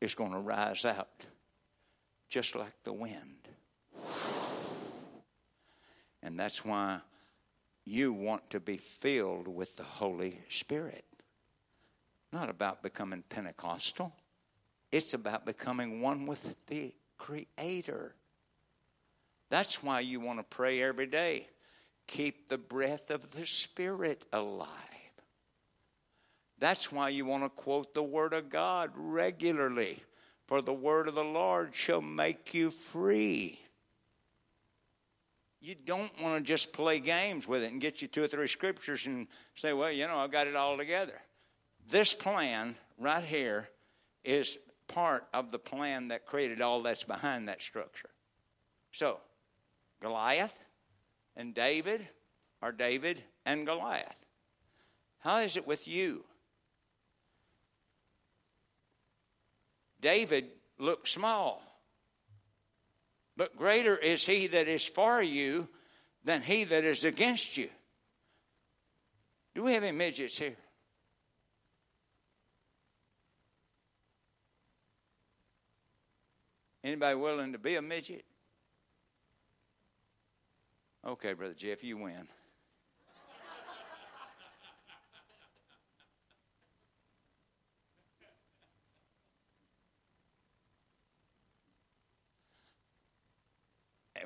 is 0.00 0.14
going 0.14 0.32
to 0.32 0.38
rise 0.38 0.84
out 0.84 1.26
just 2.28 2.54
like 2.54 2.72
the 2.84 2.92
wind. 2.92 3.48
And 6.22 6.38
that's 6.38 6.64
why 6.64 7.00
you 7.90 8.12
want 8.12 8.48
to 8.50 8.60
be 8.60 8.76
filled 8.76 9.48
with 9.48 9.76
the 9.76 9.82
Holy 9.82 10.38
Spirit. 10.48 11.04
Not 12.32 12.48
about 12.48 12.82
becoming 12.82 13.24
Pentecostal, 13.28 14.14
it's 14.92 15.14
about 15.14 15.44
becoming 15.44 16.00
one 16.00 16.26
with 16.26 16.54
the 16.66 16.94
Creator. 17.18 18.14
That's 19.50 19.82
why 19.82 20.00
you 20.00 20.20
want 20.20 20.38
to 20.38 20.44
pray 20.44 20.80
every 20.80 21.06
day. 21.06 21.48
Keep 22.06 22.48
the 22.48 22.58
breath 22.58 23.10
of 23.10 23.30
the 23.32 23.46
Spirit 23.46 24.24
alive. 24.32 24.68
That's 26.58 26.90
why 26.92 27.08
you 27.08 27.24
want 27.24 27.44
to 27.44 27.48
quote 27.48 27.94
the 27.94 28.02
Word 28.02 28.32
of 28.32 28.50
God 28.50 28.90
regularly. 28.94 30.02
For 30.46 30.60
the 30.62 30.72
Word 30.72 31.08
of 31.08 31.14
the 31.14 31.24
Lord 31.24 31.74
shall 31.74 32.02
make 32.02 32.54
you 32.54 32.70
free. 32.70 33.59
You 35.60 35.74
don't 35.74 36.10
want 36.20 36.36
to 36.36 36.40
just 36.42 36.72
play 36.72 37.00
games 37.00 37.46
with 37.46 37.62
it 37.62 37.70
and 37.70 37.80
get 37.80 38.00
you 38.00 38.08
two 38.08 38.24
or 38.24 38.28
three 38.28 38.48
scriptures 38.48 39.06
and 39.06 39.26
say, 39.54 39.72
well, 39.72 39.92
you 39.92 40.06
know, 40.08 40.16
I've 40.16 40.30
got 40.30 40.46
it 40.46 40.56
all 40.56 40.78
together. 40.78 41.18
This 41.88 42.14
plan 42.14 42.76
right 42.98 43.24
here 43.24 43.68
is 44.24 44.58
part 44.88 45.26
of 45.34 45.52
the 45.52 45.58
plan 45.58 46.08
that 46.08 46.26
created 46.26 46.62
all 46.62 46.82
that's 46.82 47.04
behind 47.04 47.48
that 47.48 47.60
structure. 47.60 48.10
So, 48.92 49.20
Goliath 50.00 50.58
and 51.36 51.54
David 51.54 52.08
or 52.62 52.72
David 52.72 53.22
and 53.44 53.66
Goliath? 53.66 54.26
How 55.18 55.38
is 55.38 55.56
it 55.56 55.66
with 55.66 55.86
you? 55.86 56.24
David 60.00 60.46
looked 60.78 61.08
small, 61.08 61.62
but 63.40 63.56
greater 63.56 63.96
is 63.96 64.26
he 64.26 64.48
that 64.48 64.68
is 64.68 64.84
for 64.84 65.22
you 65.22 65.66
than 66.24 66.42
he 66.42 66.64
that 66.64 66.84
is 66.84 67.04
against 67.04 67.56
you. 67.56 67.70
Do 69.54 69.62
we 69.62 69.72
have 69.72 69.82
any 69.82 69.96
midgets 69.96 70.36
here? 70.36 70.58
Anybody 76.84 77.14
willing 77.14 77.52
to 77.52 77.58
be 77.58 77.76
a 77.76 77.80
midget? 77.80 78.26
Okay, 81.06 81.32
Brother 81.32 81.54
Jeff, 81.54 81.82
you 81.82 81.96
win. 81.96 82.28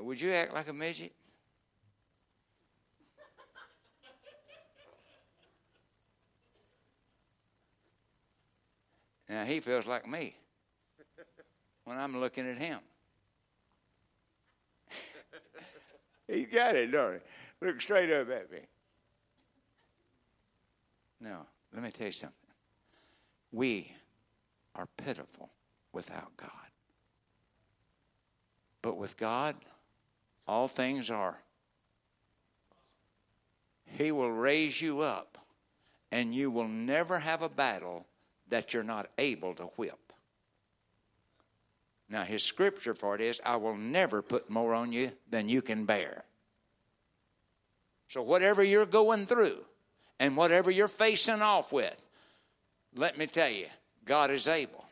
Would 0.00 0.20
you 0.20 0.32
act 0.32 0.52
like 0.52 0.68
a 0.68 0.72
midget? 0.72 1.12
Now 9.28 9.44
he 9.44 9.60
feels 9.60 9.86
like 9.86 10.06
me 10.06 10.34
when 11.84 11.98
I'm 11.98 12.20
looking 12.20 12.48
at 12.48 12.56
him. 12.56 12.78
he 16.28 16.44
got 16.44 16.76
it, 16.76 16.92
don't 16.92 17.14
he? 17.14 17.66
Look 17.66 17.80
straight 17.80 18.12
up 18.12 18.30
at 18.30 18.50
me. 18.50 18.58
Now, 21.20 21.46
let 21.72 21.82
me 21.82 21.90
tell 21.90 22.06
you 22.06 22.12
something. 22.12 22.36
We 23.50 23.90
are 24.74 24.86
pitiful 24.96 25.50
without 25.92 26.36
God. 26.36 26.50
But 28.82 28.98
with 28.98 29.16
God, 29.16 29.56
all 30.46 30.68
things 30.68 31.10
are. 31.10 31.38
He 33.86 34.12
will 34.12 34.32
raise 34.32 34.80
you 34.80 35.00
up, 35.00 35.38
and 36.10 36.34
you 36.34 36.50
will 36.50 36.68
never 36.68 37.18
have 37.18 37.42
a 37.42 37.48
battle 37.48 38.06
that 38.48 38.74
you're 38.74 38.82
not 38.82 39.08
able 39.18 39.54
to 39.54 39.64
whip. 39.76 40.12
Now, 42.08 42.24
his 42.24 42.42
scripture 42.42 42.94
for 42.94 43.14
it 43.14 43.20
is, 43.20 43.40
I 43.44 43.56
will 43.56 43.76
never 43.76 44.20
put 44.22 44.50
more 44.50 44.74
on 44.74 44.92
you 44.92 45.12
than 45.30 45.48
you 45.48 45.62
can 45.62 45.84
bear. 45.84 46.24
So, 48.08 48.22
whatever 48.22 48.62
you're 48.62 48.86
going 48.86 49.26
through 49.26 49.64
and 50.20 50.36
whatever 50.36 50.70
you're 50.70 50.88
facing 50.88 51.42
off 51.42 51.72
with, 51.72 51.96
let 52.94 53.18
me 53.18 53.26
tell 53.26 53.50
you, 53.50 53.66
God 54.04 54.30
is 54.30 54.46
able. 54.46 54.84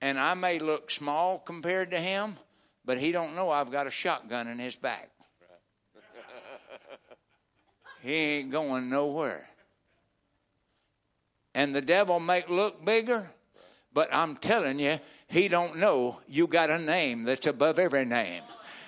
And 0.00 0.18
I 0.18 0.34
may 0.34 0.58
look 0.58 0.90
small 0.90 1.38
compared 1.38 1.92
to 1.92 1.98
him, 1.98 2.36
but 2.84 2.98
he 2.98 3.12
don't 3.12 3.34
know 3.34 3.50
I've 3.50 3.70
got 3.70 3.86
a 3.86 3.90
shotgun 3.90 4.48
in 4.48 4.58
his 4.58 4.76
back. 4.76 5.10
he 8.02 8.14
ain't 8.14 8.50
going 8.50 8.88
nowhere. 8.88 9.46
And 11.54 11.74
the 11.74 11.82
devil 11.82 12.18
may 12.18 12.44
look 12.48 12.84
bigger, 12.84 13.30
but 13.92 14.08
I'm 14.12 14.36
telling 14.36 14.78
you, 14.78 14.98
he 15.28 15.48
don't 15.48 15.78
know 15.78 16.20
you 16.26 16.46
got 16.46 16.70
a 16.70 16.78
name 16.78 17.24
that's 17.24 17.46
above 17.46 17.78
every 17.78 18.04
name. 18.04 18.42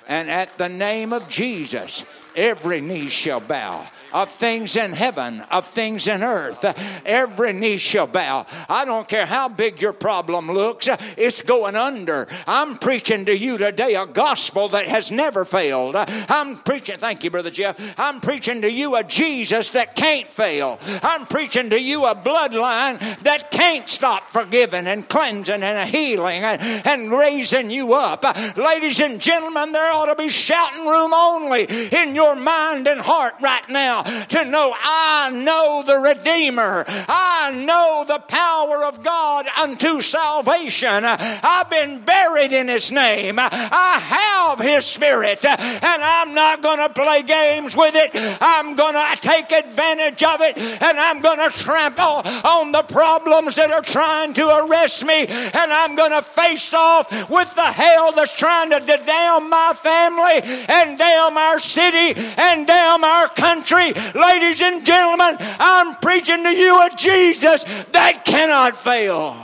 And 0.07 0.31
at 0.31 0.57
the 0.59 0.69
name 0.69 1.13
of 1.13 1.29
Jesus, 1.29 2.05
every 2.37 2.81
knee 2.81 3.09
shall 3.09 3.41
bow 3.41 3.87
of 4.15 4.31
things 4.31 4.77
in 4.77 4.93
heaven, 4.93 5.41
of 5.51 5.67
things 5.67 6.07
in 6.07 6.23
earth. 6.23 6.65
Every 7.05 7.53
knee 7.53 7.77
shall 7.79 8.07
bow. 8.07 8.47
I 8.69 8.85
don't 8.85 9.09
care 9.09 9.27
how 9.27 9.49
big 9.49 9.83
your 9.83 9.93
problem 9.93 10.51
looks, 10.53 10.89
it's 11.19 11.43
going 11.43 11.75
under. 11.75 12.29
I'm 12.47 12.79
preaching 12.79 13.25
to 13.25 13.37
you 13.37 13.59
today 13.59 13.97
a 13.97 14.07
gospel 14.07 14.69
that 14.69 14.87
has 14.87 15.11
never 15.11 15.45
failed. 15.45 15.97
I'm 15.97 16.59
preaching, 16.59 16.99
thank 16.99 17.25
you, 17.25 17.31
Brother 17.33 17.51
Jeff. 17.51 17.99
I'm 17.99 18.21
preaching 18.21 18.63
to 18.63 18.71
you 18.71 18.95
a 18.95 19.03
Jesus 19.03 19.71
that 19.71 19.97
can't 19.97 20.31
fail. 20.31 20.79
I'm 21.03 21.27
preaching 21.27 21.71
to 21.71 21.81
you 21.81 22.07
a 22.07 22.15
bloodline 22.15 23.01
that 23.25 23.51
can't 23.51 23.89
stop 23.89 24.31
forgiving 24.31 24.87
and 24.87 25.09
cleansing 25.09 25.63
and 25.63 25.91
healing 25.91 26.45
and, 26.45 26.87
and 26.87 27.11
raising 27.11 27.73
you 27.73 27.95
up. 27.95 28.25
Ladies 28.57 29.01
and 29.01 29.21
gentlemen, 29.21 29.73
there 29.73 29.93
ought 29.95 30.07
to 30.07 30.17
be 30.17 30.29
shouting 30.29 30.87
room 30.87 31.15
only 31.15 31.65
in 31.65 32.15
your 32.15 32.35
mind 32.35 32.87
and 32.89 33.01
heart 33.01 33.35
right 33.41 33.69
now 33.69 34.03
to 34.03 34.45
know 34.45 34.75
I 34.83 35.31
know 35.33 35.83
the 35.87 35.99
Redeemer. 35.99 36.85
I 36.87 37.53
know 37.65 38.05
the 38.07 38.19
power 38.19 38.85
of 38.85 39.03
God 39.03 39.47
unto 39.59 40.01
salvation. 40.01 41.05
I've 41.05 41.71
been 41.71 42.01
buried 42.01 42.53
in 42.53 42.69
His 42.69 42.91
name. 42.91 43.39
I 43.39 43.99
have 44.01 44.59
His 44.59 44.85
Spirit, 44.85 45.45
and 45.45 46.03
I'm 46.03 46.35
not 46.35 46.63
going 46.63 46.79
to 46.79 46.89
play 46.89 47.23
games 47.23 47.77
with 47.77 47.95
it. 47.95 48.11
I'm 48.41 48.75
going 48.75 48.95
to 48.95 49.23
take 49.23 49.53
advantage 49.53 50.23
of 50.23 50.41
it, 50.41 50.59
and 50.59 50.99
I'm 50.99 51.21
going 51.21 51.39
to 51.39 51.57
trample 51.57 52.23
on 52.45 52.73
the 52.73 52.83
problems 52.83 53.57
that 53.57 53.71
are 53.71 53.83
trying 53.83 54.35
to 54.35 54.67
arrest 54.67 55.05
me, 55.05 55.27
and 55.27 55.73
I'm 55.73 55.95
going 55.95 56.13
to 56.13 56.23
face 56.23 56.75
off 56.75 57.11
with 57.31 57.55
the 57.55 57.63
hell 57.63 58.13
that's 58.13 58.33
trying 58.33 58.71
to 58.71 58.81
damn 58.81 59.51
my 59.51 59.73
family 59.85 60.41
and 60.69 60.99
damn 60.99 61.37
our 61.37 61.61
city 61.61 62.19
and 62.39 62.67
damn 62.67 63.05
our 63.05 63.29
country. 63.29 63.93
Ladies 64.15 64.61
and 64.61 64.85
gentlemen, 64.85 65.37
I'm 65.39 65.97
preaching 65.97 66.43
to 66.43 66.51
you 66.51 66.75
a 66.87 66.91
Jesus 66.97 67.65
that 67.93 68.25
cannot 68.25 68.77
fail. 68.77 69.37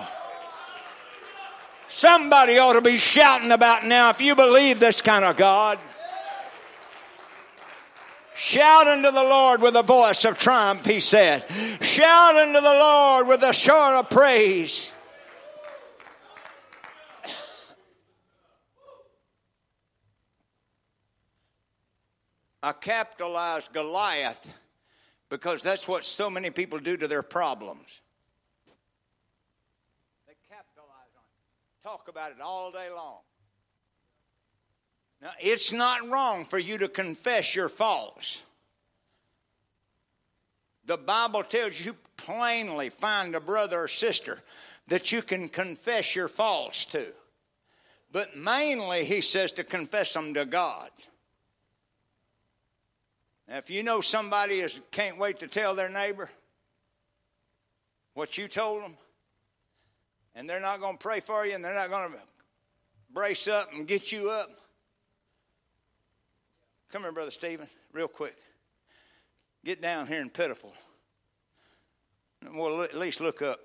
Somebody 1.89 2.59
ought 2.59 2.75
to 2.75 2.81
be 2.81 2.97
shouting 2.97 3.53
about 3.53 3.85
now 3.85 4.11
if 4.11 4.21
you 4.21 4.35
believe 4.35 4.81
this 4.81 5.01
kind 5.01 5.25
of 5.25 5.37
God. 5.37 5.79
Shout 8.35 8.87
unto 8.87 9.11
the 9.11 9.23
Lord 9.23 9.61
with 9.61 9.77
a 9.77 9.83
voice 9.83 10.25
of 10.25 10.39
triumph, 10.39 10.87
he 10.87 11.01
said. 11.01 11.45
Shout 11.83 12.37
unto 12.37 12.61
the 12.61 12.63
Lord 12.63 13.29
with 13.29 13.43
a 13.43 13.53
shout 13.53 13.93
of 13.93 14.09
praise. 14.09 14.93
I 22.63 22.73
capitalized 22.73 23.73
Goliath 23.73 24.53
because 25.31 25.63
that's 25.63 25.89
what 25.89 26.05
so 26.05 26.29
many 26.29 26.51
people 26.51 26.79
do 26.79 26.97
to 26.97 27.09
their 27.09 27.23
problems. 27.23 28.01
They 30.27 30.35
capitalize 30.49 31.15
on 31.17 31.23
it, 31.23 31.89
talk 31.89 32.09
about 32.09 32.33
it 32.33 32.41
all 32.43 32.71
day 32.71 32.91
long. 32.95 33.21
Now, 35.23 35.31
it's 35.39 35.73
not 35.73 36.09
wrong 36.09 36.45
for 36.45 36.59
you 36.59 36.79
to 36.79 36.89
confess 36.89 37.55
your 37.55 37.69
faults. 37.69 38.43
The 40.87 40.97
Bible 40.97 41.45
tells 41.45 41.81
you 41.81 41.95
plainly 42.17 42.91
find 42.91 43.35
a 43.35 43.41
brother 43.41 43.85
or 43.85 43.89
sister 43.89 44.43
that 44.89 45.13
you 45.13 45.23
can 45.23 45.49
confess 45.49 46.17
your 46.17 46.29
faults 46.29 46.85
to. 46.87 47.07
But 48.13 48.37
mainly, 48.37 49.05
he 49.05 49.21
says 49.21 49.53
to 49.53 49.65
confess 49.65 50.13
them 50.15 50.35
to 50.35 50.45
God. 50.45 50.91
Now, 53.51 53.57
if 53.57 53.69
you 53.69 53.83
know 53.83 54.01
somebody 54.01 54.61
is 54.61 54.81
can't 54.93 55.19
wait 55.19 55.39
to 55.39 55.49
tell 55.49 55.75
their 55.75 55.89
neighbor 55.89 56.31
what 58.15 58.39
you 58.39 58.47
told 58.47 58.85
them, 58.85 58.95
and 60.37 60.49
they're 60.49 60.61
not 60.61 60.81
going 60.81 60.97
to 60.97 61.03
pray 61.03 61.19
for 61.19 61.45
you, 61.45 61.55
and 61.57 61.65
they're 61.65 61.75
not 61.75 61.91
going 61.91 62.13
to 62.13 62.19
brace 63.13 63.49
up 63.49 63.73
and 63.75 63.89
get 63.89 64.13
you 64.13 64.31
up. 64.31 64.51
Come 66.93 67.03
here, 67.03 67.11
Brother 67.11 67.33
Stephen, 67.33 67.67
real 67.93 68.07
quick. 68.07 68.37
Get 69.65 69.83
down 69.83 70.07
here 70.07 70.21
and 70.21 70.33
pitiful. 70.33 70.73
Well, 72.55 72.83
at 72.83 72.95
least 72.95 73.21
look 73.21 73.43
up. 73.43 73.61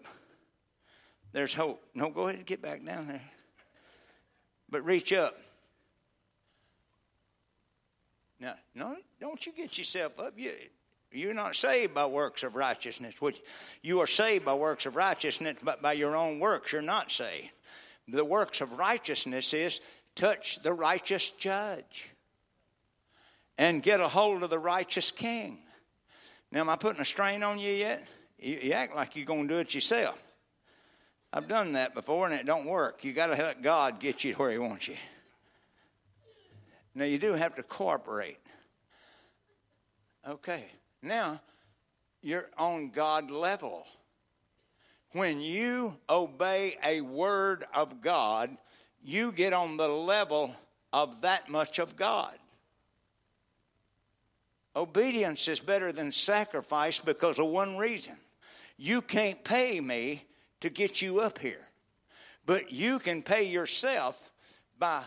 There's 1.31 1.53
hope. 1.53 1.83
No, 1.93 2.09
go 2.09 2.23
ahead 2.23 2.35
and 2.35 2.45
get 2.45 2.61
back 2.61 2.83
down 2.83 3.07
there. 3.07 3.21
But 4.67 4.83
reach 4.83 5.13
up. 5.13 5.37
Now, 8.39 8.55
no, 8.73 8.95
don't 9.19 9.45
you 9.45 9.51
get 9.53 9.77
yourself 9.77 10.19
up. 10.19 10.33
You, 10.37 10.51
you're 11.11 11.33
not 11.33 11.55
saved 11.55 11.93
by 11.93 12.05
works 12.05 12.43
of 12.43 12.55
righteousness. 12.55 13.21
Which 13.21 13.41
you 13.81 14.01
are 14.01 14.07
saved 14.07 14.45
by 14.45 14.53
works 14.53 14.85
of 14.85 14.95
righteousness, 14.95 15.57
but 15.63 15.81
by 15.81 15.93
your 15.93 16.15
own 16.15 16.39
works 16.39 16.71
you're 16.71 16.81
not 16.81 17.11
saved. 17.11 17.51
The 18.07 18.25
works 18.25 18.61
of 18.61 18.77
righteousness 18.77 19.53
is 19.53 19.79
touch 20.15 20.61
the 20.61 20.73
righteous 20.73 21.31
judge 21.31 22.09
and 23.57 23.81
get 23.81 23.99
a 23.99 24.07
hold 24.07 24.43
of 24.43 24.49
the 24.49 24.59
righteous 24.59 25.11
king. 25.11 25.59
Now, 26.51 26.61
am 26.61 26.69
I 26.69 26.75
putting 26.75 27.01
a 27.01 27.05
strain 27.05 27.43
on 27.43 27.59
you 27.59 27.71
yet? 27.71 28.05
You, 28.37 28.59
you 28.61 28.71
act 28.73 28.95
like 28.95 29.15
you're 29.15 29.25
going 29.25 29.47
to 29.47 29.53
do 29.55 29.59
it 29.59 29.73
yourself. 29.73 30.21
I've 31.33 31.47
done 31.47 31.73
that 31.73 31.93
before 31.93 32.27
and 32.27 32.35
it 32.35 32.45
don't 32.45 32.65
work. 32.65 33.03
You 33.03 33.13
got 33.13 33.27
to 33.27 33.33
let 33.33 33.61
God 33.61 33.99
get 33.99 34.23
you 34.23 34.33
where 34.35 34.51
He 34.51 34.57
wants 34.57 34.87
you. 34.87 34.95
Now, 36.95 37.03
you 37.03 37.19
do 37.19 37.33
have 37.33 37.55
to 37.55 37.63
cooperate. 37.63 38.39
Okay, 40.27 40.65
now 41.01 41.41
you're 42.21 42.49
on 42.57 42.89
God 42.89 43.29
level. 43.29 43.85
When 45.11 45.39
you 45.41 45.97
obey 46.09 46.77
a 46.83 47.01
word 47.01 47.65
of 47.73 48.01
God, 48.01 48.57
you 49.03 49.31
get 49.33 49.53
on 49.53 49.77
the 49.77 49.87
level 49.87 50.55
of 50.91 51.21
that 51.21 51.49
much 51.49 51.79
of 51.79 51.95
God. 51.95 52.35
Obedience 54.75 55.47
is 55.47 55.59
better 55.59 55.91
than 55.91 56.11
sacrifice 56.11 56.99
because 56.99 57.37
of 57.37 57.47
one 57.47 57.77
reason. 57.77 58.15
You 58.77 59.01
can't 59.01 59.41
pay 59.43 59.79
me 59.79 60.25
to 60.61 60.69
get 60.69 61.01
you 61.01 61.19
up 61.19 61.39
here, 61.39 61.67
but 62.45 62.71
you 62.71 62.99
can 62.99 63.21
pay 63.21 63.43
yourself 63.43 64.31
by 64.79 65.03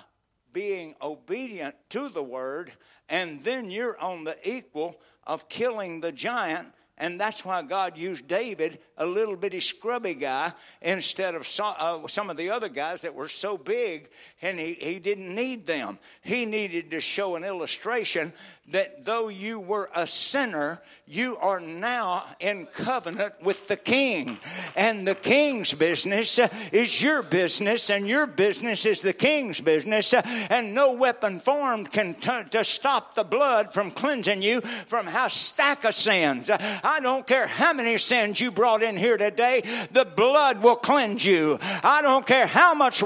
being 0.59 0.93
obedient 1.01 1.73
to 1.89 2.09
the 2.09 2.21
word, 2.21 2.73
and 3.09 3.41
then 3.45 3.71
you're 3.71 3.97
on 4.01 4.25
the 4.25 4.37
equal 4.43 5.01
of 5.25 5.49
killing 5.49 6.01
the 6.01 6.11
giant 6.11 6.67
and 6.99 7.21
that's 7.21 7.45
why 7.45 7.63
God 7.63 7.97
used 7.97 8.27
David, 8.27 8.79
a 8.97 9.07
little 9.07 9.37
bitty 9.37 9.61
scrubby 9.61 10.15
guy, 10.15 10.53
instead 10.83 11.35
of 11.35 11.49
uh, 11.61 12.07
some 12.09 12.29
of 12.29 12.37
the 12.37 12.51
other 12.51 12.69
guys 12.69 13.03
that 13.03 13.15
were 13.15 13.29
so 13.29 13.57
big, 13.57 14.09
and 14.43 14.59
he, 14.59 14.75
he 14.75 14.99
didn't 14.99 15.33
need 15.35 15.67
them. 15.67 15.99
He 16.23 16.45
needed 16.45 16.91
to 16.91 17.01
show 17.01 17.37
an 17.37 17.45
illustration 17.45 18.33
that 18.71 19.05
though 19.05 19.29
you 19.29 19.61
were 19.61 19.89
a 19.95 20.07
sinner, 20.07 20.83
you 21.07 21.37
are 21.39 21.61
now 21.61 22.25
in 22.41 22.67
covenant 22.67 23.35
with 23.43 23.69
the 23.69 23.77
king. 23.77 24.39
And 24.77 25.07
the 25.07 25.15
king's 25.15 25.73
business 25.75 26.39
uh, 26.39 26.49
is 26.73 27.03
your 27.03 27.23
business, 27.23 27.91
and 27.91 28.09
your 28.09 28.27
business 28.27 28.85
is 28.85 29.01
the 29.01 29.13
king's 29.13 29.61
business. 29.61 30.13
Uh, 30.13 30.23
and 30.51 30.75
no 30.75 30.93
weapon 30.93 31.39
formed 31.39 31.93
can 31.93 32.15
t- 32.15 32.45
to 32.51 32.65
stop 32.65 33.15
the 33.15 33.25
blood 33.25 33.73
from 33.73 33.91
cleansing 33.91 34.43
you 34.43 34.61
from 34.61 35.07
how 35.07 35.29
stack 35.29 35.85
of 35.85 35.95
sins. 35.95 36.51
Uh, 36.51 36.59
I 36.89 37.01
don't 37.01 37.27
care 37.27 37.47
how 37.47 37.75
many 37.75 37.99
sins 37.99 38.41
you 38.41 38.51
brought 38.51 38.83
in 38.83 38.97
here 38.97 39.19
today, 39.19 39.63
the 39.93 40.07
blood 40.07 40.63
will 40.63 40.75
cleanse 40.75 41.23
you. 41.25 41.59
I 41.61 42.01
don't 42.01 42.27
care 42.27 42.47
how 42.47 42.73
much 42.73 43.03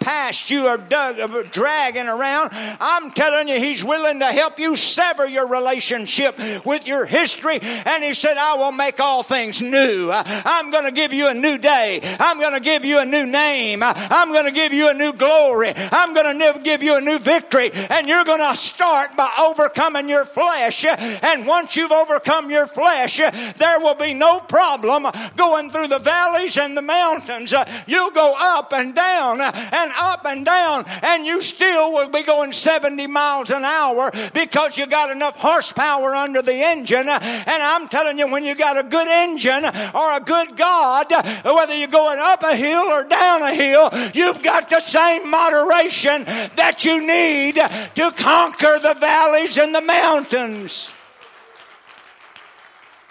past 0.00 0.50
you 0.50 0.66
are 0.66 0.76
dug, 0.76 1.20
uh, 1.20 1.44
dragging 1.52 2.08
around. 2.08 2.50
I'm 2.52 3.12
telling 3.12 3.46
you, 3.46 3.60
He's 3.60 3.84
willing 3.84 4.18
to 4.18 4.26
help 4.26 4.58
you 4.58 4.74
sever 4.74 5.28
your 5.28 5.46
relationship 5.46 6.36
with 6.64 6.88
your 6.88 7.06
history. 7.06 7.60
And 7.62 8.02
He 8.02 8.14
said, 8.14 8.36
I 8.36 8.56
will 8.56 8.72
make 8.72 8.98
all 8.98 9.22
things 9.22 9.62
new. 9.62 10.10
I'm 10.12 10.72
going 10.72 10.86
to 10.86 10.92
give 10.92 11.12
you 11.12 11.28
a 11.28 11.34
new 11.34 11.56
day. 11.56 12.00
I'm 12.18 12.40
going 12.40 12.54
to 12.54 12.60
give 12.60 12.84
you 12.84 12.98
a 12.98 13.06
new 13.06 13.26
name. 13.26 13.84
I'm 13.84 14.32
going 14.32 14.46
to 14.46 14.52
give 14.52 14.72
you 14.72 14.90
a 14.90 14.94
new 14.94 15.12
glory. 15.12 15.72
I'm 15.76 16.14
going 16.14 16.36
to 16.36 16.60
give 16.64 16.82
you 16.82 16.96
a 16.96 17.00
new 17.00 17.20
victory. 17.20 17.70
And 17.90 18.08
you're 18.08 18.24
going 18.24 18.40
to 18.40 18.56
start 18.56 19.16
by 19.16 19.30
overcoming 19.38 20.08
your 20.08 20.24
flesh. 20.24 20.84
And 20.84 21.46
once 21.46 21.76
you've 21.76 21.92
overcome 21.92 22.50
your 22.50 22.66
flesh, 22.66 23.19
there 23.56 23.80
will 23.80 23.94
be 23.94 24.14
no 24.14 24.40
problem 24.40 25.06
going 25.36 25.70
through 25.70 25.88
the 25.88 25.98
valleys 25.98 26.56
and 26.56 26.76
the 26.76 26.82
mountains. 26.82 27.54
You'll 27.86 28.10
go 28.10 28.34
up 28.38 28.72
and 28.72 28.94
down 28.94 29.40
and 29.40 29.92
up 29.98 30.24
and 30.24 30.44
down, 30.44 30.84
and 31.02 31.26
you 31.26 31.42
still 31.42 31.92
will 31.92 32.08
be 32.08 32.22
going 32.22 32.52
70 32.52 33.06
miles 33.06 33.50
an 33.50 33.64
hour 33.64 34.10
because 34.34 34.76
you 34.78 34.86
got 34.86 35.10
enough 35.10 35.36
horsepower 35.36 36.14
under 36.14 36.42
the 36.42 36.54
engine. 36.54 37.08
And 37.08 37.62
I'm 37.62 37.88
telling 37.88 38.18
you, 38.18 38.28
when 38.30 38.44
you 38.44 38.54
got 38.54 38.78
a 38.78 38.82
good 38.82 39.08
engine 39.08 39.64
or 39.94 40.16
a 40.16 40.20
good 40.24 40.56
God, 40.56 41.06
whether 41.44 41.74
you're 41.74 41.88
going 41.88 42.18
up 42.20 42.42
a 42.42 42.56
hill 42.56 42.84
or 42.84 43.04
down 43.04 43.42
a 43.42 43.54
hill, 43.54 43.90
you've 44.14 44.42
got 44.42 44.70
the 44.70 44.80
same 44.80 45.30
moderation 45.30 46.24
that 46.56 46.84
you 46.84 47.06
need 47.06 47.54
to 47.54 48.12
conquer 48.16 48.78
the 48.78 48.96
valleys 48.98 49.58
and 49.58 49.74
the 49.74 49.80
mountains. 49.80 50.92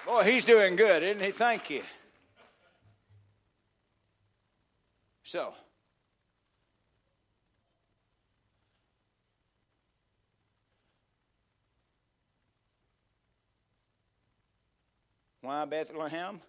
Boy, 0.09 0.23
he's 0.23 0.43
doing 0.43 0.75
good, 0.75 1.03
isn't 1.03 1.21
he? 1.21 1.29
Thank 1.29 1.69
you. 1.69 1.83
So, 5.21 5.53
why 15.41 15.63
Bethlehem 15.65 16.41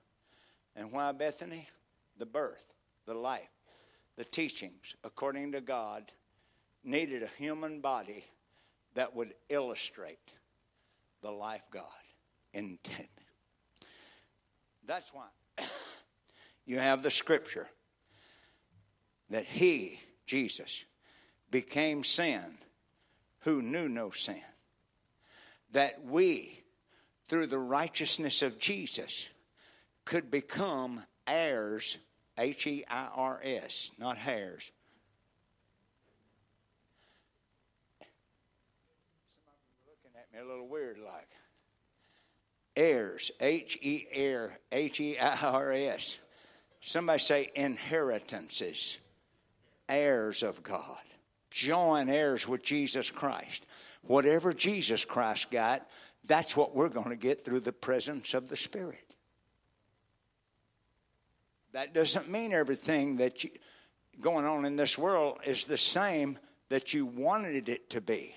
and 0.74 0.90
why 0.90 1.12
Bethany? 1.12 1.68
The 2.16 2.24
birth, 2.24 2.64
the 3.04 3.12
life, 3.12 3.50
the 4.16 4.24
teachings, 4.24 4.96
according 5.04 5.52
to 5.52 5.60
God, 5.60 6.10
needed 6.82 7.22
a 7.22 7.28
human 7.36 7.82
body 7.82 8.24
that 8.94 9.14
would 9.14 9.34
illustrate 9.50 10.32
the 11.20 11.30
life 11.30 11.64
God 11.70 11.84
intended. 12.54 13.19
That's 14.86 15.12
why 15.12 15.26
you 16.66 16.78
have 16.78 17.02
the 17.02 17.10
scripture 17.10 17.68
that 19.30 19.44
He, 19.44 20.00
Jesus, 20.26 20.84
became 21.50 22.04
sin 22.04 22.58
who 23.40 23.62
knew 23.62 23.88
no 23.88 24.10
sin. 24.10 24.42
That 25.72 26.04
we, 26.04 26.62
through 27.28 27.46
the 27.46 27.58
righteousness 27.58 28.42
of 28.42 28.58
Jesus, 28.58 29.28
could 30.04 30.30
become 30.30 31.04
heirs, 31.26 31.98
H 32.36 32.66
E 32.66 32.84
I 32.88 33.08
R 33.14 33.40
S, 33.44 33.92
not 33.98 34.18
hairs. 34.18 34.72
Somebody's 39.32 39.86
looking 39.86 40.18
at 40.18 40.32
me 40.32 40.44
a 40.44 40.50
little 40.50 40.68
weird 40.68 40.98
like 40.98 41.29
heirs, 42.80 43.30
H 43.40 43.78
E 43.82 44.06
R 44.32 44.58
H 44.72 45.00
E 45.00 45.18
I 45.18 45.36
R 45.46 45.72
S. 45.72 46.16
Somebody 46.80 47.18
say 47.18 47.50
inheritances, 47.54 48.96
heirs 49.88 50.42
of 50.42 50.62
God. 50.62 51.02
Join 51.50 52.08
heirs 52.08 52.48
with 52.48 52.62
Jesus 52.62 53.10
Christ. 53.10 53.66
Whatever 54.02 54.54
Jesus 54.54 55.04
Christ 55.04 55.50
got, 55.50 55.86
that's 56.24 56.56
what 56.56 56.74
we're 56.74 56.88
going 56.88 57.10
to 57.10 57.16
get 57.16 57.44
through 57.44 57.60
the 57.60 57.72
presence 57.72 58.32
of 58.32 58.48
the 58.48 58.56
Spirit. 58.56 59.04
That 61.72 61.92
doesn't 61.92 62.30
mean 62.30 62.52
everything 62.52 63.18
that 63.18 63.44
you, 63.44 63.50
going 64.20 64.46
on 64.46 64.64
in 64.64 64.76
this 64.76 64.96
world 64.96 65.38
is 65.44 65.66
the 65.66 65.78
same 65.78 66.38
that 66.70 66.94
you 66.94 67.04
wanted 67.04 67.68
it 67.68 67.90
to 67.90 68.00
be. 68.00 68.34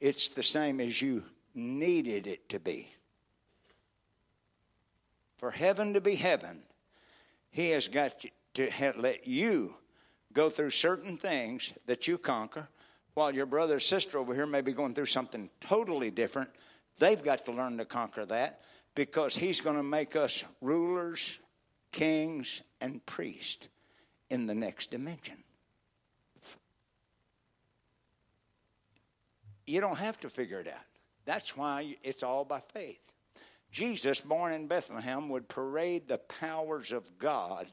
It's 0.00 0.28
the 0.28 0.42
same 0.42 0.80
as 0.80 1.02
you 1.02 1.24
needed 1.54 2.26
it 2.26 2.48
to 2.48 2.58
be. 2.58 2.93
For 5.36 5.50
heaven 5.50 5.94
to 5.94 6.00
be 6.00 6.14
heaven, 6.14 6.62
He 7.50 7.70
has 7.70 7.88
got 7.88 8.24
to 8.54 8.92
let 8.96 9.26
you 9.26 9.74
go 10.32 10.50
through 10.50 10.70
certain 10.70 11.16
things 11.16 11.72
that 11.86 12.08
you 12.08 12.18
conquer, 12.18 12.68
while 13.14 13.32
your 13.32 13.46
brother 13.46 13.76
or 13.76 13.80
sister 13.80 14.18
over 14.18 14.34
here 14.34 14.46
may 14.46 14.60
be 14.60 14.72
going 14.72 14.94
through 14.94 15.06
something 15.06 15.48
totally 15.60 16.10
different. 16.10 16.50
They've 16.98 17.22
got 17.22 17.44
to 17.46 17.52
learn 17.52 17.78
to 17.78 17.84
conquer 17.84 18.24
that 18.26 18.60
because 18.94 19.36
He's 19.36 19.60
going 19.60 19.76
to 19.76 19.82
make 19.82 20.16
us 20.16 20.44
rulers, 20.60 21.38
kings, 21.92 22.62
and 22.80 23.04
priests 23.06 23.68
in 24.30 24.46
the 24.46 24.54
next 24.54 24.90
dimension. 24.90 25.36
You 29.66 29.80
don't 29.80 29.96
have 29.96 30.18
to 30.20 30.28
figure 30.28 30.60
it 30.60 30.68
out. 30.68 30.84
That's 31.24 31.56
why 31.56 31.96
it's 32.02 32.22
all 32.22 32.44
by 32.44 32.60
faith. 32.60 33.00
Jesus, 33.74 34.20
born 34.20 34.52
in 34.52 34.68
Bethlehem, 34.68 35.28
would 35.30 35.48
parade 35.48 36.06
the 36.06 36.18
powers 36.18 36.92
of 36.92 37.18
God, 37.18 37.66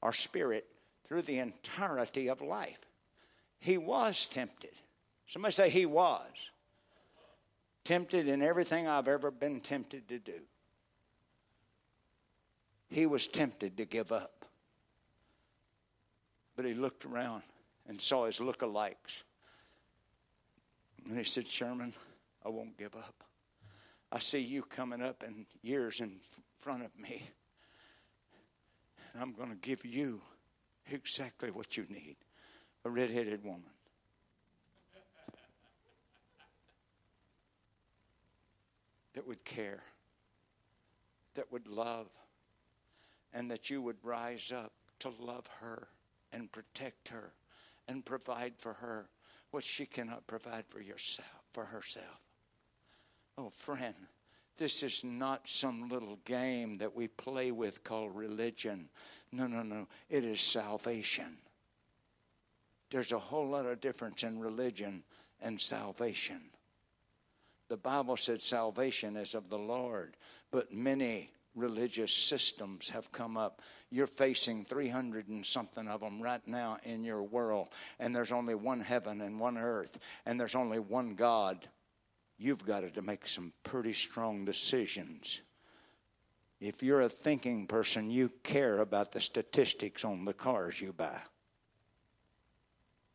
our 0.00 0.12
spirit, 0.12 0.64
through 1.02 1.22
the 1.22 1.40
entirety 1.40 2.28
of 2.28 2.40
life. 2.40 2.78
He 3.58 3.76
was 3.76 4.28
tempted. 4.28 4.70
Somebody 5.26 5.52
say, 5.52 5.68
He 5.68 5.86
was. 5.86 6.30
Tempted 7.82 8.28
in 8.28 8.42
everything 8.42 8.86
I've 8.86 9.08
ever 9.08 9.32
been 9.32 9.58
tempted 9.58 10.06
to 10.10 10.20
do. 10.20 10.40
He 12.88 13.06
was 13.06 13.26
tempted 13.26 13.76
to 13.78 13.84
give 13.84 14.12
up. 14.12 14.44
But 16.54 16.64
he 16.64 16.74
looked 16.74 17.04
around 17.04 17.42
and 17.88 18.00
saw 18.00 18.26
his 18.26 18.38
lookalikes. 18.38 19.24
And 21.08 21.18
he 21.18 21.24
said, 21.24 21.48
Sherman, 21.48 21.92
I 22.46 22.50
won't 22.50 22.78
give 22.78 22.94
up. 22.94 23.24
I 24.12 24.18
see 24.18 24.40
you 24.40 24.62
coming 24.62 25.02
up 25.02 25.22
in 25.22 25.46
years 25.62 26.00
in 26.00 26.16
front 26.58 26.84
of 26.84 26.98
me. 26.98 27.30
And 29.12 29.22
I'm 29.22 29.32
going 29.32 29.50
to 29.50 29.56
give 29.56 29.84
you 29.84 30.20
exactly 30.90 31.50
what 31.50 31.76
you 31.76 31.86
need 31.88 32.16
a 32.84 32.90
red-headed 32.90 33.44
woman. 33.44 33.70
that 39.14 39.26
would 39.26 39.44
care, 39.44 39.82
that 41.34 41.50
would 41.52 41.66
love, 41.66 42.06
and 43.34 43.50
that 43.50 43.68
you 43.68 43.82
would 43.82 43.96
rise 44.02 44.50
up 44.50 44.72
to 44.98 45.10
love 45.20 45.46
her 45.60 45.88
and 46.32 46.50
protect 46.50 47.08
her 47.08 47.32
and 47.88 48.04
provide 48.04 48.54
for 48.56 48.74
her 48.74 49.08
what 49.50 49.64
she 49.64 49.84
cannot 49.84 50.26
provide 50.26 50.64
for 50.68 50.80
yourself 50.80 51.28
for 51.52 51.66
herself. 51.66 52.29
Oh 53.38 53.50
friend, 53.50 53.94
this 54.56 54.82
is 54.82 55.04
not 55.04 55.48
some 55.48 55.88
little 55.88 56.18
game 56.24 56.78
that 56.78 56.94
we 56.94 57.08
play 57.08 57.50
with 57.50 57.82
called 57.82 58.14
religion. 58.14 58.88
No, 59.32 59.46
no, 59.46 59.62
no. 59.62 59.86
It 60.08 60.24
is 60.24 60.40
salvation. 60.40 61.38
There's 62.90 63.12
a 63.12 63.18
whole 63.18 63.48
lot 63.48 63.66
of 63.66 63.80
difference 63.80 64.22
in 64.22 64.38
religion 64.38 65.04
and 65.40 65.60
salvation. 65.60 66.40
The 67.68 67.76
Bible 67.76 68.16
said 68.16 68.42
salvation 68.42 69.16
is 69.16 69.34
of 69.34 69.48
the 69.48 69.58
Lord, 69.58 70.16
but 70.50 70.72
many 70.72 71.30
religious 71.54 72.12
systems 72.12 72.88
have 72.90 73.12
come 73.12 73.36
up. 73.36 73.62
You're 73.90 74.06
facing 74.06 74.64
300 74.64 75.28
and 75.28 75.46
something 75.46 75.88
of 75.88 76.00
them 76.00 76.20
right 76.20 76.46
now 76.46 76.78
in 76.82 77.04
your 77.04 77.22
world, 77.22 77.68
and 77.98 78.14
there's 78.14 78.32
only 78.32 78.54
one 78.54 78.80
heaven 78.80 79.20
and 79.20 79.38
one 79.38 79.56
earth, 79.56 79.98
and 80.26 80.38
there's 80.38 80.54
only 80.54 80.78
one 80.78 81.14
God. 81.14 81.68
You've 82.40 82.64
got 82.64 82.94
to 82.94 83.02
make 83.02 83.28
some 83.28 83.52
pretty 83.62 83.92
strong 83.92 84.44
decisions. 84.44 85.40
If 86.58 86.82
you're 86.82 87.02
a 87.02 87.08
thinking 87.08 87.66
person, 87.66 88.10
you 88.10 88.30
care 88.42 88.80
about 88.80 89.12
the 89.12 89.20
statistics 89.20 90.04
on 90.04 90.24
the 90.24 90.32
cars 90.32 90.80
you 90.80 90.92
buy 90.92 91.20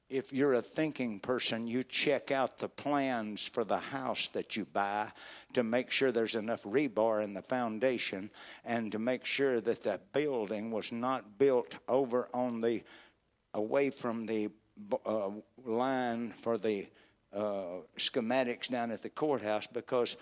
if 0.10 0.32
you're 0.32 0.54
a 0.54 0.62
thinking 0.62 1.20
person, 1.20 1.68
you 1.68 1.84
check 1.84 2.32
out 2.32 2.60
the 2.60 2.70
plans 2.70 3.46
for 3.46 3.64
the 3.64 3.80
house 3.80 4.30
that 4.30 4.56
you 4.56 4.66
buy 4.66 5.12
to 5.54 5.64
make 5.64 5.90
sure 5.90 6.12
there's 6.12 6.36
enough 6.36 6.64
rebar 6.64 7.24
in 7.24 7.34
the 7.34 7.42
foundation 7.42 8.30
and 8.64 8.92
to 8.92 9.00
make 9.00 9.26
sure 9.26 9.60
that 9.62 9.84
the 9.84 10.00
building 10.14 10.70
was 10.72 10.92
not 10.92 11.38
built 11.38 11.76
over 11.88 12.30
on 12.34 12.62
the 12.62 12.84
away 13.54 13.90
from 13.90 14.26
the 14.26 14.50
uh, 15.06 15.30
line 15.66 16.32
for 16.32 16.58
the 16.58 16.86
uh, 17.36 17.82
schematics 17.98 18.70
down 18.70 18.92
at 18.92 19.02
the 19.02 19.10
courthouse 19.10 19.68
because 19.68 20.16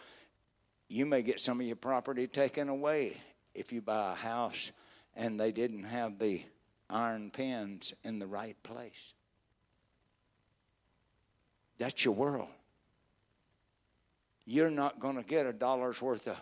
you 0.89 1.05
may 1.05 1.21
get 1.21 1.39
some 1.39 1.59
of 1.59 1.65
your 1.65 1.75
property 1.75 2.27
taken 2.27 2.69
away 2.69 3.17
if 3.53 3.71
you 3.71 3.81
buy 3.81 4.11
a 4.11 4.15
house 4.15 4.71
and 5.15 5.39
they 5.39 5.51
didn't 5.51 5.83
have 5.83 6.17
the 6.19 6.43
iron 6.89 7.31
pins 7.31 7.93
in 8.03 8.19
the 8.19 8.27
right 8.27 8.61
place. 8.63 9.13
That's 11.77 12.03
your 12.03 12.13
world. 12.13 12.49
You're 14.45 14.71
not 14.71 14.99
going 14.99 15.15
to 15.15 15.23
get 15.23 15.45
a 15.45 15.53
dollar's 15.53 16.01
worth 16.01 16.27
of 16.27 16.37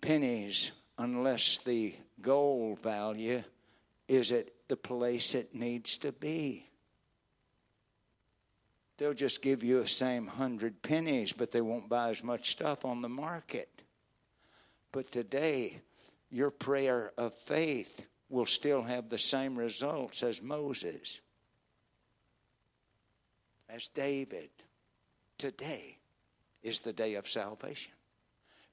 pennies 0.00 0.70
unless 0.96 1.58
the 1.58 1.94
gold 2.20 2.80
value 2.82 3.42
is 4.06 4.32
at 4.32 4.48
the 4.68 4.76
place 4.76 5.34
it 5.34 5.54
needs 5.54 5.98
to 5.98 6.12
be. 6.12 6.67
They'll 8.98 9.14
just 9.14 9.42
give 9.42 9.62
you 9.62 9.80
the 9.80 9.88
same 9.88 10.26
hundred 10.26 10.82
pennies, 10.82 11.32
but 11.32 11.52
they 11.52 11.60
won't 11.60 11.88
buy 11.88 12.10
as 12.10 12.22
much 12.22 12.50
stuff 12.50 12.84
on 12.84 13.00
the 13.00 13.08
market. 13.08 13.70
But 14.90 15.12
today, 15.12 15.80
your 16.30 16.50
prayer 16.50 17.12
of 17.16 17.34
faith 17.34 18.04
will 18.28 18.46
still 18.46 18.82
have 18.82 19.08
the 19.08 19.18
same 19.18 19.56
results 19.56 20.22
as 20.22 20.42
Moses 20.42 21.20
as 23.68 23.88
David. 23.88 24.50
Today 25.38 25.98
is 26.62 26.80
the 26.80 26.92
day 26.92 27.14
of 27.14 27.28
salvation 27.28 27.92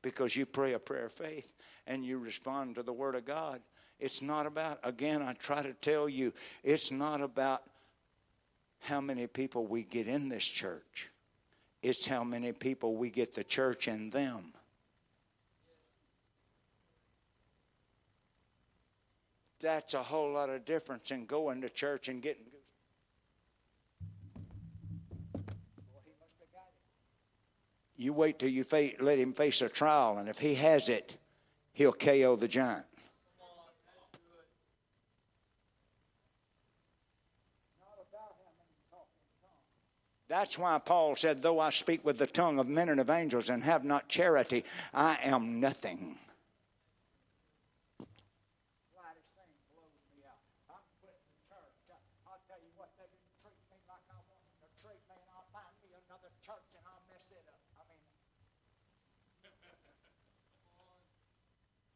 because 0.02 0.36
you 0.36 0.46
pray 0.46 0.74
a 0.74 0.80
prayer 0.80 1.06
of 1.06 1.14
faith 1.14 1.54
and 1.86 2.04
you 2.04 2.18
respond 2.18 2.76
to 2.76 2.84
the 2.84 2.94
Word 2.94 3.16
of 3.16 3.26
God. 3.26 3.62
It's 4.00 4.22
not 4.22 4.46
about, 4.48 4.80
again, 4.84 5.22
I 5.22 5.34
try 5.34 5.62
to 5.62 5.74
tell 5.74 6.10
you, 6.10 6.34
it's 6.64 6.92
not 6.92 7.22
about 7.22 7.64
how 8.80 9.02
many 9.02 9.28
people 9.28 9.66
we 9.66 9.84
get 9.84 10.08
in 10.08 10.30
this 10.30 10.44
church, 10.44 11.10
it's 11.82 12.06
how 12.06 12.24
many 12.24 12.52
people 12.52 12.96
we 12.96 13.10
get 13.10 13.34
the 13.34 13.44
church 13.44 13.88
in 13.88 14.10
them. 14.10 14.54
That's 19.60 19.94
a 19.94 20.04
whole 20.04 20.34
lot 20.34 20.50
of 20.50 20.66
difference 20.66 21.12
in 21.12 21.26
going 21.26 21.62
to 21.62 21.70
church 21.70 22.08
and 22.10 22.22
getting 22.22 22.44
You 27.98 28.14
wait 28.14 28.40
till 28.40 28.50
you 28.50 28.66
let 29.00 29.20
him 29.20 29.34
face 29.34 29.62
a 29.62 29.70
trial, 29.70 30.18
and 30.18 30.28
if 30.28 30.38
he 30.38 30.56
has 30.56 30.90
it, 30.90 31.16
he'll 31.72 31.94
KO 31.94 32.36
the 32.36 32.48
giant. 32.48 32.86
That's 40.28 40.58
why 40.58 40.80
Paul 40.80 41.16
said, 41.16 41.42
Though 41.42 41.60
I 41.60 41.70
speak 41.70 42.04
with 42.04 42.18
the 42.18 42.28
tongue 42.28 42.60
of 42.60 42.68
men 42.68 42.90
and 42.90 43.00
of 43.00 43.10
angels 43.10 43.50
and 43.50 43.64
have 43.64 43.84
not 43.84 44.08
charity, 44.08 44.64
I 44.94 45.18
am 45.24 45.60
nothing. 45.60 46.18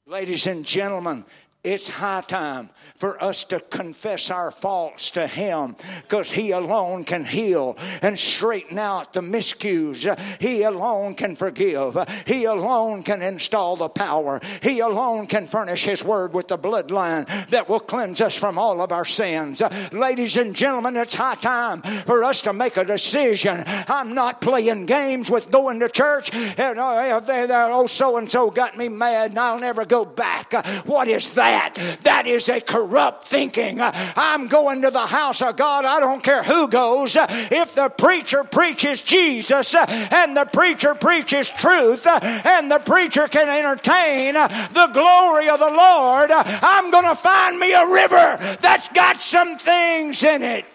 Ladies 0.06 0.48
and 0.48 0.66
gentlemen, 0.66 1.24
it's 1.62 1.90
high 1.90 2.22
time 2.22 2.70
for 2.96 3.22
us 3.22 3.44
to 3.44 3.60
confess 3.60 4.32
our 4.32 4.50
faults 4.50 5.12
to 5.12 5.28
Him 5.28 5.76
because 6.04 6.32
He 6.32 6.52
alone 6.52 7.04
can 7.04 7.26
heal 7.26 7.78
and 8.02 8.18
straighten 8.18 8.80
out 8.80 9.12
the 9.12 9.20
miscues. 9.20 10.18
He 10.40 10.64
alone 10.64 11.16
can 11.16 11.36
forgive. 11.36 11.98
He 12.26 12.46
alone 12.46 13.04
can 13.04 13.22
install 13.22 13.76
the 13.76 13.90
power. 13.90 14.40
He 14.64 14.80
alone 14.80 15.28
can 15.28 15.48
furnish 15.48 15.84
His 15.84 16.02
Word 16.02 16.34
with 16.34 16.48
the 16.48 16.58
bloodline 16.58 17.28
that 17.50 17.68
will 17.68 17.82
cleanse 17.82 18.22
us 18.22 18.36
from 18.36 18.58
all 18.58 18.82
of 18.82 18.94
our 18.94 19.04
sins. 19.04 19.62
Ladies 19.92 20.38
and 20.38 20.56
gentlemen, 20.56 20.96
it's 20.96 21.16
high 21.16 21.36
time 21.36 21.82
for 21.82 22.24
us 22.24 22.42
to 22.44 22.54
make 22.54 22.78
a 22.78 22.86
decision. 22.86 23.66
I'm 23.68 24.14
not 24.14 24.40
playing 24.40 24.86
games 24.86 25.30
with 25.30 25.52
going 25.52 25.82
to 25.82 25.90
church. 25.90 26.34
And, 26.34 26.78
oh, 26.80 27.88
so 27.88 28.16
and 28.16 28.32
so 28.32 28.50
got 28.50 28.78
me 28.78 28.88
mad 28.88 29.32
and 29.32 29.40
I'll 29.40 29.60
never 29.60 29.84
go 29.84 30.06
back. 30.06 30.54
What 30.86 31.10
is 31.10 31.34
that? 31.34 31.49
That. 31.50 31.98
That 32.04 32.28
is 32.28 32.50
a 32.50 32.62
corrupt 32.62 33.26
thinking. 33.26 33.80
I'm 33.82 34.48
going 34.48 34.84
to 34.84 34.92
the 34.92 35.08
house 35.08 35.42
of 35.42 35.58
God. 35.58 35.86
I 35.86 36.00
don't 36.00 36.24
care 36.24 36.44
who 36.44 36.68
goes. 36.68 37.18
If 37.20 37.76
the 37.76 37.90
preacher 37.90 38.44
preaches 38.44 39.02
Jesus 39.02 39.76
and 39.76 40.38
the 40.38 40.46
preacher 40.46 40.96
preaches 40.96 41.50
truth 41.50 42.06
and 42.08 42.72
the 42.72 42.80
preacher 42.80 43.28
can 43.28 43.50
entertain 43.50 44.34
the 44.34 44.90
glory 44.94 45.50
of 45.50 45.60
the 45.60 45.72
Lord, 45.72 46.32
I'm 46.32 46.92
going 46.92 47.06
to 47.06 47.16
find 47.16 47.60
me 47.60 47.74
a 47.74 47.88
river 47.88 48.38
that's 48.62 48.90
got 48.90 49.20
some 49.20 49.58
things 49.58 50.24
in 50.24 50.44
it. 50.44 50.66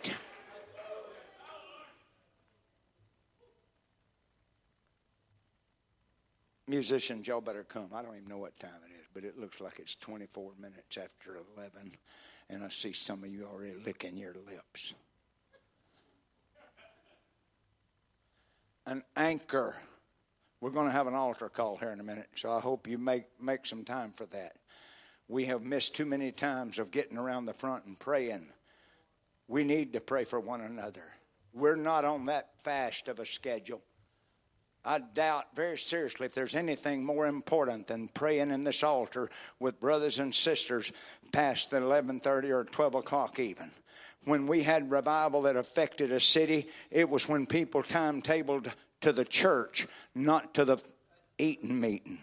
Musicians, 6.67 7.27
y'all 7.29 7.43
better 7.43 7.63
come. 7.63 7.89
I 7.95 8.03
don't 8.03 8.17
even 8.17 8.29
know 8.29 8.39
what 8.39 8.59
time 8.59 8.84
but 9.15 9.25
it 9.25 9.39
looks 9.39 9.61
like 9.61 9.79
it's 9.79 9.95
24 9.95 10.53
minutes 10.61 10.99
after 10.99 11.39
11, 11.57 11.93
and 12.51 12.65
I 12.65 12.69
see 12.69 12.93
some 12.93 13.23
of 13.23 13.31
you 13.31 13.47
already 13.47 13.75
licking 13.85 14.17
your 14.17 14.35
lips. 14.35 14.93
An 18.87 19.03
anchor. 19.17 19.77
We're 20.61 20.71
going 20.71 20.87
to 20.87 20.93
have 20.93 21.07
an 21.07 21.15
altar 21.15 21.49
call 21.49 21.77
here 21.77 21.93
in 21.93 22.01
a 22.01 22.05
minute, 22.05 22.29
so 22.35 22.51
I 22.51 22.61
hope 22.61 22.89
you 22.89 22.99
make, 22.99 23.25
make 23.41 23.65
some 23.65 23.85
time 23.85 24.13
for 24.13 24.27
that. 24.27 24.57
We 25.29 25.45
have 25.47 25.63
missed 25.63 25.95
too 25.95 26.05
many 26.05 26.33
times 26.33 26.79
of 26.79 26.91
getting 26.91 27.17
around 27.17 27.47
the 27.47 27.55
front 27.55 27.87
and 27.87 27.99
praying. 27.99 28.49
We 29.49 29.65
need 29.65 29.93
to 29.93 30.01
pray 30.01 30.25
for 30.25 30.41
one 30.41 30.61
another. 30.61 31.05
We're 31.53 31.77
not 31.77 32.05
on 32.05 32.27
that 32.27 32.51
fast 32.59 33.09
of 33.09 33.21
a 33.21 33.27
schedule. 33.27 33.83
I 34.85 34.99
doubt 34.99 35.47
very 35.55 35.79
seriously 35.79 36.27
if 36.27 36.35
there's 36.35 36.55
anything 36.55 37.05
more 37.05 37.27
important 37.27 37.87
than 37.87 38.09
praying 38.09 38.51
in 38.51 38.65
this 38.65 38.83
altar 38.83 39.31
with 39.59 39.81
brothers 39.81 40.19
and 40.19 40.35
sisters 40.35 40.93
past 41.33 41.71
the 41.71 41.79
11:30 41.79 42.51
or 42.51 42.65
12 42.65 42.95
o'clock 42.97 43.39
even. 43.39 43.71
When 44.25 44.47
we 44.47 44.63
had 44.63 44.91
revival 44.91 45.43
that 45.43 45.57
affected 45.57 46.13
a 46.13 46.21
city, 46.21 46.69
it 46.91 47.09
was 47.09 47.29
when 47.29 47.47
people 47.47 47.83
timetabled 47.83 48.73
to 49.01 49.13
the 49.13 49.25
church, 49.25 49.87
not 50.15 50.55
to 50.55 50.65
the 50.65 50.79
eating 51.39 51.81
meeting. 51.81 52.19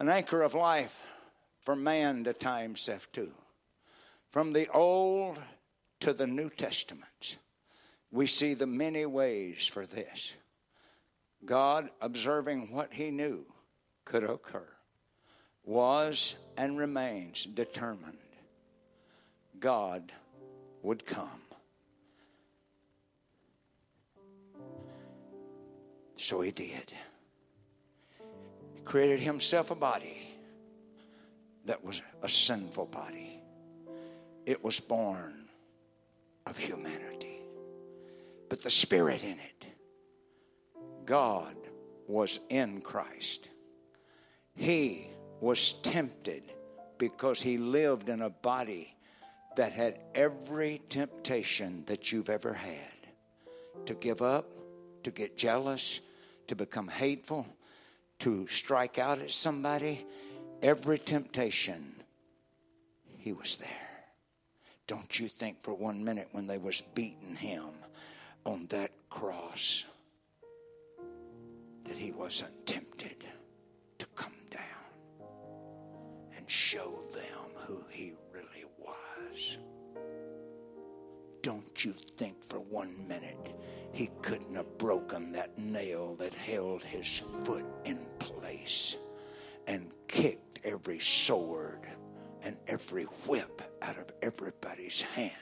An 0.00 0.08
anchor 0.08 0.42
of 0.42 0.54
life 0.54 1.12
for 1.60 1.76
man 1.76 2.24
to 2.24 2.32
tie 2.32 2.62
himself 2.62 3.10
to. 3.12 3.32
From 4.30 4.52
the 4.52 4.68
Old 4.68 5.38
to 6.00 6.12
the 6.12 6.26
New 6.26 6.50
Testament 6.50 7.38
we 8.14 8.28
see 8.28 8.54
the 8.54 8.66
many 8.66 9.04
ways 9.04 9.66
for 9.66 9.86
this. 9.86 10.34
God, 11.44 11.90
observing 12.00 12.70
what 12.70 12.92
he 12.92 13.10
knew 13.10 13.44
could 14.04 14.22
occur, 14.22 14.68
was 15.64 16.36
and 16.56 16.78
remains 16.78 17.44
determined 17.44 18.16
God 19.58 20.12
would 20.82 21.04
come. 21.04 21.28
So 26.14 26.40
he 26.40 26.52
did. 26.52 26.92
He 28.74 28.80
created 28.84 29.18
himself 29.18 29.72
a 29.72 29.74
body 29.74 30.36
that 31.64 31.84
was 31.84 32.00
a 32.22 32.28
sinful 32.28 32.86
body, 32.86 33.40
it 34.46 34.62
was 34.62 34.78
born 34.78 35.48
of 36.46 36.56
humanity. 36.56 37.33
But 38.48 38.62
the 38.62 38.70
Spirit 38.70 39.22
in 39.22 39.38
it, 39.38 39.66
God 41.04 41.56
was 42.06 42.40
in 42.48 42.80
Christ. 42.80 43.48
He 44.54 45.08
was 45.40 45.72
tempted 45.74 46.44
because 46.98 47.40
he 47.40 47.58
lived 47.58 48.08
in 48.08 48.22
a 48.22 48.30
body 48.30 48.94
that 49.56 49.72
had 49.72 49.98
every 50.14 50.82
temptation 50.88 51.84
that 51.86 52.12
you've 52.12 52.28
ever 52.28 52.52
had 52.52 52.78
to 53.86 53.94
give 53.94 54.22
up, 54.22 54.46
to 55.02 55.10
get 55.10 55.36
jealous, 55.36 56.00
to 56.46 56.56
become 56.56 56.88
hateful, 56.88 57.46
to 58.20 58.46
strike 58.48 58.98
out 58.98 59.18
at 59.18 59.30
somebody. 59.30 60.06
Every 60.62 60.98
temptation, 60.98 61.94
he 63.18 63.32
was 63.32 63.56
there. 63.56 63.68
Don't 64.86 65.18
you 65.18 65.28
think 65.28 65.62
for 65.62 65.74
one 65.74 66.04
minute 66.04 66.28
when 66.32 66.46
they 66.46 66.58
was 66.58 66.82
beating 66.94 67.36
him 67.36 67.70
on 68.44 68.66
that 68.68 68.90
cross 69.08 69.84
that 71.84 71.96
he 71.96 72.12
wasn't 72.12 72.66
tempted 72.66 73.24
to 73.98 74.06
come 74.14 74.32
down 74.50 74.60
and 76.36 76.48
show 76.50 77.00
them 77.14 77.50
who 77.56 77.82
he 77.90 78.12
really 78.32 78.64
was. 78.78 79.58
Don't 81.42 81.84
you 81.84 81.94
think 82.16 82.42
for 82.42 82.60
one 82.60 83.06
minute 83.06 83.54
he 83.92 84.10
couldn't 84.22 84.54
have 84.54 84.78
broken 84.78 85.32
that 85.32 85.58
nail 85.58 86.14
that 86.16 86.34
held 86.34 86.82
his 86.82 87.22
foot 87.44 87.66
in 87.84 88.00
place 88.18 88.96
and 89.66 89.90
kicked 90.08 90.60
every 90.64 90.98
sword 90.98 91.86
and 92.42 92.56
every 92.66 93.04
whip 93.26 93.62
out 93.82 93.98
of 93.98 94.12
everybody's 94.22 95.00
hand 95.00 95.32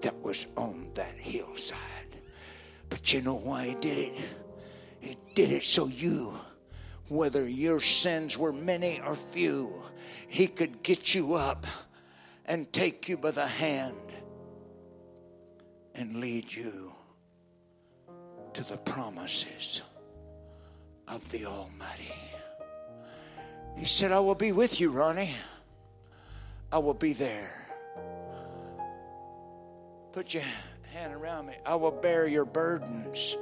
that 0.00 0.18
was 0.22 0.46
on 0.56 0.90
that 0.94 1.14
hillside. 1.16 2.07
But 2.88 3.12
you 3.12 3.20
know 3.20 3.34
why 3.34 3.66
he 3.66 3.74
did 3.74 3.98
it? 3.98 4.14
He 5.00 5.16
did 5.34 5.52
it 5.52 5.62
so 5.62 5.86
you, 5.86 6.34
whether 7.08 7.48
your 7.48 7.80
sins 7.80 8.36
were 8.36 8.52
many 8.52 9.00
or 9.00 9.14
few, 9.14 9.82
he 10.28 10.46
could 10.46 10.82
get 10.82 11.14
you 11.14 11.34
up 11.34 11.66
and 12.44 12.72
take 12.72 13.08
you 13.08 13.16
by 13.16 13.30
the 13.30 13.46
hand 13.46 13.96
and 15.94 16.16
lead 16.20 16.52
you 16.52 16.92
to 18.54 18.64
the 18.64 18.76
promises 18.78 19.82
of 21.06 21.30
the 21.30 21.44
Almighty. 21.44 22.12
He 23.76 23.84
said, 23.84 24.12
I 24.12 24.20
will 24.20 24.34
be 24.34 24.52
with 24.52 24.80
you, 24.80 24.90
Ronnie. 24.90 25.36
I 26.72 26.78
will 26.78 26.94
be 26.94 27.12
there. 27.12 27.50
Put 30.12 30.34
your 30.34 30.42
hand 30.92 31.12
around 31.12 31.46
me. 31.46 31.54
I 31.66 31.74
will 31.74 31.90
bear 31.90 32.26
your 32.26 32.44
burdens 32.44 33.36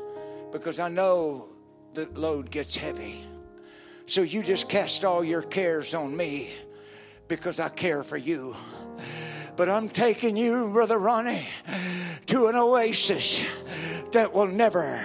because 0.50 0.78
I 0.80 0.88
know 0.88 1.48
the 1.92 2.06
load 2.14 2.50
gets 2.50 2.76
heavy. 2.76 3.24
So 4.06 4.22
you 4.22 4.42
just 4.42 4.68
cast 4.68 5.04
all 5.04 5.24
your 5.24 5.42
cares 5.42 5.94
on 5.94 6.16
me 6.16 6.52
because 7.28 7.60
I 7.60 7.68
care 7.68 8.02
for 8.02 8.16
you. 8.16 8.56
But 9.56 9.68
I'm 9.68 9.88
taking 9.88 10.36
you, 10.36 10.68
Brother 10.68 10.98
Ronnie, 10.98 11.48
to 12.26 12.48
an 12.48 12.56
oasis 12.56 13.44
that 14.12 14.32
will 14.32 14.46
never 14.46 15.00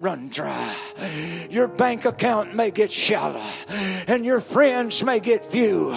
run 0.00 0.28
dry. 0.30 0.74
Your 1.50 1.68
bank 1.68 2.06
account 2.06 2.54
may 2.54 2.70
get 2.70 2.90
shallow 2.90 3.44
and 4.06 4.24
your 4.24 4.40
friends 4.40 5.04
may 5.04 5.20
get 5.20 5.44
few, 5.44 5.96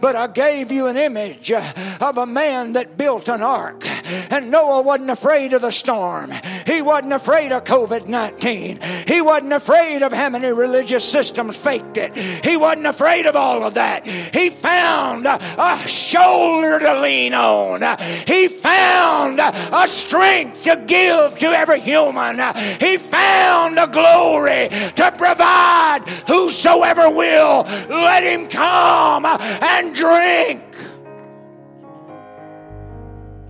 but 0.00 0.14
I 0.14 0.28
gave 0.28 0.70
you 0.70 0.86
an 0.86 0.96
image 0.96 1.50
of 1.50 2.16
a 2.16 2.26
man 2.26 2.74
that 2.74 2.96
built 2.96 3.28
an 3.28 3.42
ark. 3.42 3.84
And 4.30 4.52
Noah 4.52 4.82
wasn't 4.82 5.10
afraid 5.10 5.52
of 5.52 5.62
the 5.62 5.72
storm. 5.72 6.32
He 6.64 6.80
wasn't 6.80 7.12
afraid 7.12 7.50
of 7.50 7.64
COVID 7.64 8.06
19. 8.06 8.80
He 9.08 9.20
wasn't 9.20 9.52
afraid 9.52 10.02
of 10.02 10.12
how 10.12 10.30
many 10.30 10.52
religious 10.52 11.04
systems 11.04 11.56
faked 11.56 11.96
it. 11.96 12.16
He 12.16 12.56
wasn't 12.56 12.86
afraid 12.86 13.26
of 13.26 13.34
all 13.34 13.64
of 13.64 13.74
that. 13.74 14.06
He 14.06 14.50
found 14.50 15.26
a 15.26 15.78
shoulder 15.88 16.78
to 16.78 17.00
lean 17.00 17.34
on. 17.34 17.82
He 18.26 18.46
found 18.46 19.40
a 19.40 19.88
strength 19.88 20.62
to 20.64 20.76
give 20.86 21.38
to 21.40 21.46
every 21.46 21.80
human. 21.80 22.38
He 22.78 22.96
found 22.96 23.39
a 23.80 23.88
glory 23.88 24.68
to 24.68 25.14
provide 25.16 26.00
whosoever 26.26 27.10
will. 27.10 27.62
Let 27.88 28.22
him 28.22 28.46
come 28.46 29.24
and 29.26 29.94
drink. 29.94 30.62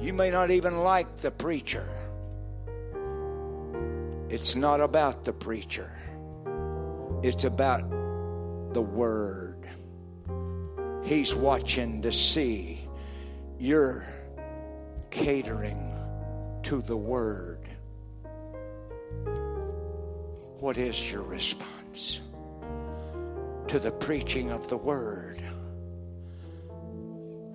You 0.01 0.12
may 0.15 0.31
not 0.31 0.51
even 0.51 0.79
like 0.79 1.19
the 1.19 1.31
preacher. 1.31 1.89
It's 4.29 4.55
not 4.55 4.81
about 4.81 5.25
the 5.25 5.33
preacher, 5.33 5.91
it's 7.23 7.45
about 7.45 7.91
the 8.73 8.83
word. 8.83 9.69
He's 11.03 11.35
watching 11.35 12.03
to 12.03 12.12
see 12.12 12.87
you're 13.59 14.07
catering 15.11 15.93
to 16.62 16.81
the 16.81 16.97
word. 16.97 17.60
What 20.61 20.77
is 20.77 21.11
your 21.11 21.23
response 21.23 22.20
to 23.69 23.78
the 23.78 23.91
preaching 23.91 24.51
of 24.51 24.69
the 24.69 24.77
word 24.77 25.43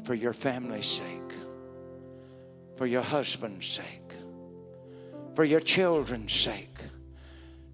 for 0.04 0.16
your 0.16 0.34
family's 0.34 0.88
sake, 0.88 1.34
for 2.78 2.88
your 2.88 3.04
husband's 3.04 3.68
sake, 3.68 4.12
for 5.36 5.44
your 5.44 5.60
children's 5.60 6.34
sake? 6.34 6.78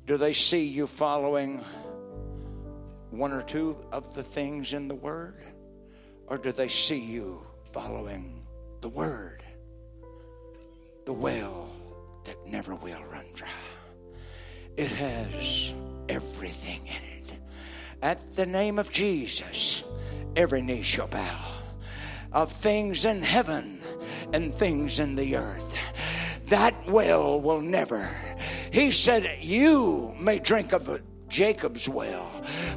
Do 0.06 0.18
they 0.18 0.34
see 0.34 0.66
you 0.66 0.86
following 0.86 1.64
one 3.12 3.32
or 3.32 3.42
two 3.42 3.78
of 3.92 4.14
the 4.14 4.24
things 4.24 4.74
in 4.74 4.90
the 4.90 4.96
Word? 4.96 5.42
Or 6.28 6.38
do 6.38 6.52
they 6.52 6.68
see 6.68 7.00
you 7.00 7.46
following 7.72 8.46
the 8.82 8.90
Word? 8.90 9.44
The 11.06 11.14
well 11.14 11.70
that 12.26 12.36
never 12.48 12.76
will 12.76 13.04
run 13.12 13.26
dry. 13.34 13.48
It 14.78 14.92
has 14.92 15.74
everything 16.10 16.82
in 16.88 16.94
it. 16.94 17.34
At 18.02 18.36
the 18.36 18.46
name 18.46 18.80
of 18.80 18.92
Jesus, 18.92 19.84
every 20.36 20.62
knee 20.62 20.82
shall 20.82 21.08
bow 21.08 21.62
of 22.32 22.52
things 22.52 23.06
in 23.06 23.22
heaven 23.22 23.82
and 24.34 24.54
things 24.54 25.00
in 25.00 25.16
the 25.16 25.36
earth. 25.36 25.64
That 26.48 26.90
well 26.90 27.40
will 27.40 27.62
never. 27.62 28.10
He 28.72 28.92
said, 28.92 29.40
You 29.42 30.16
may 30.20 30.40
drink 30.40 30.74
of 30.74 30.88
it. 30.90 31.04
Jacob's 31.32 31.88
well, 31.88 32.30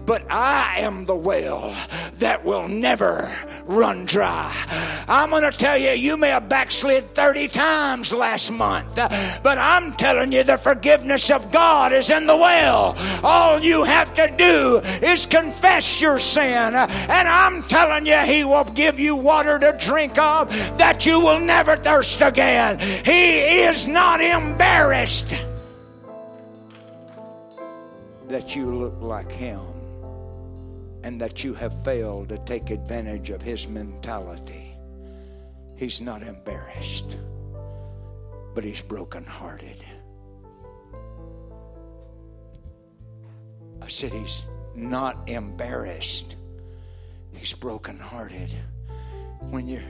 but 0.06 0.24
I 0.32 0.78
am 0.78 1.06
the 1.06 1.14
well 1.16 1.74
that 2.20 2.44
will 2.44 2.68
never 2.68 3.28
run 3.64 4.05
dry. 4.05 4.55
I'm 5.09 5.31
going 5.31 5.43
to 5.43 5.51
tell 5.51 5.76
you, 5.76 5.90
you 5.90 6.16
may 6.16 6.28
have 6.28 6.48
backslid 6.48 7.16
30 7.16 7.48
times 7.48 8.12
last 8.12 8.52
month, 8.52 8.94
but 8.94 9.59
I'm 9.59 9.93
telling 9.94 10.31
you, 10.31 10.44
the 10.44 10.56
forgiveness 10.56 11.32
of 11.32 11.51
God 11.51 11.93
is 11.93 12.10
in 12.10 12.28
the 12.28 12.36
well. 12.36 12.94
All 13.24 13.59
you 13.59 13.82
have 13.82 14.14
to 14.14 14.32
do 14.36 14.81
is 15.05 15.26
confess 15.26 16.01
your 16.01 16.20
sin, 16.20 16.47
and 16.47 17.28
I'm 17.28 17.64
telling 17.64 18.06
you, 18.06 18.18
He 18.18 18.44
will 18.44 18.64
give 18.64 19.01
you 19.01 19.16
water 19.16 19.59
to 19.59 19.76
drink 19.81 20.16
of 20.16 20.48
that 20.78 21.05
you 21.05 21.18
will 21.18 21.40
never 21.40 21.74
thirst 21.74 22.22
again. 22.22 22.78
He 22.78 23.40
is 23.40 23.89
not 23.89 24.20
embarrassed 24.20 25.35
that 28.28 28.56
you 28.56 28.74
look 28.74 29.01
like 29.01 29.30
him 29.30 29.60
and 31.02 31.20
that 31.20 31.44
you 31.44 31.52
have 31.55 31.84
failed 31.84 32.30
to 32.30 32.38
take 32.38 32.70
advantage 32.70 33.30
of 33.30 33.42
his 33.42 33.68
mentality. 33.68 34.74
He's 35.76 36.01
not 36.01 36.22
embarrassed, 36.22 37.18
but 38.55 38.64
he's 38.64 38.80
brokenhearted. 38.80 39.84
I 43.82 43.88
said 43.88 44.12
he's 44.12 44.42
not 44.74 45.28
embarrassed. 45.28 46.36
He's 47.32 47.52
brokenhearted. 47.52 48.51
When 49.51 49.68
you 49.68 49.82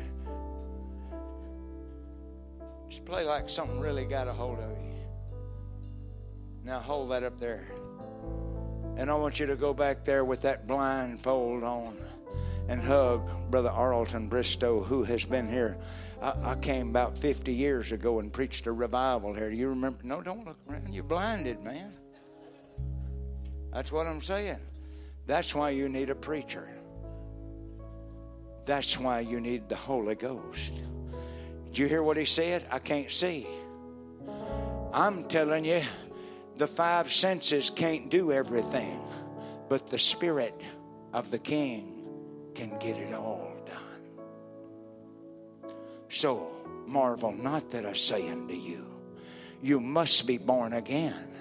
just 2.88 3.04
play 3.04 3.24
like 3.24 3.48
something 3.48 3.78
really 3.78 4.04
got 4.04 4.26
a 4.26 4.32
hold 4.32 4.58
of 4.58 4.70
you. 4.70 4.94
Now 6.64 6.80
hold 6.80 7.12
that 7.12 7.22
up 7.22 7.38
there. 7.38 7.68
And 8.96 9.10
I 9.10 9.14
want 9.14 9.40
you 9.40 9.46
to 9.46 9.56
go 9.56 9.74
back 9.74 10.04
there 10.04 10.24
with 10.24 10.42
that 10.42 10.66
blindfold 10.66 11.64
on 11.64 11.96
and 12.68 12.80
hug 12.80 13.50
Brother 13.50 13.70
Arlton 13.70 14.28
Bristow, 14.28 14.82
who 14.82 15.04
has 15.04 15.24
been 15.24 15.48
here. 15.48 15.76
I, 16.22 16.52
I, 16.52 16.54
came 16.56 16.88
about 16.88 17.18
50 17.18 17.52
years 17.52 17.92
ago 17.92 18.20
and 18.20 18.32
preached 18.32 18.66
a 18.66 18.72
revival 18.72 19.34
here. 19.34 19.50
Do 19.50 19.56
you 19.56 19.68
remember? 19.68 19.98
No, 20.02 20.22
don't 20.22 20.46
look 20.46 20.56
around. 20.68 20.94
You're 20.94 21.04
blinded, 21.04 21.62
man. 21.62 21.92
That's 23.72 23.92
what 23.92 24.06
I'm 24.06 24.22
saying. 24.22 24.60
That's 25.26 25.54
why 25.54 25.70
you 25.70 25.88
need 25.88 26.08
a 26.08 26.14
preacher. 26.14 26.68
That's 28.64 28.98
why 28.98 29.20
you 29.20 29.40
need 29.40 29.68
the 29.68 29.76
Holy 29.76 30.14
Ghost. 30.14 30.72
Did 31.66 31.78
you 31.78 31.86
hear 31.88 32.02
what 32.02 32.16
he 32.16 32.24
said? 32.24 32.66
I 32.70 32.78
can't 32.78 33.10
see. 33.10 33.46
I'm 34.92 35.24
telling 35.24 35.64
you, 35.64 35.82
the 36.56 36.66
five 36.66 37.10
senses 37.10 37.70
can't 37.70 38.10
do 38.10 38.32
everything, 38.32 39.00
but 39.68 39.88
the 39.88 39.98
Spirit 39.98 40.58
of 41.12 41.30
the 41.30 41.38
King 41.38 42.04
can 42.54 42.78
get 42.78 42.96
it 42.96 43.12
all 43.12 43.52
done. 43.66 45.72
So 46.08 46.50
marvel 46.86 47.32
not 47.32 47.70
that 47.72 47.84
I 47.84 47.92
say 47.92 48.28
unto 48.28 48.54
you, 48.54 48.86
you 49.62 49.80
must 49.80 50.26
be 50.26 50.38
born 50.38 50.72
again 50.72 51.33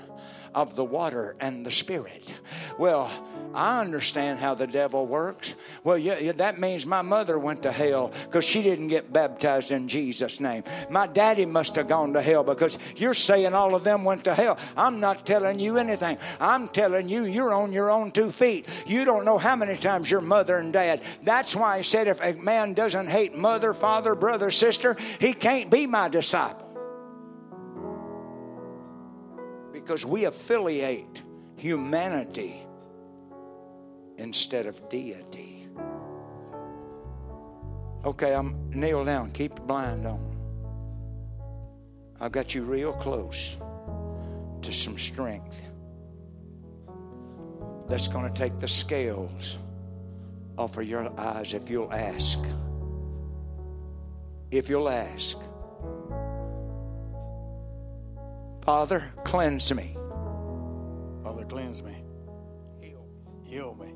of 0.56 0.76
the 0.76 0.84
water 0.84 1.36
and 1.40 1.66
the 1.66 1.72
spirit. 1.72 2.32
Well, 2.78 3.12
I 3.54 3.82
understand 3.82 4.40
how 4.40 4.56
the 4.56 4.66
devil 4.66 5.06
works. 5.06 5.54
Well, 5.84 5.98
yeah, 5.98 6.32
that 6.34 6.60
means 6.60 6.86
my 6.86 7.04
mother 7.04 7.38
went 7.38 7.64
to 7.64 7.72
hell 7.72 8.12
because 8.26 8.46
she 8.46 8.64
didn't 8.64 8.88
get 8.88 9.14
baptized 9.14 9.72
in 9.72 9.88
Jesus' 9.88 10.40
name. 10.40 10.64
My 10.90 11.06
daddy 11.06 11.46
must 11.46 11.76
have 11.76 11.88
gone 11.88 12.14
to 12.14 12.22
hell 12.22 12.44
because 12.44 12.80
you're 12.96 13.14
saying 13.14 13.54
all 13.54 13.76
of 13.76 13.84
them 13.84 14.04
went 14.04 14.24
to 14.24 14.34
hell. 14.34 14.58
I'm 14.76 15.00
not 15.00 15.26
telling 15.26 15.60
you 15.60 15.78
anything. 15.78 16.18
I'm 16.40 16.68
telling 16.68 17.10
you, 17.10 17.26
you're 17.26 17.54
on 17.54 17.74
your 17.74 17.92
own 17.92 18.12
two 18.12 18.32
feet. 18.32 18.68
You 18.88 19.06
don't 19.06 19.26
know 19.26 19.38
how 19.38 19.56
many 19.56 19.78
times 19.78 20.10
your 20.10 20.22
mother 20.22 20.58
and 20.58 20.74
dad. 20.74 21.02
That's 21.22 21.56
why 21.56 21.78
I 21.78 21.82
said 21.82 22.08
if 22.08 22.22
a 22.22 22.34
man 22.34 22.74
doesn't 22.74 23.08
hate 23.08 23.36
mother, 23.36 23.74
father, 23.74 24.16
brother, 24.16 24.50
sister, 24.50 24.96
he 25.20 25.34
can't 25.34 25.70
be 25.70 25.86
my 25.86 26.10
disciple. 26.10 26.73
Because 29.84 30.06
we 30.06 30.24
affiliate 30.24 31.22
humanity 31.58 32.66
instead 34.18 34.66
of 34.66 34.88
deity. 34.88 35.68
Okay, 38.06 38.34
I'm 38.34 38.70
kneel 38.70 39.04
down. 39.04 39.32
Keep 39.32 39.56
the 39.56 39.62
blind 39.62 40.08
on. 40.08 40.38
I've 42.22 42.32
got 42.32 42.56
you 42.56 42.64
real 42.64 42.94
close 42.94 43.58
to 44.62 44.72
some 44.72 44.98
strength 44.98 45.58
that's 47.90 48.08
going 48.08 48.32
to 48.32 48.40
take 48.40 48.58
the 48.60 48.68
scales 48.68 49.58
off 50.58 50.78
of 50.78 50.88
your 50.88 51.12
eyes 51.20 51.54
if 51.54 51.70
you'll 51.70 51.92
ask. 51.92 52.40
If 54.50 54.70
you'll 54.70 54.88
ask. 54.88 55.38
Father, 58.66 59.12
cleanse 59.26 59.74
me. 59.74 59.98
Father, 61.22 61.44
cleanse 61.44 61.84
me. 61.84 61.98
Heal. 62.80 63.06
Heal 63.44 63.76
me. 63.76 63.94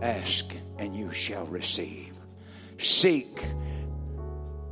Ask 0.00 0.54
and 0.78 0.96
you 0.96 1.12
shall 1.12 1.44
receive. 1.46 2.14
Seek. 2.78 3.44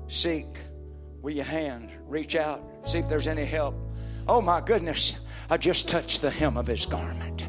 Seek. 0.09 0.59
With 1.21 1.37
your 1.37 1.45
hand, 1.45 1.93
reach 2.07 2.35
out, 2.35 2.63
see 2.83 2.99
if 2.99 3.07
there's 3.07 3.29
any 3.29 3.45
help. 3.45 3.75
Oh 4.27 4.41
my 4.41 4.63
goodness, 4.63 5.15
I 5.49 5.57
just 5.57 5.89
touched 5.89 6.23
the 6.23 6.31
hem 6.31 6.57
of 6.57 6.67
his 6.67 6.87
garment. 6.87 7.45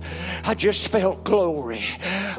I 0.46 0.56
just 0.56 0.88
felt 0.88 1.24
glory. 1.24 1.84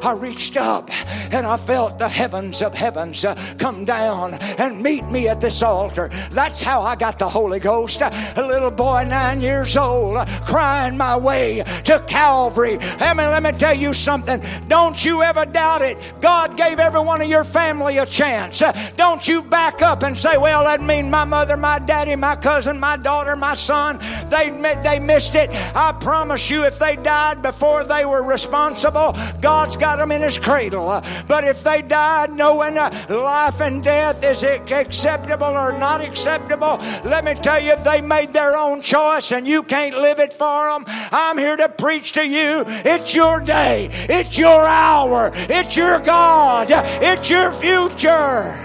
I 0.03 0.11
reached 0.11 0.57
up 0.57 0.89
and 1.33 1.47
I 1.47 1.57
felt 1.57 1.99
the 1.99 2.09
heavens 2.09 2.61
of 2.61 2.73
heavens 2.73 3.23
uh, 3.23 3.35
come 3.57 3.85
down 3.85 4.33
and 4.33 4.83
meet 4.83 5.05
me 5.05 5.29
at 5.29 5.39
this 5.39 5.63
altar. 5.63 6.09
That's 6.31 6.61
how 6.61 6.81
I 6.81 6.95
got 6.95 7.17
the 7.17 7.29
Holy 7.29 7.59
Ghost. 7.59 8.01
A 8.01 8.45
little 8.45 8.71
boy, 8.71 9.05
nine 9.07 9.41
years 9.41 9.77
old, 9.77 10.27
crying 10.45 10.97
my 10.97 11.17
way 11.17 11.63
to 11.85 12.03
Calvary. 12.07 12.77
I 12.81 13.13
mean, 13.13 13.29
let 13.29 13.43
me 13.43 13.51
tell 13.53 13.75
you 13.75 13.93
something. 13.93 14.41
Don't 14.67 15.03
you 15.03 15.23
ever 15.23 15.45
doubt 15.45 15.81
it. 15.81 15.97
God 16.19 16.57
gave 16.57 16.79
every 16.79 17.01
one 17.01 17.21
of 17.21 17.29
your 17.29 17.43
family 17.45 17.97
a 17.99 18.05
chance. 18.05 18.61
Uh, 18.61 18.73
don't 18.97 19.25
you 19.27 19.41
back 19.41 19.81
up 19.81 20.03
and 20.03 20.17
say, 20.17 20.37
well, 20.37 20.65
that 20.65 20.81
mean 20.81 21.09
my 21.09 21.23
mother, 21.23 21.55
my 21.55 21.79
daddy, 21.79 22.15
my 22.15 22.35
cousin, 22.35 22.79
my 22.79 22.97
daughter, 22.97 23.35
my 23.35 23.53
son, 23.53 23.99
they, 24.27 24.49
they 24.83 24.99
missed 24.99 25.32
it. 25.35 25.49
I 25.75 25.91
promise 25.93 26.49
you, 26.49 26.65
if 26.65 26.79
they 26.79 26.95
died 26.95 27.41
before 27.41 27.83
they 27.83 28.05
were 28.05 28.23
responsible, 28.23 29.15
God's 29.41 29.77
got 29.77 29.97
them 29.97 30.11
in 30.11 30.21
His 30.21 30.37
cradle. 30.37 31.01
But 31.27 31.43
if 31.43 31.63
they 31.63 31.81
died 31.81 32.33
knowing 32.33 32.77
uh, 32.77 32.91
life 33.09 33.61
and 33.61 33.83
death 33.83 34.23
is 34.23 34.43
it 34.43 34.71
acceptable 34.71 35.47
or 35.47 35.77
not 35.77 36.01
acceptable, 36.01 36.77
let 37.03 37.23
me 37.23 37.35
tell 37.35 37.61
you, 37.61 37.75
they 37.83 38.01
made 38.01 38.33
their 38.33 38.55
own 38.57 38.81
choice 38.81 39.31
and 39.31 39.47
you 39.47 39.63
can't 39.63 39.97
live 39.97 40.19
it 40.19 40.33
for 40.33 40.69
them. 40.69 40.85
I'm 40.87 41.37
here 41.37 41.57
to 41.57 41.69
preach 41.69 42.13
to 42.13 42.25
you. 42.25 42.63
It's 42.67 43.13
your 43.13 43.39
day, 43.39 43.89
it's 43.91 44.37
your 44.37 44.67
hour, 44.67 45.31
it's 45.33 45.75
your 45.75 45.99
God, 45.99 46.67
it's 46.71 47.29
your 47.29 47.51
future. 47.51 48.55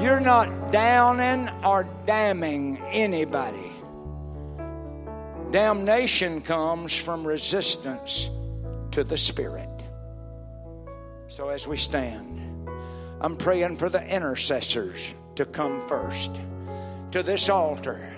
You're 0.00 0.20
not 0.20 0.72
downing 0.72 1.48
or 1.64 1.86
damning 2.06 2.78
anybody. 2.90 3.71
Damnation 5.52 6.40
comes 6.40 6.96
from 6.96 7.26
resistance 7.26 8.30
to 8.90 9.04
the 9.04 9.18
Spirit. 9.18 9.68
So 11.28 11.50
as 11.50 11.68
we 11.68 11.76
stand, 11.76 12.40
I'm 13.20 13.36
praying 13.36 13.76
for 13.76 13.90
the 13.90 14.02
intercessors 14.02 15.14
to 15.34 15.44
come 15.44 15.86
first 15.88 16.40
to 17.10 17.22
this 17.22 17.50
altar. 17.50 18.10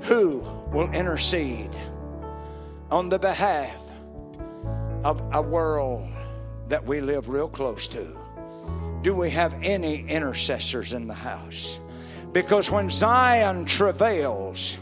Who 0.00 0.40
will 0.72 0.90
intercede 0.90 1.70
on 2.90 3.08
the 3.08 3.18
behalf 3.20 3.80
of 5.04 5.22
a 5.32 5.40
world 5.40 6.08
that 6.66 6.84
we 6.84 7.00
live 7.00 7.28
real 7.28 7.48
close 7.48 7.86
to? 7.88 8.18
Do 9.02 9.14
we 9.14 9.30
have 9.30 9.54
any 9.62 10.04
intercessors 10.08 10.94
in 10.94 11.06
the 11.06 11.14
house? 11.14 11.78
Because 12.32 12.72
when 12.72 12.90
Zion 12.90 13.66
travails, 13.66 14.78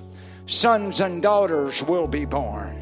sons 0.53 1.01
and 1.01 1.23
daughters 1.23 1.83
will 1.83 2.07
be 2.07 2.27
born. 2.27 2.81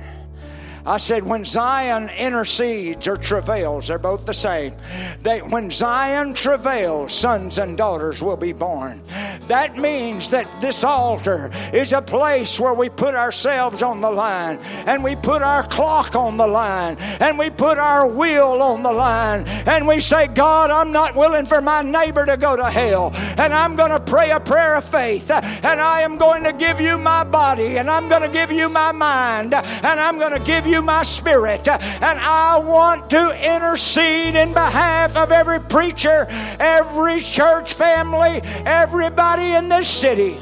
I 0.87 0.97
said, 0.97 1.25
when 1.25 1.45
Zion 1.45 2.09
intercedes 2.09 3.07
or 3.07 3.17
travails, 3.17 3.89
they're 3.89 3.99
both 3.99 4.25
the 4.25 4.33
same. 4.33 4.75
They, 5.23 5.41
when 5.41 5.71
Zion 5.71 6.33
travails, 6.33 7.13
sons 7.13 7.59
and 7.59 7.77
daughters 7.77 8.23
will 8.23 8.37
be 8.37 8.53
born. 8.53 9.03
That 9.49 9.77
means 9.77 10.31
that 10.31 10.49
this 10.61 10.83
altar 10.83 11.51
is 11.75 11.93
a 11.93 12.01
place 12.01 12.59
where 12.59 12.73
we 12.73 12.89
put 12.89 13.15
ourselves 13.15 13.83
on 13.83 14.01
the 14.01 14.11
line 14.11 14.59
and 14.87 15.05
we 15.05 15.17
put 15.17 15.43
our 15.43 15.65
clock 15.65 16.17
on 16.17 16.37
the 16.37 16.47
line 16.47 16.97
and 16.99 17.39
we 17.39 17.51
put 17.51 17.77
our 17.77 18.07
will 18.07 18.63
on 18.63 18.83
the 18.83 18.93
line 18.93 19.45
and 19.47 19.87
we 19.87 20.01
say, 20.01 20.29
God, 20.29 20.71
I'm 20.71 20.93
not 20.93 21.15
willing 21.15 21.45
for 21.45 21.61
my 21.61 21.83
neighbor 21.83 22.25
to 22.25 22.37
go 22.37 22.57
to 22.57 22.71
hell 22.71 23.11
and 23.15 23.53
I'm 23.53 23.77
going 23.77 23.91
to 23.91 24.01
pray 24.01 24.31
a 24.31 24.41
prayer 24.41 24.77
of 24.77 24.85
faith 24.85 25.31
and 25.31 25.81
I 25.81 26.03
am 26.03 26.17
going 26.17 26.45
to 26.45 26.53
give 26.53 26.81
you 26.81 26.97
my 26.97 27.25
body 27.25 27.77
and 27.77 27.91
I'm 27.91 28.09
going 28.09 28.23
to 28.23 28.29
give 28.29 28.51
you 28.51 28.69
my 28.69 28.93
mind 28.93 29.53
and 29.53 30.01
I'm 30.01 30.19
going 30.19 30.33
to 30.33 30.45
give 30.45 30.67
you 30.67 30.70
my 30.79 31.03
spirit. 31.03 31.67
And 31.69 32.19
I 32.19 32.59
want 32.59 33.11
to 33.11 33.55
intercede 33.55 34.35
in 34.35 34.53
behalf 34.53 35.17
of 35.17 35.33
every 35.33 35.61
preacher, 35.61 36.27
every 36.59 37.21
church 37.21 37.75
family, 37.75 38.41
everybody 38.65 39.53
in 39.53 39.69
this 39.69 39.89
city. 39.89 40.41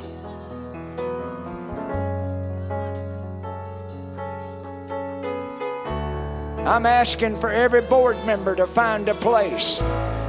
I'm 6.69 6.85
asking 6.85 7.37
for 7.37 7.51
every 7.51 7.81
board 7.81 8.23
member 8.27 8.55
to 8.55 8.67
find 8.67 9.09
a 9.09 9.15
place. 9.15 9.81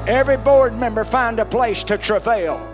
Every 0.08 0.38
board 0.38 0.74
member 0.74 1.04
find 1.04 1.38
a 1.40 1.46
place 1.46 1.84
to 1.84 1.98
travail. 1.98 2.66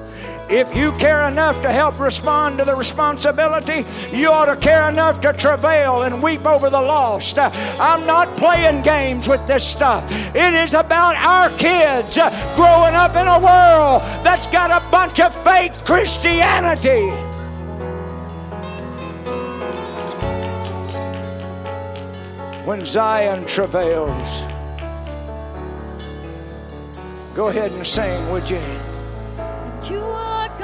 If 0.48 0.76
you 0.76 0.92
care 0.94 1.28
enough 1.28 1.62
to 1.64 1.72
help 1.72 2.00
respond 2.00 2.60
to 2.60 2.66
the 2.66 2.76
responsibility, 2.76 3.84
you 4.16 4.30
ought 4.30 4.46
to 4.46 4.56
care 4.56 4.88
enough 4.90 5.20
to 5.22 5.34
travail 5.34 6.04
and 6.04 6.22
weep 6.22 6.46
over 6.46 6.70
the 6.70 6.82
lost. 6.82 7.40
I'm 7.40 8.06
not 8.06 8.38
playing 8.38 8.84
games 8.84 9.28
with 9.28 9.46
this 9.48 9.68
stuff. 9.68 10.06
It 10.36 10.54
is 10.54 10.74
about 10.74 11.16
our 11.16 11.50
kids 11.58 12.18
growing 12.56 12.94
up 12.94 13.16
in 13.16 13.28
a 13.28 13.40
world 13.40 14.04
that's 14.24 14.46
got 14.48 14.70
a 14.70 14.92
bunch 14.92 15.20
of 15.20 15.34
fake 15.44 15.74
Christianity. 15.84 17.10
When 22.66 22.86
Zion 22.86 23.46
travails, 23.46 24.42
go 27.36 27.48
ahead 27.50 27.72
and 27.72 27.86
sing, 27.86 28.30
would 28.32 28.50
you? 28.50 28.62
You 29.88 30.02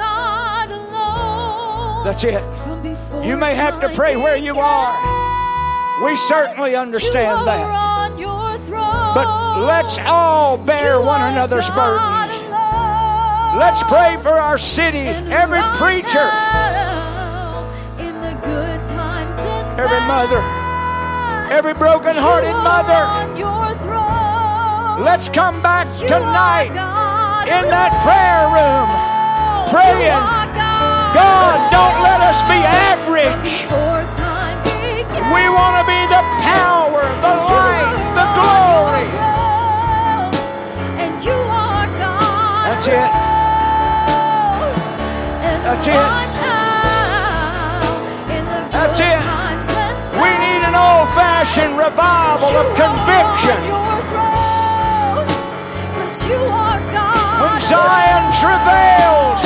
God 0.02 0.70
alone. 0.70 2.04
That's 2.04 2.24
it. 2.24 2.42
You 3.24 3.36
may 3.36 3.54
have 3.54 3.80
to 3.80 3.88
pray 3.90 4.16
where 4.16 4.36
you 4.36 4.58
are. 4.58 4.92
We 6.04 6.16
certainly 6.16 6.74
understand 6.74 7.46
that. 7.46 7.64
But 9.14 9.28
let's 9.64 9.98
all 10.00 10.58
bear 10.58 11.00
one 11.00 11.22
another's 11.22 11.70
burdens. 11.70 12.32
Let's 13.54 13.82
pray 13.84 14.16
for 14.22 14.32
our 14.32 14.58
city, 14.58 15.06
every 15.30 15.62
preacher, 15.76 16.26
every 19.76 20.00
mother, 20.08 20.42
every 21.52 21.74
broken-hearted 21.74 22.56
mother. 22.64 23.02
Let's 25.04 25.28
come 25.28 25.60
back 25.62 25.86
tonight 25.98 26.72
in 27.46 27.68
that 27.68 27.92
prayer 28.02 28.48
room 28.48 29.11
praying. 29.72 30.20
God, 31.16 31.56
don't 31.72 31.98
let 32.04 32.20
us 32.28 32.44
be 32.44 32.60
average. 32.60 33.64
We 35.32 35.48
want 35.48 35.80
to 35.80 35.84
be 35.88 36.00
the 36.12 36.22
power, 36.44 37.00
the 37.24 37.34
light, 37.48 37.96
the 38.12 38.26
glory. 38.36 39.08
And 41.00 41.16
you 41.24 41.32
are 41.32 41.88
God. 41.96 42.68
That's 42.68 42.86
it. 42.88 43.10
That's 45.64 45.86
it. 45.88 46.04
That's 48.76 49.00
it. 49.00 49.20
We 50.20 50.30
need 50.44 50.62
an 50.68 50.76
old 50.76 51.08
fashioned 51.16 51.78
revival 51.78 52.52
of 52.60 52.68
conviction. 52.76 53.60
Because 55.96 56.28
you 56.28 56.36
are 56.36 56.80
God. 56.92 57.21
When 57.42 57.60
Zion 57.60 58.24
travails, 58.38 59.42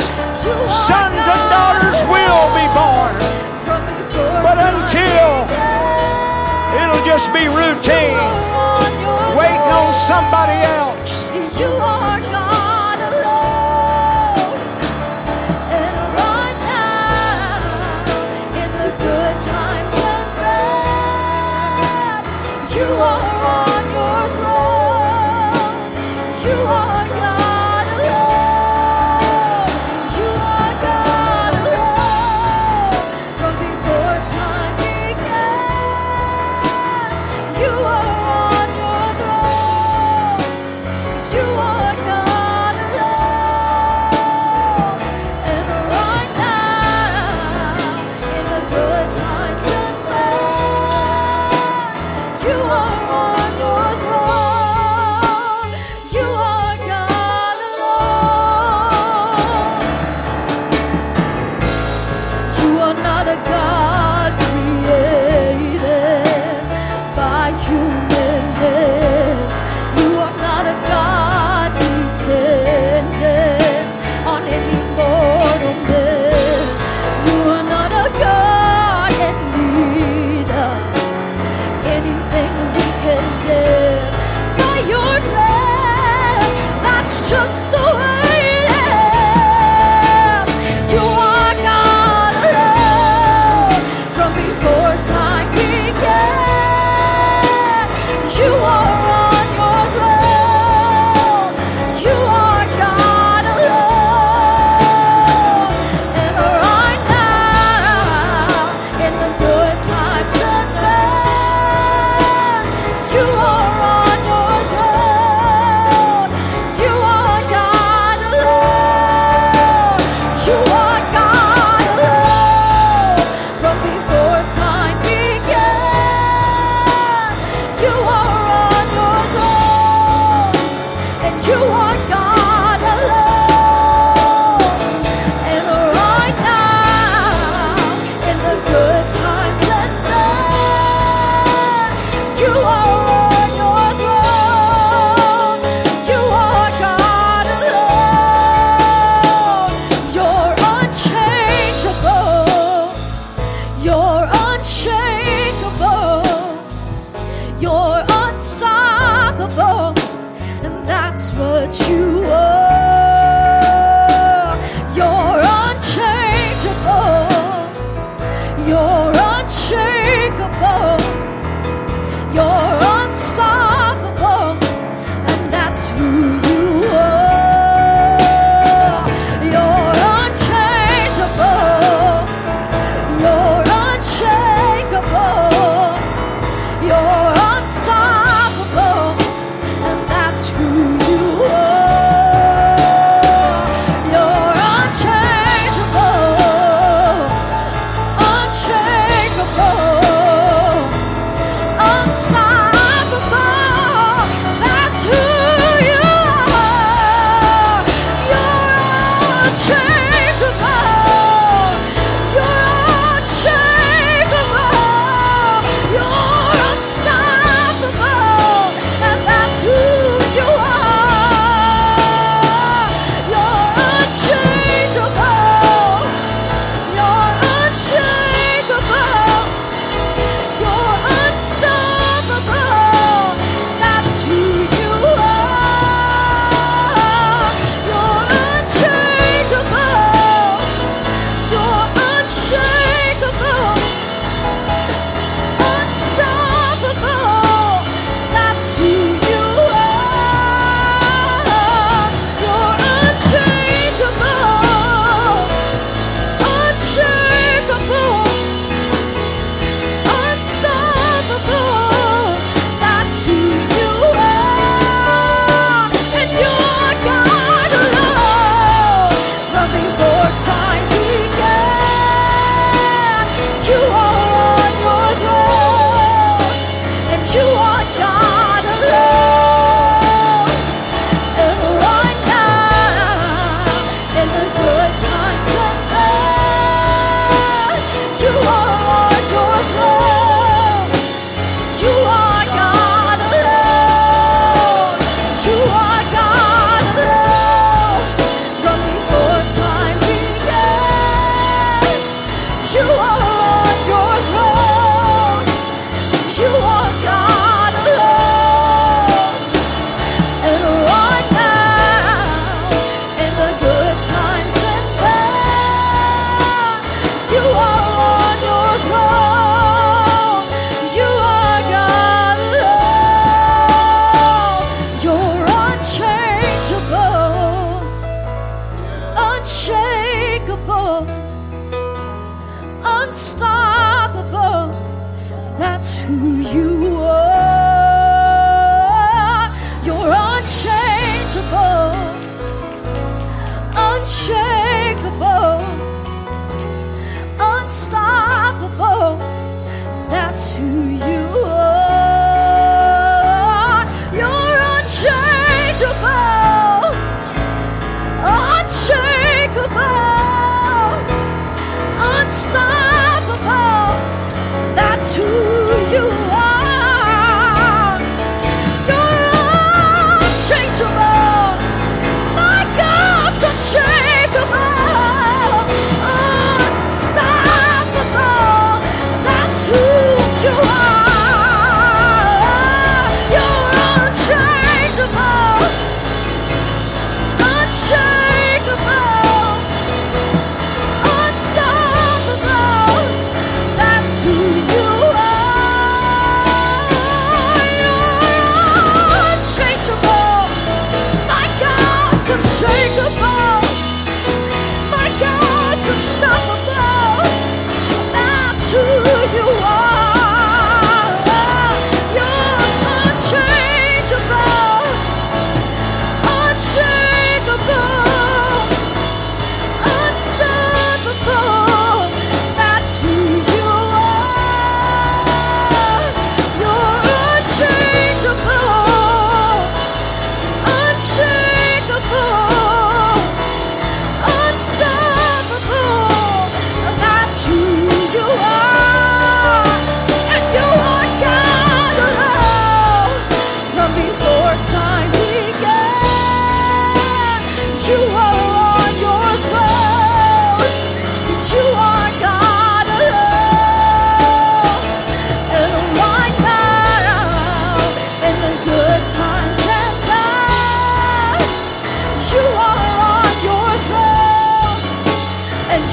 sons 0.69 1.25
and 1.33 1.43
daughters 1.49 1.99
will 2.05 2.45
be 2.53 2.67
born. 2.77 3.15
But 4.45 4.57
until 4.69 5.33
it'll 6.77 7.03
just 7.09 7.33
be 7.33 7.47
routine, 7.47 8.21
waiting 9.35 9.73
on 9.73 9.95
somebody 9.95 10.61
else. 10.77 11.25
You 11.59 11.69
are 11.73 12.19
God. 12.21 12.66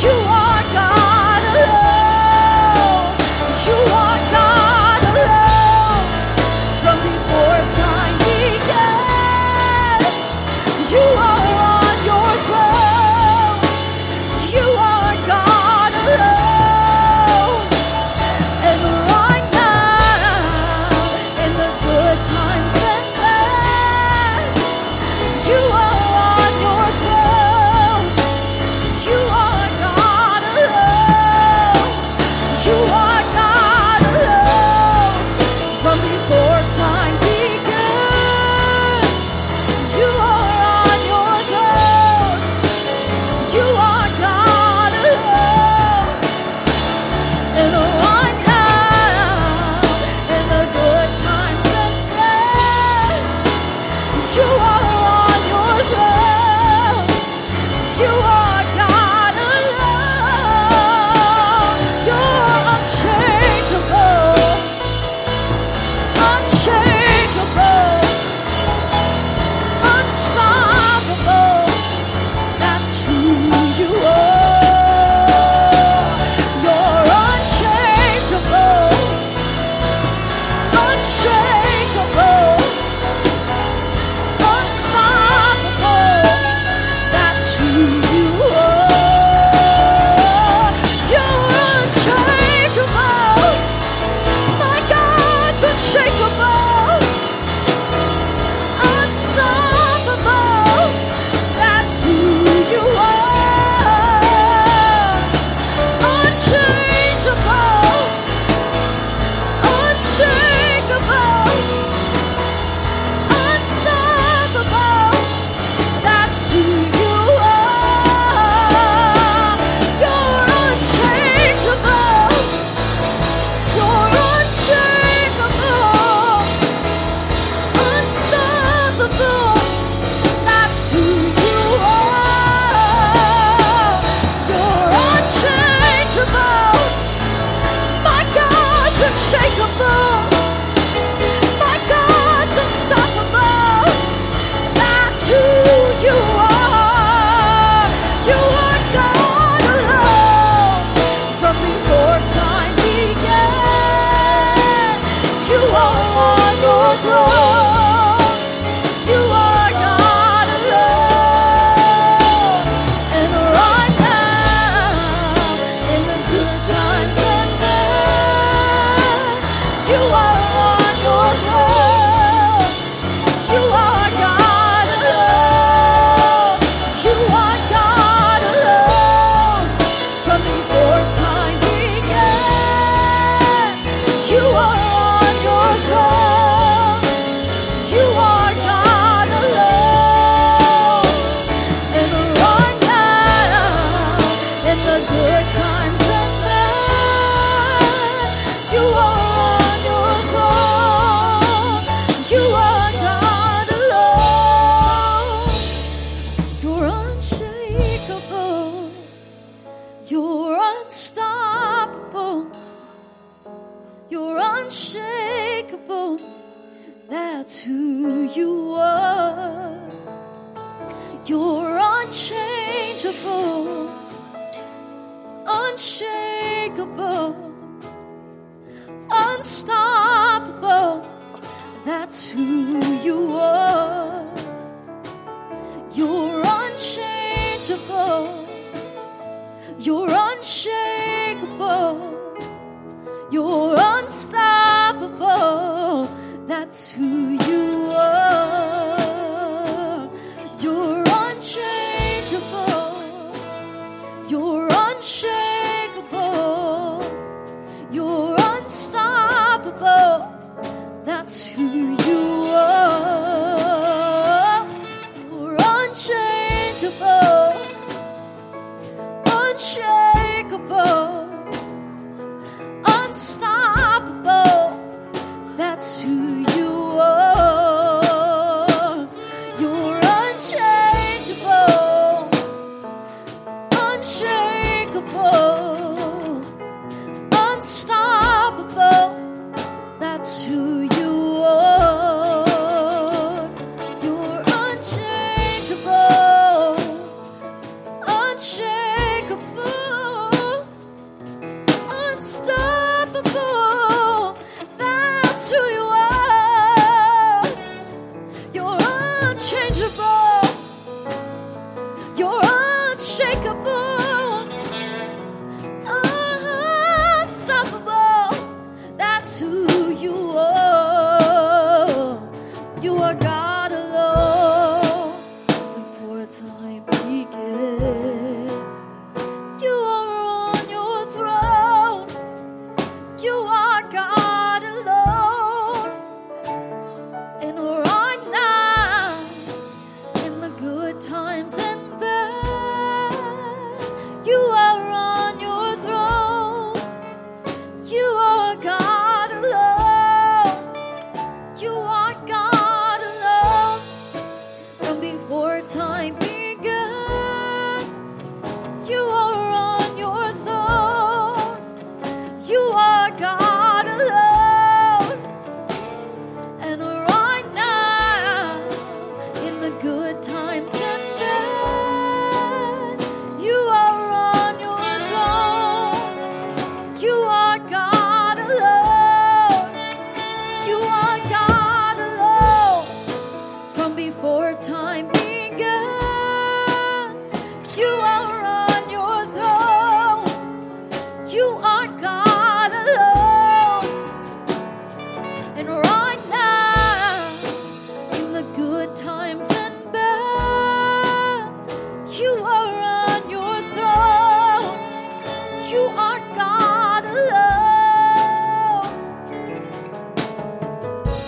You 0.04 0.10
are 0.10 0.62
God 0.74 1.03